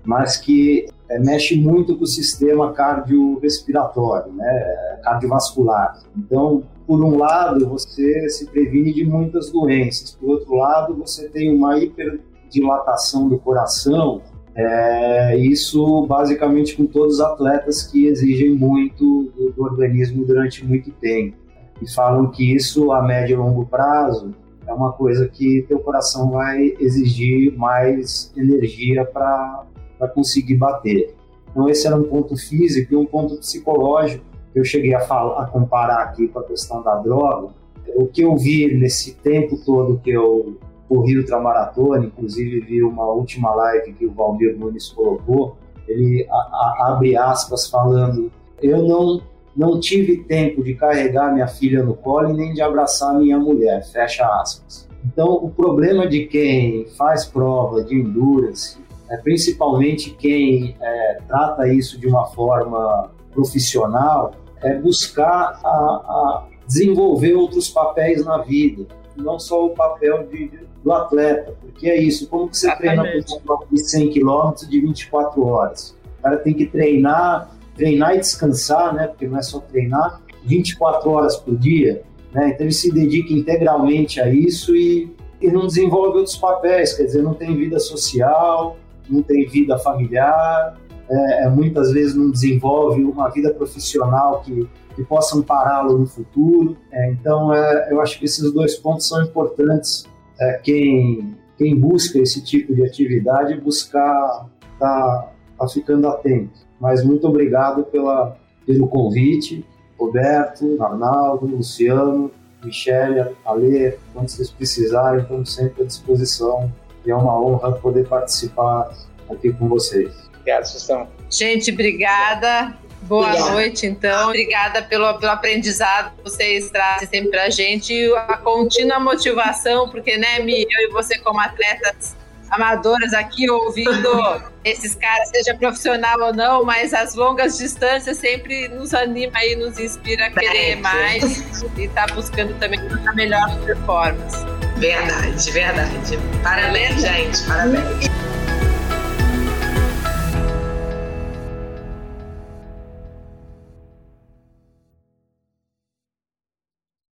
mas 0.05 0.37
que 0.37 0.87
é, 1.09 1.19
mexe 1.19 1.59
muito 1.59 1.95
com 1.97 2.03
o 2.03 2.07
sistema 2.07 2.71
cardiorrespiratório, 2.73 4.31
né, 4.33 4.99
cardiovascular. 5.03 6.01
Então, 6.17 6.63
por 6.85 7.03
um 7.03 7.17
lado, 7.17 7.67
você 7.67 8.29
se 8.29 8.47
previne 8.47 8.93
de 8.93 9.05
muitas 9.05 9.51
doenças, 9.51 10.11
por 10.11 10.31
outro 10.31 10.55
lado, 10.55 10.95
você 10.95 11.29
tem 11.29 11.55
uma 11.55 11.77
hiperdilatação 11.77 13.27
do 13.29 13.37
coração, 13.37 14.21
é, 14.55 15.37
isso 15.37 16.05
basicamente 16.07 16.75
com 16.75 16.85
todos 16.85 17.15
os 17.15 17.21
atletas 17.21 17.83
que 17.83 18.07
exigem 18.07 18.55
muito 18.55 19.31
do, 19.35 19.51
do, 19.51 19.63
organismo 19.63 20.25
durante 20.25 20.65
muito 20.65 20.91
tempo. 20.91 21.37
E 21.81 21.89
falam 21.89 22.29
que 22.29 22.55
isso 22.55 22.91
a 22.91 23.01
médio 23.01 23.35
e 23.35 23.37
longo 23.37 23.65
prazo 23.65 24.33
é 24.67 24.73
uma 24.73 24.91
coisa 24.91 25.27
que 25.27 25.63
teu 25.67 25.79
coração 25.79 26.31
vai 26.31 26.75
exigir 26.79 27.57
mais 27.57 28.33
energia 28.35 29.05
para 29.05 29.63
conseguir 30.07 30.55
bater. 30.55 31.15
Então 31.51 31.69
esse 31.69 31.85
era 31.87 31.95
um 31.95 32.03
ponto 32.03 32.37
físico 32.37 32.93
e 32.93 32.95
um 32.95 33.05
ponto 33.05 33.37
psicológico 33.37 34.23
que 34.53 34.59
eu 34.59 34.63
cheguei 34.63 34.93
a, 34.93 35.01
falar, 35.01 35.43
a 35.43 35.47
comparar 35.47 36.03
aqui 36.03 36.27
com 36.27 36.39
a 36.39 36.43
questão 36.43 36.81
da 36.81 36.95
droga. 36.95 37.49
O 37.95 38.05
que 38.07 38.21
eu 38.21 38.35
vi 38.35 38.73
nesse 38.75 39.15
tempo 39.15 39.57
todo 39.65 39.99
que 40.03 40.11
eu 40.11 40.57
corri 40.87 41.17
ultramaratona, 41.17 42.05
inclusive 42.05 42.61
vi 42.61 42.83
uma 42.83 43.05
última 43.07 43.53
live 43.53 43.93
que 43.93 44.05
o 44.05 44.11
Valmir 44.11 44.57
Nunes 44.57 44.89
colocou, 44.89 45.57
ele 45.87 46.27
a, 46.29 46.35
a, 46.35 46.93
abre 46.93 47.15
aspas 47.15 47.67
falando 47.67 48.31
eu 48.61 48.83
não, 48.83 49.21
não 49.55 49.79
tive 49.79 50.17
tempo 50.23 50.63
de 50.63 50.73
carregar 50.73 51.33
minha 51.33 51.47
filha 51.47 51.83
no 51.83 51.93
colo 51.93 52.29
e 52.29 52.33
nem 52.33 52.53
de 52.53 52.61
abraçar 52.61 53.17
minha 53.17 53.39
mulher, 53.39 53.83
fecha 53.91 54.25
aspas. 54.25 54.87
Então, 55.05 55.27
o 55.27 55.49
problema 55.49 56.07
de 56.07 56.25
quem 56.25 56.85
faz 56.97 57.25
prova 57.25 57.83
de 57.83 57.95
endurance, 57.95 58.77
é, 59.09 59.17
principalmente 59.17 60.11
quem 60.11 60.75
é, 60.79 61.17
trata 61.27 61.67
isso 61.67 61.99
de 61.99 62.07
uma 62.07 62.27
forma 62.27 63.11
profissional, 63.31 64.33
é 64.61 64.75
buscar 64.75 65.59
a, 65.63 65.67
a 65.67 66.47
desenvolver 66.67 67.33
outros 67.33 67.69
papéis 67.69 68.23
na 68.23 68.39
vida, 68.39 68.85
não 69.15 69.39
só 69.39 69.65
o 69.65 69.69
papel 69.71 70.27
de, 70.27 70.51
do 70.83 70.91
atleta, 70.91 71.55
porque 71.61 71.89
é 71.89 72.01
isso, 72.01 72.27
como 72.27 72.49
que 72.49 72.57
você 72.57 72.67
Exatamente. 72.67 73.25
treina 73.25 73.41
por 73.45 73.67
de 73.71 73.79
100 73.79 74.11
km 74.11 74.53
de 74.69 74.81
24 74.81 75.45
horas? 75.45 75.97
O 76.19 76.21
cara 76.21 76.37
tem 76.37 76.53
que 76.53 76.65
treinar, 76.65 77.51
treinar 77.75 78.15
e 78.15 78.19
descansar, 78.19 78.93
né? 78.93 79.07
Porque 79.07 79.27
não 79.27 79.37
é 79.37 79.41
só 79.41 79.59
treinar 79.59 80.21
24 80.43 81.09
horas 81.09 81.37
por 81.37 81.57
dia, 81.57 82.03
né? 82.33 82.49
Então 82.49 82.65
ele 82.65 82.73
se 82.73 82.91
dedica 82.91 83.33
integralmente 83.33 84.19
a 84.19 84.29
isso 84.29 84.75
e, 84.75 85.15
e 85.41 85.49
não 85.49 85.65
desenvolve 85.65 86.17
outros 86.17 86.35
papéis, 86.35 86.93
quer 86.93 87.03
dizer, 87.03 87.23
não 87.23 87.33
tem 87.33 87.55
vida 87.55 87.79
social, 87.79 88.77
não 89.09 89.21
tem 89.21 89.47
vida 89.47 89.77
familiar, 89.77 90.77
é, 91.09 91.43
é 91.45 91.49
muitas 91.49 91.91
vezes 91.91 92.15
não 92.15 92.29
desenvolve 92.29 93.03
uma 93.03 93.29
vida 93.29 93.53
profissional 93.53 94.41
que, 94.41 94.67
que 94.95 95.03
possa 95.03 95.37
ampará-lo 95.37 95.97
no 95.97 96.05
futuro. 96.05 96.77
É, 96.91 97.11
então, 97.11 97.53
é, 97.53 97.91
eu 97.91 98.01
acho 98.01 98.19
que 98.19 98.25
esses 98.25 98.51
dois 98.51 98.75
pontos 98.75 99.07
são 99.07 99.23
importantes. 99.23 100.05
É, 100.39 100.59
quem, 100.63 101.35
quem 101.57 101.75
busca 101.75 102.19
esse 102.19 102.43
tipo 102.43 102.73
de 102.73 102.83
atividade, 102.85 103.59
buscar 103.59 104.47
tá, 104.77 105.31
tá 105.57 105.67
ficando 105.67 106.07
atento. 106.07 106.67
Mas 106.79 107.03
muito 107.03 107.27
obrigado 107.27 107.83
pela, 107.83 108.37
pelo 108.65 108.87
convite, 108.87 109.65
Roberto, 109.99 110.81
Arnaldo, 110.81 111.45
Luciano, 111.45 112.31
Michele, 112.63 113.35
Alê, 113.45 113.95
quando 114.13 114.29
vocês 114.29 114.49
precisarem, 114.49 115.21
estamos 115.21 115.53
sempre 115.53 115.83
à 115.83 115.85
disposição 115.85 116.71
e 117.09 117.11
é 117.11 117.15
uma 117.15 117.41
honra 117.41 117.71
poder 117.71 118.07
participar 118.07 118.89
aqui 119.29 119.51
com 119.51 119.67
vocês. 119.67 120.13
Obrigado, 120.29 120.65
Sustão. 120.65 121.07
Gente, 121.29 121.71
obrigada. 121.71 122.77
Boa 123.01 123.27
Obrigada. 123.27 123.51
noite, 123.51 123.85
então. 123.87 124.27
Obrigada 124.27 124.81
pelo, 124.83 125.13
pelo 125.19 125.31
aprendizado 125.31 126.15
que 126.17 126.23
vocês 126.23 126.69
trazem 126.69 127.07
sempre 127.07 127.29
pra 127.29 127.49
gente 127.49 127.93
e 127.93 128.13
a 128.15 128.37
contínua 128.37 128.99
motivação, 128.99 129.89
porque, 129.89 130.17
né, 130.17 130.39
Mi, 130.39 130.63
eu 130.69 130.89
e 130.89 130.91
você 130.91 131.17
como 131.19 131.39
atletas 131.39 132.15
amadoras 132.51 133.13
aqui 133.13 133.49
ouvindo 133.49 134.09
esses 134.65 134.95
caras, 134.95 135.29
seja 135.29 135.55
profissional 135.55 136.19
ou 136.19 136.33
não, 136.33 136.63
mas 136.63 136.93
as 136.93 137.15
longas 137.15 137.57
distâncias 137.57 138.17
sempre 138.17 138.67
nos 138.67 138.93
anima 138.93 139.43
e 139.45 139.55
nos 139.55 139.79
inspira 139.79 140.25
a 140.25 140.31
querer 140.31 140.75
mais 140.77 141.63
e 141.77 141.87
tá 141.87 142.05
buscando 142.13 142.53
também 142.59 142.79
a 143.07 143.13
melhor 143.13 143.59
performance. 143.61 144.58
Verdade, 144.79 145.51
verdade. 145.51 146.19
Parabéns, 146.41 147.01
gente. 147.01 147.43
Parabéns. 147.43 148.09